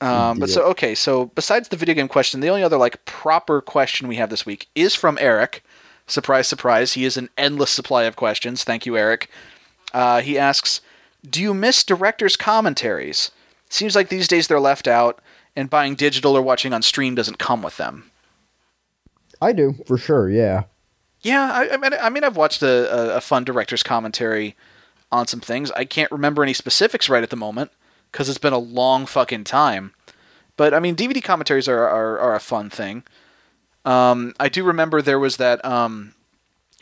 Um, 0.00 0.38
but 0.38 0.50
so 0.50 0.62
okay, 0.64 0.94
so 0.94 1.26
besides 1.26 1.68
the 1.68 1.76
video 1.76 1.94
game 1.94 2.08
question, 2.08 2.40
the 2.40 2.48
only 2.48 2.62
other 2.62 2.76
like 2.76 3.04
proper 3.04 3.60
question 3.60 4.08
we 4.08 4.16
have 4.16 4.30
this 4.30 4.44
week 4.44 4.68
is 4.74 4.94
from 4.94 5.18
Eric. 5.20 5.64
Surprise, 6.06 6.46
surprise! 6.46 6.92
He 6.92 7.04
is 7.04 7.16
an 7.16 7.30
endless 7.38 7.70
supply 7.70 8.04
of 8.04 8.16
questions. 8.16 8.64
Thank 8.64 8.86
you, 8.86 8.96
Eric. 8.96 9.30
Uh, 9.92 10.20
he 10.20 10.38
asks, 10.38 10.80
"Do 11.28 11.40
you 11.40 11.54
miss 11.54 11.84
directors' 11.84 12.36
commentaries? 12.36 13.30
Seems 13.70 13.96
like 13.96 14.08
these 14.08 14.28
days 14.28 14.46
they're 14.46 14.60
left 14.60 14.86
out, 14.86 15.20
and 15.56 15.70
buying 15.70 15.94
digital 15.94 16.36
or 16.36 16.42
watching 16.42 16.72
on 16.72 16.82
stream 16.82 17.14
doesn't 17.14 17.38
come 17.38 17.62
with 17.62 17.76
them." 17.76 18.10
I 19.40 19.52
do 19.52 19.74
for 19.86 19.96
sure. 19.96 20.28
Yeah. 20.28 20.64
Yeah, 21.22 21.50
I, 21.50 21.74
I 21.74 21.76
mean, 21.78 21.92
I 21.98 22.10
mean, 22.10 22.24
I've 22.24 22.36
watched 22.36 22.62
a, 22.62 23.14
a, 23.14 23.16
a 23.16 23.20
fun 23.22 23.44
director's 23.44 23.82
commentary 23.82 24.56
on 25.10 25.26
some 25.26 25.40
things. 25.40 25.70
I 25.70 25.86
can't 25.86 26.12
remember 26.12 26.42
any 26.42 26.52
specifics 26.52 27.08
right 27.08 27.22
at 27.22 27.30
the 27.30 27.36
moment 27.36 27.70
because 28.14 28.28
it's 28.28 28.38
been 28.38 28.52
a 28.52 28.58
long 28.58 29.06
fucking 29.06 29.42
time. 29.42 29.92
But 30.56 30.72
I 30.72 30.78
mean, 30.78 30.94
DVD 30.94 31.20
commentaries 31.20 31.66
are 31.66 31.88
are, 31.88 32.16
are 32.20 32.36
a 32.36 32.40
fun 32.40 32.70
thing. 32.70 33.02
Um, 33.84 34.34
I 34.38 34.48
do 34.48 34.62
remember 34.62 35.02
there 35.02 35.18
was 35.18 35.36
that 35.38 35.62
um, 35.64 36.14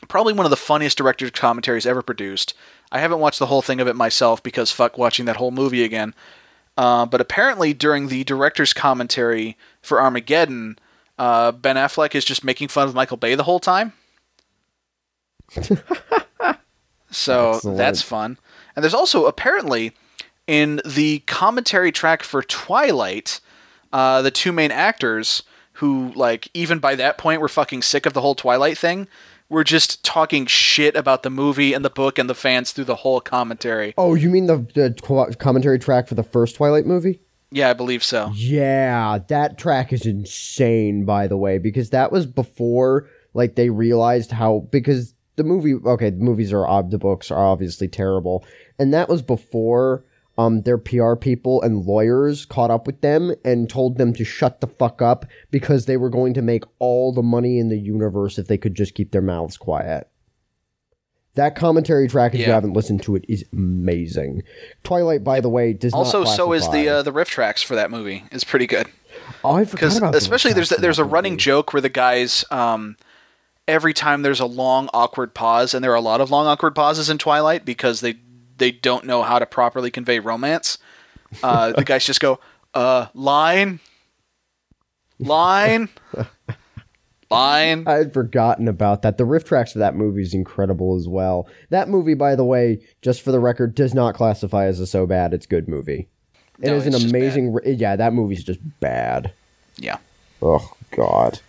probably 0.09 0.35
one 0.35 0.45
of 0.45 0.51
the 0.51 0.57
funniest 0.59 0.99
director's 0.99 1.31
commentaries 1.31 1.87
ever 1.87 2.03
produced. 2.03 2.53
I 2.93 2.99
haven't 2.99 3.21
watched 3.21 3.39
the 3.39 3.47
whole 3.47 3.63
thing 3.63 3.81
of 3.81 3.89
it 3.89 3.97
myself 3.97 4.43
because 4.43 4.71
fuck 4.71 4.99
watching 4.99 5.25
that 5.25 5.37
whole 5.37 5.51
movie 5.51 5.83
again. 5.83 6.15
Uh, 6.77 7.07
but 7.07 7.23
apparently, 7.23 7.73
during 7.73 8.09
the 8.09 8.25
director's 8.25 8.75
commentary 8.75 9.57
for 9.81 10.03
Armageddon, 10.03 10.79
uh, 11.19 11.53
Ben 11.53 11.77
Affleck 11.77 12.15
is 12.15 12.27
just 12.27 12.45
making 12.45 12.69
fun 12.69 12.89
of 12.89 12.95
Michael 12.95 13.17
Bay 13.17 13.35
the 13.35 13.45
whole 13.45 13.61
time. 13.61 13.95
so 17.11 17.55
Excellent. 17.55 17.79
that's 17.79 18.03
fun. 18.03 18.39
And 18.77 18.83
there's 18.83 18.95
also 18.95 19.25
apparently 19.25 19.95
in 20.53 20.83
the 20.85 21.21
commentary 21.21 21.91
track 21.91 22.23
for 22.23 22.43
Twilight, 22.43 23.41
uh, 23.91 24.21
the 24.21 24.31
two 24.31 24.53
main 24.53 24.71
actors 24.71 25.45
who, 25.75 26.13
like, 26.15 26.51
even 26.53 26.79
by 26.79 26.95
that 26.95 27.17
point 27.17 27.41
were 27.41 27.49
fucking 27.49 27.81
sick 27.81 28.05
of 28.05 28.13
the 28.13 28.21
whole 28.21 28.35
Twilight 28.35 28.77
thing, 28.77 29.09
were 29.49 29.65
just 29.65 30.05
talking 30.05 30.45
shit 30.45 30.95
about 30.95 31.23
the 31.23 31.31
movie 31.31 31.73
and 31.73 31.83
the 31.83 31.89
book 31.89 32.19
and 32.19 32.29
the 32.29 32.35
fans 32.35 32.71
through 32.71 32.85
the 32.85 32.97
whole 32.97 33.19
commentary. 33.19 33.95
Oh, 33.97 34.15
you 34.15 34.29
mean 34.29 34.45
the, 34.45 34.59
the 34.75 35.37
commentary 35.39 35.79
track 35.79 36.07
for 36.07 36.17
the 36.17 36.23
first 36.23 36.57
Twilight 36.57 36.85
movie? 36.85 37.21
Yeah, 37.51 37.71
I 37.71 37.73
believe 37.73 38.05
so. 38.05 38.31
Yeah, 38.35 39.21
that 39.29 39.57
track 39.57 39.91
is 39.91 40.05
insane, 40.05 41.07
by 41.07 41.29
the 41.29 41.39
way, 41.39 41.57
because 41.57 41.89
that 41.91 42.13
was 42.13 42.27
before 42.27 43.09
like 43.33 43.55
they 43.55 43.71
realized 43.71 44.33
how 44.33 44.69
because 44.71 45.15
the 45.37 45.45
movie 45.45 45.75
okay, 45.75 46.11
the 46.11 46.17
movies 46.17 46.53
are 46.53 46.67
ob 46.67 46.91
the 46.91 46.99
books 46.99 47.31
are 47.31 47.47
obviously 47.47 47.89
terrible, 47.89 48.45
and 48.79 48.93
that 48.93 49.09
was 49.09 49.23
before 49.23 50.05
um 50.39 50.63
their 50.63 50.79
PR 50.79 51.15
people 51.15 51.61
and 51.63 51.85
lawyers 51.85 52.45
caught 52.47 52.71
up 52.71 52.87
with 52.87 53.01
them 53.01 53.35
and 53.45 53.69
told 53.69 53.99
them 53.99 54.13
to 54.15 54.25
shut 54.25 54.61
the 54.61 54.67
fuck 54.67 55.03
up 55.03 55.27
because 55.51 55.87
they 55.87 55.97
were 55.97 56.11
going 56.11 56.35
to 56.35 56.43
make 56.43 56.65
all 56.79 57.13
the 57.13 57.23
money 57.23 57.59
in 57.59 57.69
the 57.69 57.79
universe 57.79 58.39
if 58.39 58.47
they 58.49 58.57
could 58.59 58.75
just 58.75 58.95
keep 58.95 59.11
their 59.13 59.23
mouths 59.23 59.57
quiet. 59.57 60.09
That 61.35 61.57
commentary 61.57 62.09
track, 62.09 62.35
if 62.35 62.41
you 62.41 62.53
haven't 62.53 62.75
listened 62.75 63.03
to 63.05 63.17
it, 63.17 63.25
is 63.27 63.43
amazing. 63.55 64.43
Twilight, 64.85 65.25
by 65.25 65.41
the 65.41 65.49
way, 65.49 65.73
does 65.73 65.95
Also, 65.95 66.25
not 66.25 66.37
so 66.37 66.53
is 66.53 66.69
the 66.69 66.89
uh, 66.89 67.03
the 67.03 67.13
RiffTrax 67.13 67.65
for 67.65 67.75
that 67.75 67.91
movie. 67.91 68.25
It's 68.31 68.45
pretty 68.45 68.67
good. 68.67 68.87
Oh, 69.43 69.53
I 69.53 69.65
forgot 69.65 69.73
because 69.73 69.97
about 69.97 70.13
the 70.13 70.19
especially 70.19 70.53
there's 70.53 70.69
tracks 70.69 70.83
there's 70.83 70.99
a 70.99 71.05
running 71.05 71.35
movie. 71.35 71.41
joke 71.43 71.73
where 71.73 71.81
the 71.81 71.89
guys 71.89 72.45
um, 72.51 72.97
every 73.67 73.95
time 73.95 74.21
there's 74.21 74.41
a 74.41 74.47
long 74.47 74.91
awkward 74.93 75.33
pause 75.33 75.73
and 75.73 75.83
there 75.83 75.93
are 75.93 75.97
a 75.97 76.03
lot 76.03 76.21
of 76.21 76.31
long 76.31 76.47
awkward 76.47 76.75
pauses 76.75 77.09
in 77.09 77.17
Twilight 77.17 77.65
because 77.65 78.03
they 78.03 78.17
they 78.63 78.71
don't 78.71 79.05
know 79.05 79.23
how 79.23 79.39
to 79.41 79.45
properly 79.47 79.91
convey 79.91 80.21
romance. 80.21 80.79
Uh, 81.43 81.73
the 81.73 81.85
guys 81.85 82.05
just 82.07 82.21
go 82.21 82.39
uh 82.75 83.07
line 83.15 83.81
line 85.19 85.89
line. 87.31 87.85
I 87.87 87.95
had 87.95 88.13
forgotten 88.13 88.69
about 88.69 89.03
that. 89.03 89.17
The 89.19 89.25
RiffTrax 89.25 89.73
for 89.73 89.79
that 89.81 89.95
movie 89.97 90.23
is 90.23 90.35
incredible 90.35 90.97
as 90.97 91.09
well. 91.09 91.49
That 91.71 91.89
movie, 91.89 92.15
by 92.15 92.35
the 92.37 92.45
way, 92.45 92.81
just 93.01 93.23
for 93.23 93.33
the 93.33 93.41
record, 93.41 93.75
does 93.75 93.95
not 93.95 94.15
classify 94.15 94.67
as 94.67 94.79
a 94.81 94.87
so 94.87 95.07
bad 95.07 95.33
it's 95.35 95.47
good 95.47 95.69
movie. 95.69 96.09
It 96.61 96.69
No, 96.71 96.75
is 96.77 96.87
an 96.87 96.95
amazing. 96.95 97.55
ri- 97.55 97.73
Yeah, 97.73 97.97
that 97.97 98.13
movie's 98.13 98.45
just 98.45 98.61
bad. 98.81 99.33
Yeah. 99.77 99.97
Oh 100.43 100.73
God. 100.91 101.41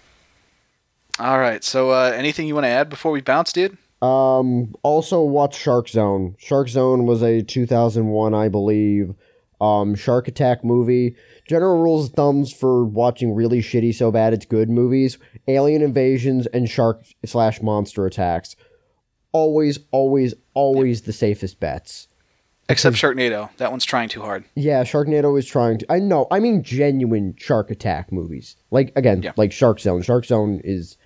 All 1.20 1.38
right. 1.40 1.64
So 1.64 1.92
uh, 1.92 2.12
anything 2.16 2.48
you 2.48 2.54
want 2.56 2.66
to 2.66 2.70
add 2.70 2.90
before 2.90 3.12
we 3.12 3.22
bounce, 3.22 3.52
dude? 3.54 3.78
Um. 4.04 4.76
Also, 4.84 5.22
watch 5.22 5.56
Shark 5.58 5.88
Zone. 5.88 6.36
Shark 6.38 6.68
Zone 6.68 7.06
was 7.06 7.22
a 7.24 7.42
2001, 7.42 8.34
I 8.34 8.50
believe, 8.50 9.14
um, 9.62 9.96
Shark 9.96 10.28
Attack 10.28 10.64
movie. 10.66 11.16
General 11.48 11.82
rules 11.82 12.10
of 12.10 12.14
thumbs 12.16 12.52
for 12.52 12.84
watching 12.86 13.34
really 13.34 13.62
shitty, 13.62 13.94
so 13.96 14.12
bad 14.12 14.34
it's 14.34 14.46
good 14.46 14.70
movies: 14.70 15.18
alien 15.48 15.82
invasions 15.82 16.48
and 16.48 16.70
shark 16.70 17.04
slash 17.26 17.62
monster 17.62 18.06
attacks. 18.06 18.56
Always, 19.32 19.80
always, 19.92 20.34
always 20.54 21.02
the 21.04 21.14
safest 21.14 21.60
bets. 21.60 22.08
Except 22.70 22.96
Sharknado. 22.96 23.50
That 23.58 23.72
one's 23.72 23.84
trying 23.84 24.08
too 24.10 24.22
hard. 24.22 24.46
Yeah, 24.56 24.84
Sharknado 24.84 25.38
is 25.38 25.46
trying 25.46 25.80
to. 25.80 25.92
I 25.92 26.00
know. 26.00 26.28
I 26.32 26.40
mean, 26.40 26.64
genuine 26.64 27.36
shark 27.38 27.72
attack 27.72 28.12
movies. 28.12 28.56
Like 28.72 28.92
again, 28.96 29.22
Yeah. 29.24 29.32
like 29.38 29.52
Shark 29.52 29.80
Zone. 29.80 30.02
Shark 30.02 30.26
Zone 30.26 30.62
is 30.64 30.98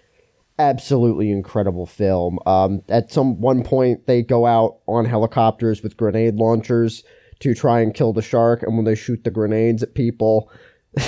absolutely 0.60 1.32
incredible 1.32 1.86
film. 1.86 2.40
Um, 2.46 2.82
at 2.90 3.12
some 3.12 3.40
one 3.40 3.64
point, 3.64 4.08
they 4.08 4.22
go 4.22 4.46
out 4.46 4.80
on 4.88 5.06
helicopters 5.06 5.82
with 5.84 5.98
grenade 5.98 6.36
launchers 6.36 7.04
to 7.40 7.54
try 7.54 7.82
and 7.82 7.94
kill 7.94 8.14
the 8.14 8.22
shark, 8.22 8.64
and 8.64 8.76
when 8.76 8.86
they 8.86 8.96
shoot 8.96 9.24
the 9.24 9.32
grenades 9.32 9.84
at 9.84 9.94
people, 9.94 10.52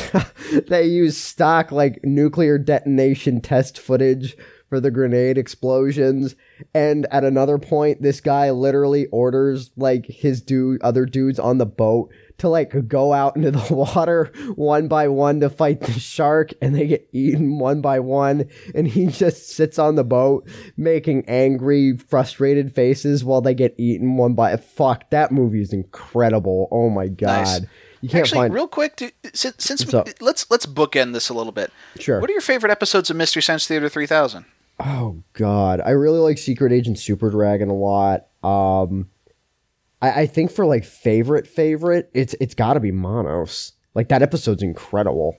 they 0.68 0.86
use 0.86 1.18
stock 1.18 1.72
like 1.72 2.00
nuclear 2.04 2.58
detonation 2.58 3.42
test 3.42 3.80
footage 3.80 4.38
for 4.70 4.80
the 4.80 4.92
grenade 4.92 5.38
explosions. 5.38 6.36
And 6.76 7.08
at 7.12 7.24
another 7.24 7.58
point, 7.58 8.02
this 8.02 8.22
guy 8.22 8.52
literally 8.52 9.08
orders 9.08 9.72
like 9.76 10.06
his 10.06 10.42
dude, 10.42 10.82
other 10.84 11.06
dudes 11.06 11.40
on 11.40 11.58
the 11.58 11.66
boat 11.66 12.12
to 12.40 12.50
like 12.50 12.88
go 12.88 13.14
out 13.14 13.36
into 13.36 13.52
the 13.52 13.74
water 13.74 14.32
one 14.56 14.88
by 14.88 15.08
one 15.08 15.40
to 15.40 15.50
fight 15.50 15.82
the 15.82 15.92
shark 15.92 16.52
and 16.62 16.76
they 16.76 16.88
get 16.88 17.08
eaten 17.12 17.60
one 17.60 17.82
by 17.82 18.00
one 18.00 18.50
and 18.74 18.88
he 18.88 19.06
just 19.08 19.50
sits 19.50 19.78
on 19.80 19.96
the 19.96 20.04
boat 20.04 20.48
making 20.78 21.24
angry 21.28 21.98
frustrated 21.98 22.74
faces 22.74 23.24
while 23.24 23.42
they 23.42 23.54
get 23.54 23.74
eaten 23.78 24.18
one 24.18 24.34
by 24.34 24.56
fuck 24.58 25.10
that 25.10 25.32
movie 25.32 25.62
is 25.62 25.74
incredible 25.74 26.68
oh 26.72 26.90
my 26.90 27.08
god 27.08 27.30
Nice. 27.30 27.62
you 28.02 28.10
can't 28.10 28.22
Actually, 28.24 28.40
find 28.40 28.54
real 28.54 28.68
quick, 28.68 29.14
since, 29.34 29.56
since 29.64 29.86
we, 29.86 30.02
let's 30.22 30.50
let's 30.50 30.66
bookend 30.66 31.14
this 31.14 31.30
a 31.30 31.34
little 31.34 31.52
bit. 31.52 31.72
sure 32.00 32.20
What 32.20 32.30
are 32.30 32.34
your 32.34 32.42
favorite 32.42 32.72
episodes 32.72 33.10
of 33.10 33.16
Mystery 33.18 33.42
Science 33.42 33.68
Theater 33.68 33.90
3000? 33.90 34.46
Oh 34.80 35.22
god, 35.34 35.82
I 35.82 35.90
really 35.90 36.20
like 36.20 36.38
Secret 36.38 36.72
Agent 36.72 36.98
Super 37.00 37.30
Dragon 37.30 37.70
a 37.70 37.74
lot. 37.74 38.28
Um, 38.44 39.10
I, 40.02 40.22
I 40.22 40.26
think 40.28 40.52
for 40.52 40.66
like 40.66 40.86
favorite 40.86 41.48
favorite, 41.48 42.10
it's 42.14 42.36
it's 42.40 42.56
got 42.56 42.74
to 42.74 42.80
be 42.80 42.92
Manos. 42.92 43.74
Like 43.96 44.10
that 44.10 44.22
episode's 44.22 44.64
incredible. 44.64 45.38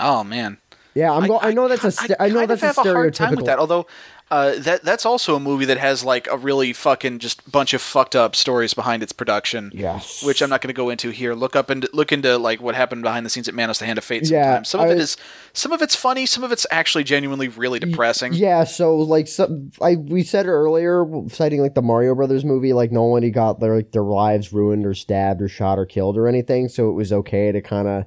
Oh 0.00 0.24
man, 0.24 0.58
Yeah, 0.94 1.12
I'm. 1.12 1.26
Go- 1.26 1.38
I, 1.40 1.52
know 1.52 1.68
that's 1.68 1.84
a. 1.84 1.90
St- 1.90 2.16
I, 2.18 2.28
know 2.28 2.46
that's 2.46 2.62
a 2.62 2.66
have 2.66 2.78
a 2.78 2.82
hard 2.82 3.14
time 3.14 3.34
with 3.34 3.46
that. 3.46 3.58
Although 3.58 3.86
uh, 4.28 4.54
that 4.58 4.82
that's 4.82 5.06
also 5.06 5.36
a 5.36 5.40
movie 5.40 5.66
that 5.66 5.78
has 5.78 6.02
like 6.02 6.26
a 6.28 6.36
really 6.36 6.72
fucking 6.72 7.20
just 7.20 7.48
bunch 7.50 7.72
of 7.74 7.80
fucked 7.80 8.16
up 8.16 8.34
stories 8.34 8.74
behind 8.74 9.02
its 9.02 9.12
production. 9.12 9.70
Yes. 9.72 10.24
Which 10.24 10.42
I'm 10.42 10.50
not 10.50 10.60
going 10.62 10.68
to 10.74 10.76
go 10.76 10.90
into 10.90 11.10
here. 11.10 11.34
Look 11.34 11.54
up 11.54 11.70
and 11.70 11.86
look 11.92 12.10
into 12.10 12.36
like 12.36 12.60
what 12.60 12.74
happened 12.74 13.02
behind 13.02 13.24
the 13.24 13.30
scenes 13.30 13.46
at 13.48 13.54
Manos: 13.54 13.78
The 13.78 13.86
Hand 13.86 13.98
of 13.98 14.04
Fate. 14.04 14.28
Yeah, 14.28 14.62
some 14.62 14.80
of 14.80 14.88
I- 14.88 14.92
it 14.94 14.98
is 14.98 15.16
some 15.52 15.70
of 15.70 15.80
it's 15.80 15.94
funny, 15.94 16.26
some 16.26 16.42
of 16.42 16.50
it's 16.50 16.66
actually 16.70 17.04
genuinely 17.04 17.48
really 17.48 17.78
depressing. 17.78 18.32
Yeah, 18.32 18.64
so 18.64 18.96
like 18.96 19.28
some, 19.28 19.70
I 19.80 19.94
we 19.94 20.22
said 20.24 20.46
earlier, 20.46 21.06
citing 21.28 21.62
like 21.62 21.74
the 21.74 21.82
Mario 21.82 22.14
Brothers 22.14 22.44
movie, 22.44 22.72
like 22.72 22.90
no 22.90 23.04
one 23.04 23.30
got 23.30 23.60
their 23.60 23.76
like 23.76 23.92
their 23.92 24.02
lives 24.02 24.52
ruined 24.52 24.86
or 24.86 24.94
stabbed 24.94 25.40
or 25.40 25.48
shot 25.48 25.78
or 25.78 25.86
killed 25.86 26.16
or 26.16 26.26
anything, 26.26 26.68
so 26.68 26.90
it 26.90 26.94
was 26.94 27.12
okay 27.12 27.52
to 27.52 27.60
kind 27.60 27.86
of 27.86 28.04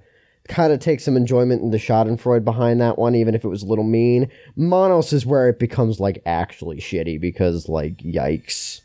kind 0.50 0.74
of 0.74 0.80
take 0.80 1.00
some 1.00 1.16
enjoyment 1.16 1.62
in 1.62 1.72
the 1.72 1.78
Schadenfreude 1.78 2.43
behind 2.43 2.82
that 2.82 2.97
one, 2.97 3.16
even 3.16 3.36
if 3.36 3.45
it 3.45 3.47
was 3.47 3.64
a 3.64 3.68
little 3.68 3.84
mean. 3.86 4.30
Manos 4.56 5.14
is 5.14 5.26
where 5.26 5.47
it 5.47 5.60
becomes 5.60 6.00
like 6.00 6.22
actually 6.26 6.78
shitty 6.78 7.22
because 7.22 7.70
like 7.70 7.97
yikes. 7.97 8.82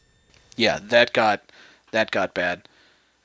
yeah, 0.57 0.79
that 0.83 1.13
got 1.13 1.43
that 1.91 2.11
got 2.11 2.35
bad. 2.35 2.69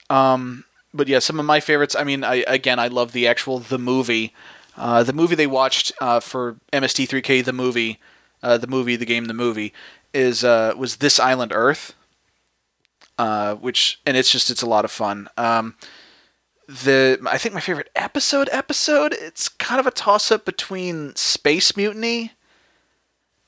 Um, 0.09 0.63
but 0.93 1.07
yeah, 1.07 1.19
some 1.19 1.39
of 1.39 1.45
my 1.45 1.59
favorites. 1.59 1.95
I 1.95 2.03
mean, 2.03 2.23
I 2.23 2.43
again, 2.47 2.79
I 2.79 2.87
love 2.87 3.11
the 3.11 3.27
actual 3.27 3.59
the 3.59 3.77
movie, 3.77 4.33
uh, 4.77 5.03
the 5.03 5.13
movie 5.13 5.35
they 5.35 5.47
watched 5.47 5.91
uh, 6.01 6.19
for 6.19 6.55
MST3K. 6.73 7.43
The 7.43 7.53
movie, 7.53 7.99
uh, 8.41 8.57
the 8.57 8.67
movie, 8.67 8.95
the 8.95 9.05
game, 9.05 9.25
the 9.25 9.33
movie 9.33 9.73
is 10.13 10.43
uh, 10.43 10.73
was 10.77 10.97
This 10.97 11.19
Island 11.19 11.51
Earth, 11.53 11.93
uh, 13.17 13.55
which 13.55 13.99
and 14.05 14.17
it's 14.17 14.31
just 14.31 14.49
it's 14.49 14.61
a 14.61 14.67
lot 14.67 14.85
of 14.85 14.91
fun. 14.91 15.29
Um, 15.37 15.75
the 16.69 17.19
I 17.25 17.39
think 17.39 17.55
my 17.55 17.61
favorite 17.61 17.89
episode 17.95 18.47
episode 18.51 19.11
it's 19.19 19.49
kind 19.49 19.79
of 19.79 19.87
a 19.87 19.91
toss 19.91 20.31
up 20.31 20.45
between 20.45 21.15
Space 21.15 21.75
Mutiny 21.75 22.33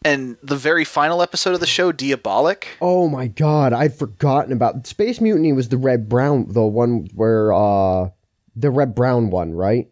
and 0.03 0.38
the 0.41 0.55
very 0.55 0.84
final 0.84 1.22
episode 1.22 1.53
of 1.53 1.59
the 1.59 1.67
show 1.67 1.91
Diabolik. 1.91 2.63
Oh 2.82 3.07
my 3.07 3.28
god, 3.28 3.74
I'd 3.74 3.93
forgotten 3.93 4.51
about 4.51 4.88
Space 4.88 5.22
Mutiny 5.22 5.53
was 5.53 5.69
the 5.69 5.78
Reb 5.78 6.09
Brown 6.09 6.47
the 6.49 6.63
one 6.63 7.09
where 7.13 7.53
uh 7.53 8.09
the 8.55 8.72
Reb 8.72 8.95
Brown 8.95 9.30
one, 9.30 9.53
right? 9.53 9.88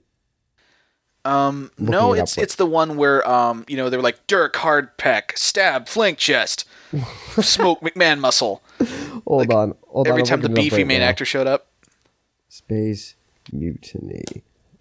Um, 1.23 1.69
Looking 1.77 1.91
no, 1.91 2.13
it 2.13 2.21
it's 2.21 2.37
it's 2.37 2.55
the 2.55 2.65
one 2.65 2.97
where 2.97 3.27
um, 3.29 3.63
you 3.67 3.77
know, 3.77 3.91
they 3.91 3.97
were 3.97 4.03
like 4.03 4.25
Dirk 4.25 4.55
Hardpeck, 4.55 5.37
stab, 5.37 5.87
flank 5.87 6.17
chest, 6.17 6.65
smoke 7.41 7.81
McMahon 7.81 8.19
muscle. 8.19 8.63
Hold 9.27 9.53
on. 9.53 9.75
Hold. 9.89 10.07
Every 10.07 10.21
I'm 10.21 10.25
time 10.25 10.41
the 10.41 10.47
looking 10.47 10.57
it 10.57 10.59
up 10.59 10.63
beefy 10.63 10.77
right 10.77 10.87
main 10.87 10.99
now. 11.01 11.07
actor 11.07 11.25
showed 11.25 11.45
up. 11.45 11.68
Space 12.69 13.15
Mutiny. 13.51 14.23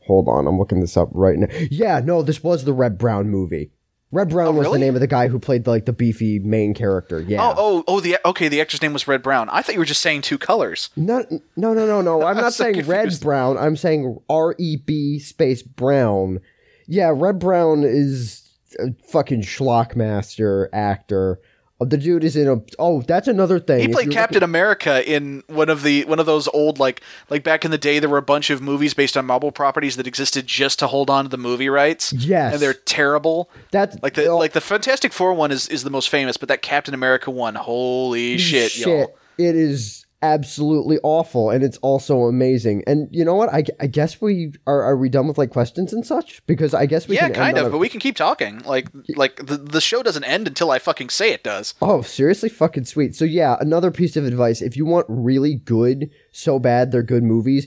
Hold 0.07 0.29
on, 0.29 0.47
I'm 0.47 0.59
looking 0.59 0.81
this 0.81 0.97
up 0.97 1.09
right 1.13 1.39
now. 1.39 1.49
Yeah, 1.71 2.01
no, 2.05 2.23
this 2.23 2.43
was 2.43 2.65
the 2.65 2.73
Reb 2.75 2.99
Brown 2.99 3.31
movie. 3.31 3.71
Reb 4.13 4.29
Brown 4.31 4.49
Oh, 4.49 4.53
was 4.53 4.67
really? 4.67 4.79
the 4.79 4.85
name 4.87 4.95
of 4.95 5.01
the 5.01 5.07
guy 5.07 5.29
who 5.29 5.39
played 5.39 5.67
like 5.67 5.85
the 5.87 5.93
beefy 5.95 6.39
main 6.39 6.73
character. 6.75 7.21
Yeah. 7.21 7.43
Oh, 7.43 7.55
oh, 7.57 7.85
oh, 7.89 8.01
the 8.01 8.19
okay, 8.27 8.49
the 8.49 8.61
actor's 8.61 8.81
name 8.83 8.93
was 8.93 9.09
Red 9.09 9.23
Brown. 9.23 9.49
I 9.51 9.63
thought 9.63 9.75
you 9.75 9.79
were 9.79 9.85
just 9.87 10.03
saying 10.03 10.21
two 10.23 10.37
colors. 10.39 10.91
No, 10.97 11.25
no, 11.57 11.73
no, 11.75 11.87
no, 11.87 12.01
no. 12.03 12.23
I'm 12.23 12.37
not 12.37 12.53
so 12.53 12.65
saying 12.65 12.87
Red 12.87 13.19
Brown. 13.21 13.57
I'm 13.59 13.77
saying 13.77 14.19
R 14.29 14.55
E 14.59 14.77
B 14.77 15.19
space 15.19 15.63
Brown. 15.63 16.41
Yeah, 16.87 17.11
Reb 17.15 17.39
Brown 17.39 17.85
is 17.85 18.51
a 18.79 18.93
fucking 19.11 19.43
schlockmaster 19.43 20.69
actor. 20.75 21.39
Oh, 21.81 21.85
the 21.85 21.97
dude 21.97 22.25
is 22.25 22.35
in 22.35 22.49
a. 22.49 22.61
Oh, 22.81 23.03
that's 23.03 23.29
another 23.29 23.61
thing. 23.61 23.81
He 23.81 23.89
played 23.89 24.11
Captain 24.11 24.43
America 24.43 25.09
in 25.09 25.45
one 25.47 25.69
of 25.69 25.85
the 25.85 26.05
one 26.07 26.19
of 26.19 26.27
those 26.27 26.49
old 26.49 26.81
like 26.81 27.03
like 27.31 27.45
back 27.45 27.65
in 27.65 27.71
the 27.71 27.79
day 27.79 28.01
there 28.01 28.09
were 28.09 28.19
a 28.19 28.23
bunch 28.23 28.51
of 28.51 28.61
movies 28.61 28.95
based 28.95 29.17
on 29.17 29.25
Marvel 29.27 29.53
properties 29.53 29.97
that 29.97 30.07
existed 30.07 30.49
just 30.49 30.81
to 30.81 30.89
hold 30.89 31.09
on 31.09 31.25
to 31.25 31.29
the 31.29 31.37
movie 31.39 31.69
rights. 31.69 32.13
Yes. 32.13 32.55
And 32.55 32.61
they're 32.63 32.75
terrible. 32.75 33.49
That's 33.71 33.97
Like 34.03 34.15
the 34.15 34.27
oh, 34.27 34.37
like 34.37 34.55
the 34.55 34.61
Fantastic 34.61 35.13
Four 35.13 35.35
one 35.35 35.53
is, 35.53 35.69
is 35.69 35.85
the 35.85 35.91
most 35.91 36.09
famous, 36.09 36.37
but 36.37 36.49
that 36.49 36.63
Captain 36.63 36.95
America 36.95 37.31
one, 37.31 37.55
holy 37.55 38.39
shit, 38.39 38.73
shit. 38.73 38.87
y'all. 38.87 39.17
It 39.39 39.55
is 39.55 40.05
absolutely 40.23 40.99
awful, 41.03 41.51
and 41.51 41.63
it's 41.63 41.79
also 41.79 42.23
amazing. 42.23 42.83
And 42.87 43.09
you 43.11 43.25
know 43.25 43.35
what? 43.35 43.53
I, 43.53 43.65
I 43.81 43.87
guess 43.87 44.21
we 44.21 44.53
are. 44.67 44.83
Are 44.83 44.97
we 44.97 45.09
done 45.09 45.29
with 45.29 45.39
like 45.39 45.51
questions 45.51 45.93
and 45.93 46.05
such? 46.05 46.45
Because 46.47 46.75
I 46.75 46.87
guess 46.87 47.09
we 47.09 47.17
yeah, 47.17 47.27
can 47.27 47.35
kind 47.35 47.59
of, 47.59 47.67
a- 47.67 47.71
but 47.71 47.79
we 47.79 47.89
can 47.89 48.01
keep 48.01 48.17
talking. 48.17 48.59
Like 48.61 48.89
like 49.17 49.37
the 49.47 49.57
the 49.57 49.81
show 49.81 50.03
doesn't 50.03 50.25
end 50.25 50.49
until 50.49 50.71
I 50.71 50.79
fucking 50.79 51.11
say 51.11 51.33
it 51.33 51.43
does. 51.43 51.75
Oh, 51.81 52.03
seriously, 52.03 52.49
fucking 52.49 52.85
sweet. 52.85 53.15
So 53.15 53.25
yeah, 53.25 53.57
another 53.61 53.91
piece 53.91 54.17
of 54.17 54.25
advice: 54.25 54.63
if 54.63 54.77
you 54.77 54.87
want 54.87 55.07
really 55.09 55.57
good, 55.57 56.11
so 56.33 56.59
bad 56.59 56.93
they're 56.93 57.03
good 57.03 57.23
movies. 57.23 57.67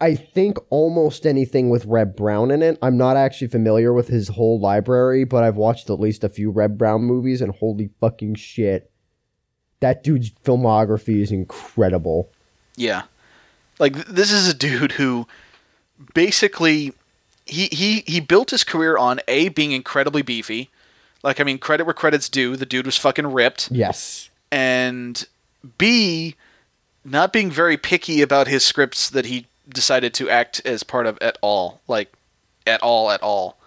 I 0.00 0.16
think 0.16 0.58
almost 0.70 1.26
anything 1.26 1.70
with 1.70 1.84
Reb 1.84 2.16
Brown 2.16 2.50
in 2.50 2.60
it. 2.60 2.76
I'm 2.82 2.96
not 2.96 3.16
actually 3.16 3.46
familiar 3.46 3.92
with 3.92 4.08
his 4.08 4.26
whole 4.26 4.60
library, 4.60 5.22
but 5.22 5.44
I've 5.44 5.54
watched 5.56 5.90
at 5.90 6.00
least 6.00 6.24
a 6.24 6.28
few 6.28 6.50
Reb 6.50 6.76
Brown 6.76 7.02
movies, 7.02 7.40
and 7.40 7.54
holy 7.54 7.90
fucking 8.00 8.34
shit, 8.34 8.90
that 9.82 10.02
dude's 10.02 10.30
filmography 10.44 11.20
is 11.20 11.30
incredible. 11.30 12.30
Yeah. 12.76 13.02
Like 13.78 13.94
this 14.06 14.32
is 14.32 14.48
a 14.48 14.54
dude 14.54 14.92
who 14.92 15.26
basically 16.14 16.92
he 17.44 17.66
he 17.66 18.00
he 18.06 18.20
built 18.20 18.50
his 18.50 18.64
career 18.64 18.96
on 18.96 19.20
A 19.28 19.48
being 19.50 19.72
incredibly 19.72 20.22
beefy. 20.22 20.70
Like 21.22 21.38
I 21.40 21.44
mean 21.44 21.58
credit 21.58 21.84
where 21.84 21.94
credit's 21.94 22.28
due, 22.28 22.56
the 22.56 22.66
dude 22.66 22.86
was 22.86 22.96
fucking 22.96 23.26
ripped 23.26 23.70
Yes. 23.70 24.30
and 24.50 25.26
B 25.78 26.34
not 27.04 27.32
being 27.32 27.50
very 27.50 27.76
picky 27.76 28.22
about 28.22 28.46
his 28.48 28.64
scripts 28.64 29.10
that 29.10 29.26
he 29.26 29.46
decided 29.68 30.14
to 30.14 30.30
act 30.30 30.60
as 30.64 30.82
part 30.82 31.06
of 31.06 31.18
at 31.20 31.36
all. 31.42 31.80
Like 31.88 32.12
at 32.66 32.80
all 32.82 33.10
at 33.10 33.22
all. 33.22 33.58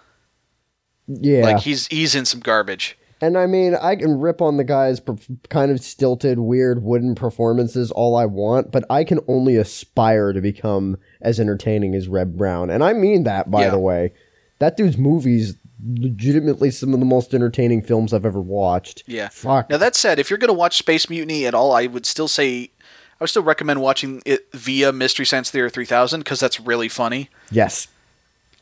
Yeah. 1.06 1.42
Like 1.44 1.60
he's 1.60 1.86
he's 1.88 2.14
in 2.14 2.24
some 2.24 2.40
garbage. 2.40 2.96
And 3.20 3.38
I 3.38 3.46
mean, 3.46 3.74
I 3.74 3.96
can 3.96 4.20
rip 4.20 4.42
on 4.42 4.58
the 4.58 4.64
guy's 4.64 5.00
per- 5.00 5.16
kind 5.48 5.70
of 5.70 5.80
stilted, 5.80 6.38
weird 6.38 6.82
wooden 6.82 7.14
performances 7.14 7.90
all 7.90 8.14
I 8.14 8.26
want, 8.26 8.70
but 8.70 8.84
I 8.90 9.04
can 9.04 9.20
only 9.26 9.56
aspire 9.56 10.32
to 10.34 10.40
become 10.42 10.98
as 11.22 11.40
entertaining 11.40 11.94
as 11.94 12.08
Reb 12.08 12.36
Brown. 12.36 12.68
And 12.68 12.84
I 12.84 12.92
mean 12.92 13.24
that, 13.24 13.50
by 13.50 13.62
Yeah. 13.62 13.70
the 13.70 13.78
way. 13.78 14.12
That 14.58 14.76
dude's 14.76 14.98
movies, 14.98 15.56
legitimately 15.86 16.70
some 16.70 16.92
of 16.94 17.00
the 17.00 17.06
most 17.06 17.32
entertaining 17.34 17.80
films 17.82 18.12
I've 18.12 18.26
ever 18.26 18.40
watched. 18.40 19.02
Yeah. 19.06 19.28
Fuck. 19.30 19.70
Now 19.70 19.78
that 19.78 19.94
said, 19.96 20.18
if 20.18 20.28
you're 20.30 20.38
going 20.38 20.48
to 20.48 20.54
watch 20.54 20.76
Space 20.76 21.08
Mutiny 21.08 21.46
at 21.46 21.54
all, 21.54 21.72
I 21.72 21.86
would 21.86 22.04
still 22.06 22.28
say 22.28 22.70
I 23.18 23.24
would 23.24 23.30
still 23.30 23.42
recommend 23.42 23.80
watching 23.80 24.22
it 24.26 24.46
via 24.52 24.92
Mystery 24.92 25.24
Science 25.24 25.50
Theater 25.50 25.70
3000 25.70 26.20
because 26.20 26.38
that's 26.40 26.60
really 26.60 26.88
funny. 26.90 27.30
yes. 27.50 27.88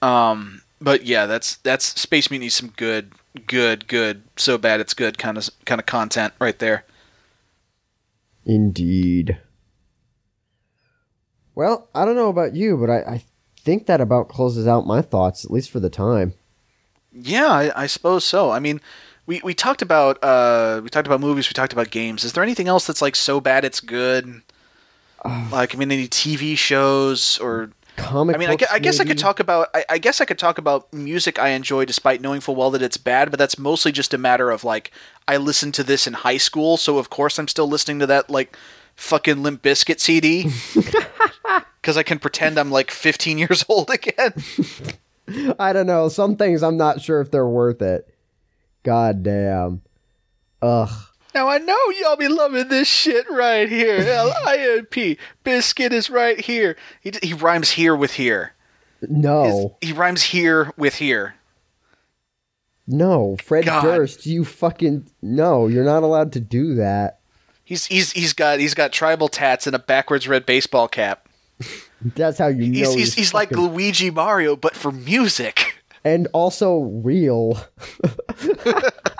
Um, 0.03 0.63
but 0.81 1.05
yeah, 1.07 1.27
that's 1.27 1.57
that's 1.57 1.99
Space 2.01 2.31
Mutiny. 2.31 2.51
Some 2.51 2.73
good, 2.77 3.13
good, 3.47 3.87
good. 3.89 4.23
So 4.37 4.59
bad 4.59 4.81
it's 4.81 4.95
good 4.95 5.19
kind 5.19 5.37
of 5.39 5.49
kind 5.65 5.81
of 5.81 5.87
content 5.87 6.35
right 6.39 6.59
there. 6.59 6.85
Indeed. 8.45 9.39
Well, 11.55 11.89
I 11.95 12.05
don't 12.05 12.17
know 12.17 12.29
about 12.29 12.55
you, 12.55 12.77
but 12.77 12.91
I, 12.91 12.99
I 12.99 13.25
think 13.57 13.87
that 13.87 14.01
about 14.01 14.29
closes 14.29 14.67
out 14.67 14.87
my 14.87 15.01
thoughts, 15.01 15.45
at 15.45 15.51
least 15.51 15.71
for 15.71 15.81
the 15.81 15.89
time. 15.91 16.35
Yeah, 17.13 17.47
I, 17.47 17.83
I 17.83 17.87
suppose 17.87 18.25
so. 18.25 18.51
I 18.51 18.59
mean, 18.59 18.81
we, 19.27 19.41
we 19.45 19.55
talked 19.55 19.83
about 19.83 20.23
uh 20.23 20.81
we 20.83 20.91
talked 20.91 21.07
about 21.07 21.21
movies, 21.21 21.49
we 21.49 21.55
talked 21.55 21.73
about 21.73 21.91
games. 21.91 22.25
Is 22.25 22.33
there 22.33 22.43
anything 22.43 22.69
else 22.69 22.87
that's 22.87 23.03
like 23.03 23.17
so 23.17 23.41
bad 23.41 23.65
it's 23.65 23.81
good? 23.81 24.43
like 25.25 25.75
I 25.75 25.79
mean, 25.79 25.91
any 25.91 26.09
TV 26.09 26.57
shows 26.57 27.39
or 27.39 27.71
Comic 27.97 28.35
I 28.35 28.39
mean, 28.39 28.49
books, 28.49 28.65
I 28.73 28.79
guess 28.81 28.99
I 28.99 29.05
could 29.05 29.19
talk 29.19 29.39
about. 29.39 29.69
I, 29.73 29.85
I 29.89 29.99
guess 29.99 30.21
I 30.21 30.25
could 30.25 30.39
talk 30.39 30.59
about 30.59 30.93
music 30.93 31.39
I 31.39 31.51
enjoy, 31.51 31.85
despite 31.85 32.21
knowing 32.21 32.41
full 32.41 32.57
well 32.57 32.71
that 32.73 32.83
it's 32.83 32.97
bad. 32.97 33.31
But 33.31 33.39
that's 33.39 33.59
mostly 33.59 33.93
just 33.93 34.13
a 34.13 34.19
matter 34.19 34.51
of 34.51 34.65
like 34.65 34.91
I 35.29 35.37
listened 35.37 35.75
to 35.75 35.85
this 35.85 36.07
in 36.07 36.15
high 36.15 36.37
school, 36.37 36.77
so 36.77 36.99
of 36.99 37.09
course 37.09 37.39
I'm 37.39 37.49
still 37.49 37.69
listening 37.69 38.01
to 38.01 38.07
that 38.07 38.29
like 38.29 38.57
fucking 38.97 39.43
Limp 39.43 39.63
Bizkit 39.63 40.01
CD 40.01 40.51
because 41.81 41.97
I 41.97 42.03
can 42.03 42.19
pretend 42.19 42.59
I'm 42.59 42.71
like 42.71 42.91
15 42.91 43.39
years 43.39 43.65
old 43.69 43.91
again. 43.91 44.33
I 45.59 45.73
don't 45.73 45.87
know. 45.87 46.09
Some 46.09 46.37
things 46.37 46.63
I'm 46.63 46.77
not 46.77 47.01
sure 47.01 47.21
if 47.21 47.31
they're 47.31 47.47
worth 47.47 47.81
it. 47.81 48.13
God 48.83 49.23
damn. 49.23 49.83
Ugh. 50.61 50.91
Now 51.35 51.49
I 51.49 51.59
know 51.59 51.77
y'all 52.01 52.17
be 52.17 52.29
loving 52.29 52.69
this 52.69 52.87
shit 52.89 53.29
right 53.31 53.69
here. 53.69 53.97
L 53.99 54.33
I 54.47 54.57
N 54.79 54.87
P. 54.87 55.19
Biscuit 55.43 55.93
is 55.93 56.09
right 56.09 56.41
here. 56.41 56.77
He, 57.01 57.11
d- 57.11 57.27
he 57.27 57.35
rhymes 57.35 57.71
here 57.73 57.95
with 57.97 58.13
here. 58.15 58.53
No. 59.03 59.77
He 59.81 59.93
rhymes 59.93 60.23
here 60.23 60.73
with 60.77 60.95
here. 60.97 61.35
No. 62.87 63.37
Fred 63.43 63.65
God. 63.65 63.83
Durst, 63.83 64.27
you 64.27 64.45
fucking 64.45 65.07
no, 65.23 65.67
you're 65.67 65.85
not 65.85 66.03
allowed 66.03 66.33
to 66.35 66.41
do 66.41 66.75
that. 66.77 67.19
He's 67.65 67.87
he's 67.87 68.13
he's 68.13 68.33
got 68.35 68.61
he's 68.61 68.75
got 68.75 68.93
tribal 68.93 69.29
tats 69.29 69.67
and 69.67 69.75
a 69.75 69.79
backwards 69.79 70.29
red 70.29 70.45
baseball 70.47 70.87
cap. 70.87 71.29
That's 72.03 72.39
how 72.39 72.49
you 72.49 72.67
know 72.67 72.79
He's 72.79 72.95
he's, 72.95 73.15
he's 73.15 73.35
like 73.35 73.51
Luigi 73.51 74.11
Mario, 74.11 74.55
but 74.55 74.77
for 74.77 74.93
music. 74.93 75.77
and 76.05 76.29
also 76.33 76.79
real. 76.81 77.59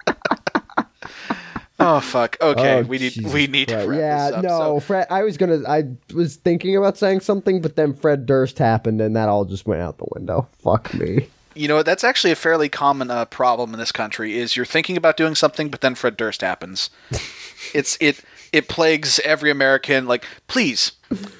Oh 1.87 2.01
fuck. 2.01 2.37
Okay, 2.41 2.79
Oh, 2.79 2.83
we 2.83 2.99
need 2.99 3.13
Jesus 3.13 3.33
we 3.33 3.47
need 3.47 3.69
to 3.69 3.75
Christ. 3.75 3.89
wrap 3.89 3.99
Yeah, 4.01 4.37
up. 4.39 4.43
no, 4.45 4.49
So, 4.59 4.81
Fred. 4.81 5.07
I 5.11 5.23
was 5.23 5.37
gonna. 5.37 5.61
I 5.69 5.85
was 6.15 6.37
thinking 6.37 6.77
about 6.77 6.97
saying 6.99 7.21
something, 7.21 7.61
but 7.61 7.77
then 7.77 7.93
Fred 7.95 8.27
Durst 8.27 8.59
happened, 8.59 9.01
and 9.01 9.15
that 9.17 9.29
all 9.29 9.45
just 9.45 9.67
went 9.67 9.83
out 9.83 9.99
the 9.99 10.07
window. 10.15 10.49
Fuck 10.63 10.95
me. 10.95 11.29
you 11.55 11.69
know? 11.69 11.83
That's 11.85 12.03
actually 12.03 12.31
a 12.33 12.37
fairly 12.37 12.69
common 12.69 13.11
uh, 13.11 13.27
problem 13.27 13.73
in 13.73 13.79
this 13.79 13.93
country. 13.93 14.37
Is 14.39 14.57
you're 14.57 14.65
thinking 14.67 14.97
about 14.97 15.17
doing 15.17 15.35
something, 15.35 15.69
but 15.69 15.81
then 15.83 15.95
Fred 15.95 16.17
Durst 16.17 16.41
happens. 16.41 16.91
it's 17.75 17.97
it 18.01 18.21
it 18.53 18.69
plagues 18.69 19.19
every 19.21 19.51
American. 19.51 20.07
Like, 20.07 20.25
please, 20.47 20.93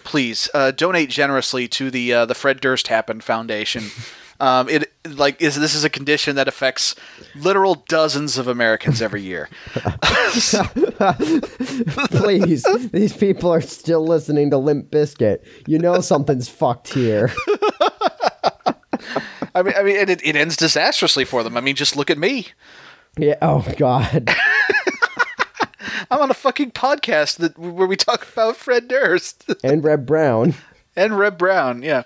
please 0.05 0.49
uh, 0.55 0.71
donate 0.73 1.09
generously 1.11 1.67
to 1.69 1.91
the 1.91 2.13
uh, 2.13 2.27
the 2.27 2.35
Fred 2.35 2.61
Durst 2.61 2.89
happened 2.89 3.25
Foundation. 3.25 3.85
Um, 4.45 4.69
it 4.69 4.93
like 5.09 5.41
is 5.41 5.59
this 5.59 5.75
is 5.75 5.85
a 5.85 5.89
condition 5.89 6.37
that 6.37 6.49
affects 6.49 6.95
literal 7.35 7.77
dozens 7.89 8.37
of 8.37 8.47
Americans 8.47 9.01
every 9.01 9.23
year. 9.23 9.49
Please, 12.11 12.67
these 12.93 13.17
people 13.17 13.51
are 13.51 13.63
still 13.63 14.05
listening 14.07 14.51
to 14.51 14.59
Limp 14.59 14.91
Bizkit. 14.91 15.39
You 15.67 15.79
know 15.79 16.03
something's 16.03 16.51
fucked 16.51 16.93
here. 16.93 17.33
I 19.55 19.63
mean, 19.63 19.75
I 19.79 19.83
mean, 19.83 19.97
and 19.97 20.11
it, 20.11 20.21
it 20.23 20.37
ends 20.37 20.59
disastrously 20.59 21.25
for 21.25 21.43
them. 21.43 21.57
I 21.57 21.63
mean, 21.63 21.75
just 21.77 21.97
look 21.97 22.11
at 22.11 22.19
me. 22.19 22.49
Yeah. 23.17 23.37
Oh 23.41 23.67
God. 23.79 24.29
I'm 26.11 26.21
on 26.21 26.31
a 26.31 26.35
fucking 26.35 26.73
podcast 26.73 27.39
that 27.39 27.59
where 27.59 27.87
we 27.87 27.97
talk 27.97 28.31
about 28.31 28.57
Fred 28.57 28.89
Durst 28.89 29.51
And 29.65 29.83
Red 29.83 30.05
Brown. 30.05 30.53
and 30.95 31.19
Reb 31.19 31.39
Brown. 31.39 31.83
Yeah. 31.83 32.03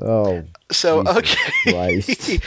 Oh. 0.00 0.42
So 0.72 1.02
Jesus 1.04 1.16
okay. 1.18 1.36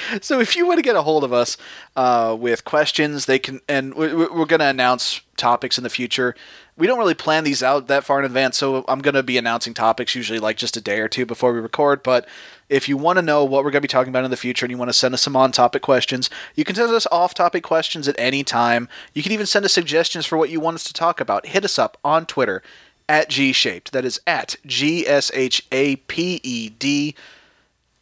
So 0.21 0.39
if 0.39 0.55
you 0.55 0.65
want 0.65 0.78
to 0.78 0.84
get 0.84 0.95
a 0.95 1.01
hold 1.01 1.23
of 1.23 1.32
us 1.34 1.57
uh, 1.95 2.36
with 2.39 2.65
questions, 2.65 3.26
they 3.26 3.39
can, 3.39 3.61
and 3.67 3.93
we- 3.93 4.13
we- 4.13 4.28
we're 4.28 4.45
going 4.45 4.59
to 4.59 4.65
announce 4.67 5.21
topics 5.38 5.78
in 5.78 5.84
the 5.84 5.89
future. 5.89 6.36
We 6.78 6.88
don't 6.88 6.97
really 6.97 7.13
plan 7.13 7.45
these 7.45 7.63
out 7.63 7.88
that 7.88 8.03
far 8.03 8.19
in 8.19 8.26
advance, 8.26 8.57
so 8.57 8.84
I'm 8.89 8.99
going 8.99 9.13
to 9.15 9.23
be 9.23 9.38
announcing 9.38 9.73
topics 9.73 10.13
usually 10.13 10.39
like 10.39 10.57
just 10.57 10.76
a 10.76 10.82
day 10.82 10.99
or 10.99 11.07
two 11.07 11.26
before 11.26 11.53
we 11.53 11.59
record. 11.61 12.03
But 12.03 12.28
if 12.67 12.89
you 12.89 12.97
want 12.97 13.17
to 13.17 13.21
know 13.21 13.45
what 13.45 13.63
we're 13.63 13.71
going 13.71 13.82
to 13.82 13.88
be 13.88 13.88
talking 13.88 14.09
about 14.09 14.26
in 14.26 14.32
the 14.32 14.36
future 14.38 14.65
and 14.65 14.71
you 14.71 14.78
want 14.78 14.89
to 14.89 14.93
send 14.93 15.13
us 15.13 15.21
some 15.21 15.36
on-topic 15.38 15.82
questions, 15.82 16.30
you 16.55 16.65
can 16.65 16.76
send 16.76 16.91
us 16.91 17.07
off-topic 17.11 17.63
questions 17.63 18.07
at 18.09 18.15
any 18.19 18.43
time. 18.43 18.89
You 19.13 19.23
can 19.23 19.32
even 19.32 19.45
send 19.45 19.63
us 19.63 19.71
suggestions 19.71 20.26
for 20.26 20.38
what 20.38 20.49
you 20.49 20.59
want 20.59 20.76
us 20.76 20.84
to 20.86 20.93
talk 20.93 21.21
about. 21.21 21.45
Hit 21.47 21.63
us 21.63 21.80
up 21.80 21.97
on 22.03 22.26
Twitter 22.26 22.61
at 23.07 23.30
G-shaped. 23.30 23.93
That 23.93 24.03
is 24.03 24.19
at 24.28 24.55
G 24.65 25.07
S 25.07 25.32
H 25.34 25.65
A 25.71 25.95
P 25.97 26.41
E 26.43 26.69
D 26.69 27.15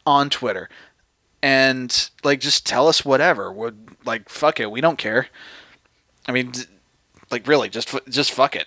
on 0.06 0.30
Twitter, 0.30 0.68
and 1.42 2.10
like 2.22 2.40
just 2.40 2.66
tell 2.66 2.88
us 2.88 3.04
whatever. 3.04 3.52
Would 3.52 3.96
like 4.04 4.28
fuck 4.28 4.60
it, 4.60 4.70
we 4.70 4.80
don't 4.80 4.98
care. 4.98 5.28
I 6.26 6.32
mean, 6.32 6.52
like 7.30 7.46
really, 7.46 7.68
just 7.68 7.94
just 8.08 8.32
fuck 8.32 8.56
it. 8.56 8.66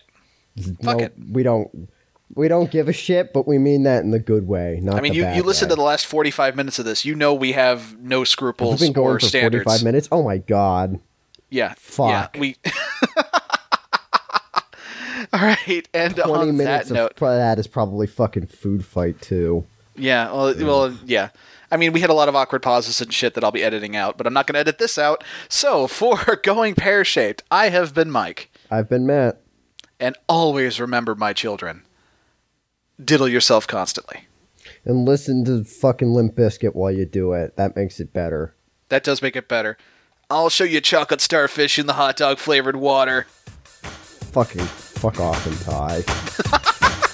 Fuck 0.83 0.97
no, 0.97 1.03
it. 1.05 1.13
we 1.31 1.43
don't. 1.43 1.89
We 2.35 2.49
don't 2.49 2.69
give 2.69 2.89
a 2.89 2.93
shit, 2.93 3.31
but 3.33 3.47
we 3.47 3.57
mean 3.57 3.83
that 3.83 4.03
in 4.03 4.11
the 4.11 4.19
good 4.19 4.47
way, 4.47 4.79
not 4.83 4.95
I 4.95 5.01
mean, 5.01 5.13
you 5.13 5.25
you 5.29 5.43
listen 5.43 5.67
way. 5.67 5.71
to 5.71 5.75
the 5.77 5.81
last 5.81 6.05
forty 6.05 6.29
five 6.29 6.55
minutes 6.55 6.77
of 6.77 6.85
this, 6.85 7.05
you 7.05 7.15
know 7.15 7.33
we 7.33 7.53
have 7.53 7.97
no 7.99 8.19
We've 8.19 8.27
scruples 8.27 8.79
been 8.81 8.91
going 8.91 9.15
or 9.15 9.19
for 9.19 9.25
standards. 9.27 9.63
forty-five 9.63 9.83
minutes. 9.85 10.09
Oh 10.11 10.23
my 10.23 10.38
god. 10.38 10.99
Yeah, 11.49 11.73
Fuck. 11.77 12.35
Yeah, 12.35 12.39
we. 12.41 12.57
All 15.33 15.41
right, 15.41 15.88
and 15.93 16.15
20 16.15 16.31
on 16.33 16.47
that 16.47 16.53
minutes 16.53 16.89
note, 16.91 17.11
of 17.11 17.19
that 17.19 17.59
is 17.59 17.67
probably 17.67 18.07
fucking 18.07 18.47
Foodfight 18.47 19.19
too. 19.21 19.65
Yeah, 19.98 20.32
well, 20.32 20.54
well, 20.60 20.98
yeah. 21.06 21.30
I 21.72 21.78
mean, 21.78 21.91
we 21.91 22.00
had 22.00 22.10
a 22.10 22.14
lot 22.14 22.30
of 22.30 22.36
awkward 22.36 22.62
pauses 22.62 23.02
and 23.02 23.12
shit 23.14 23.34
that 23.34 23.43
I'll 23.43 23.52
be 23.52 23.64
editing 23.64 23.95
out, 23.95 24.18
but 24.18 24.26
I'm 24.26 24.34
not 24.34 24.48
going 24.48 24.54
to 24.54 24.60
edit 24.60 24.78
this 24.78 24.98
out. 24.98 25.24
So, 25.50 25.88
for 25.88 26.18
going 26.43 26.76
pear 26.76 27.04
shaped, 27.04 27.43
I 27.52 27.70
have 27.70 27.93
been 27.93 28.10
Mike, 28.12 28.50
I've 28.72 28.88
been 28.89 29.06
Matt. 29.06 29.41
and 30.00 30.16
always 30.30 30.80
remember, 30.80 31.16
my 31.16 31.34
children, 31.34 31.84
diddle 33.04 33.28
yourself 33.28 33.68
constantly. 33.68 34.28
And 34.86 35.06
listen 35.06 35.43
to 35.45 35.64
fucking 35.66 36.14
Limp 36.14 36.36
Bizkit 36.36 36.74
while 36.76 36.91
you 36.91 37.06
do 37.06 37.34
it. 37.34 37.58
That 37.58 37.76
makes 37.76 38.00
it 38.00 38.14
better. 38.14 38.56
That 38.89 39.04
does 39.04 39.22
make 39.22 39.36
it 39.36 39.50
better. 39.50 39.78
I'll 40.30 40.50
show 40.50 40.64
you 40.64 40.80
chocolate 40.82 41.20
starfish 41.22 41.78
in 41.80 41.88
the 41.88 41.93
hot 41.93 42.16
dog 42.18 42.38
flavored 42.38 42.76
water. 42.78 43.28
Fucking 44.32 44.64
fuck 44.66 45.20
off 45.20 45.45
and 45.45 45.60
tie. 45.62 46.04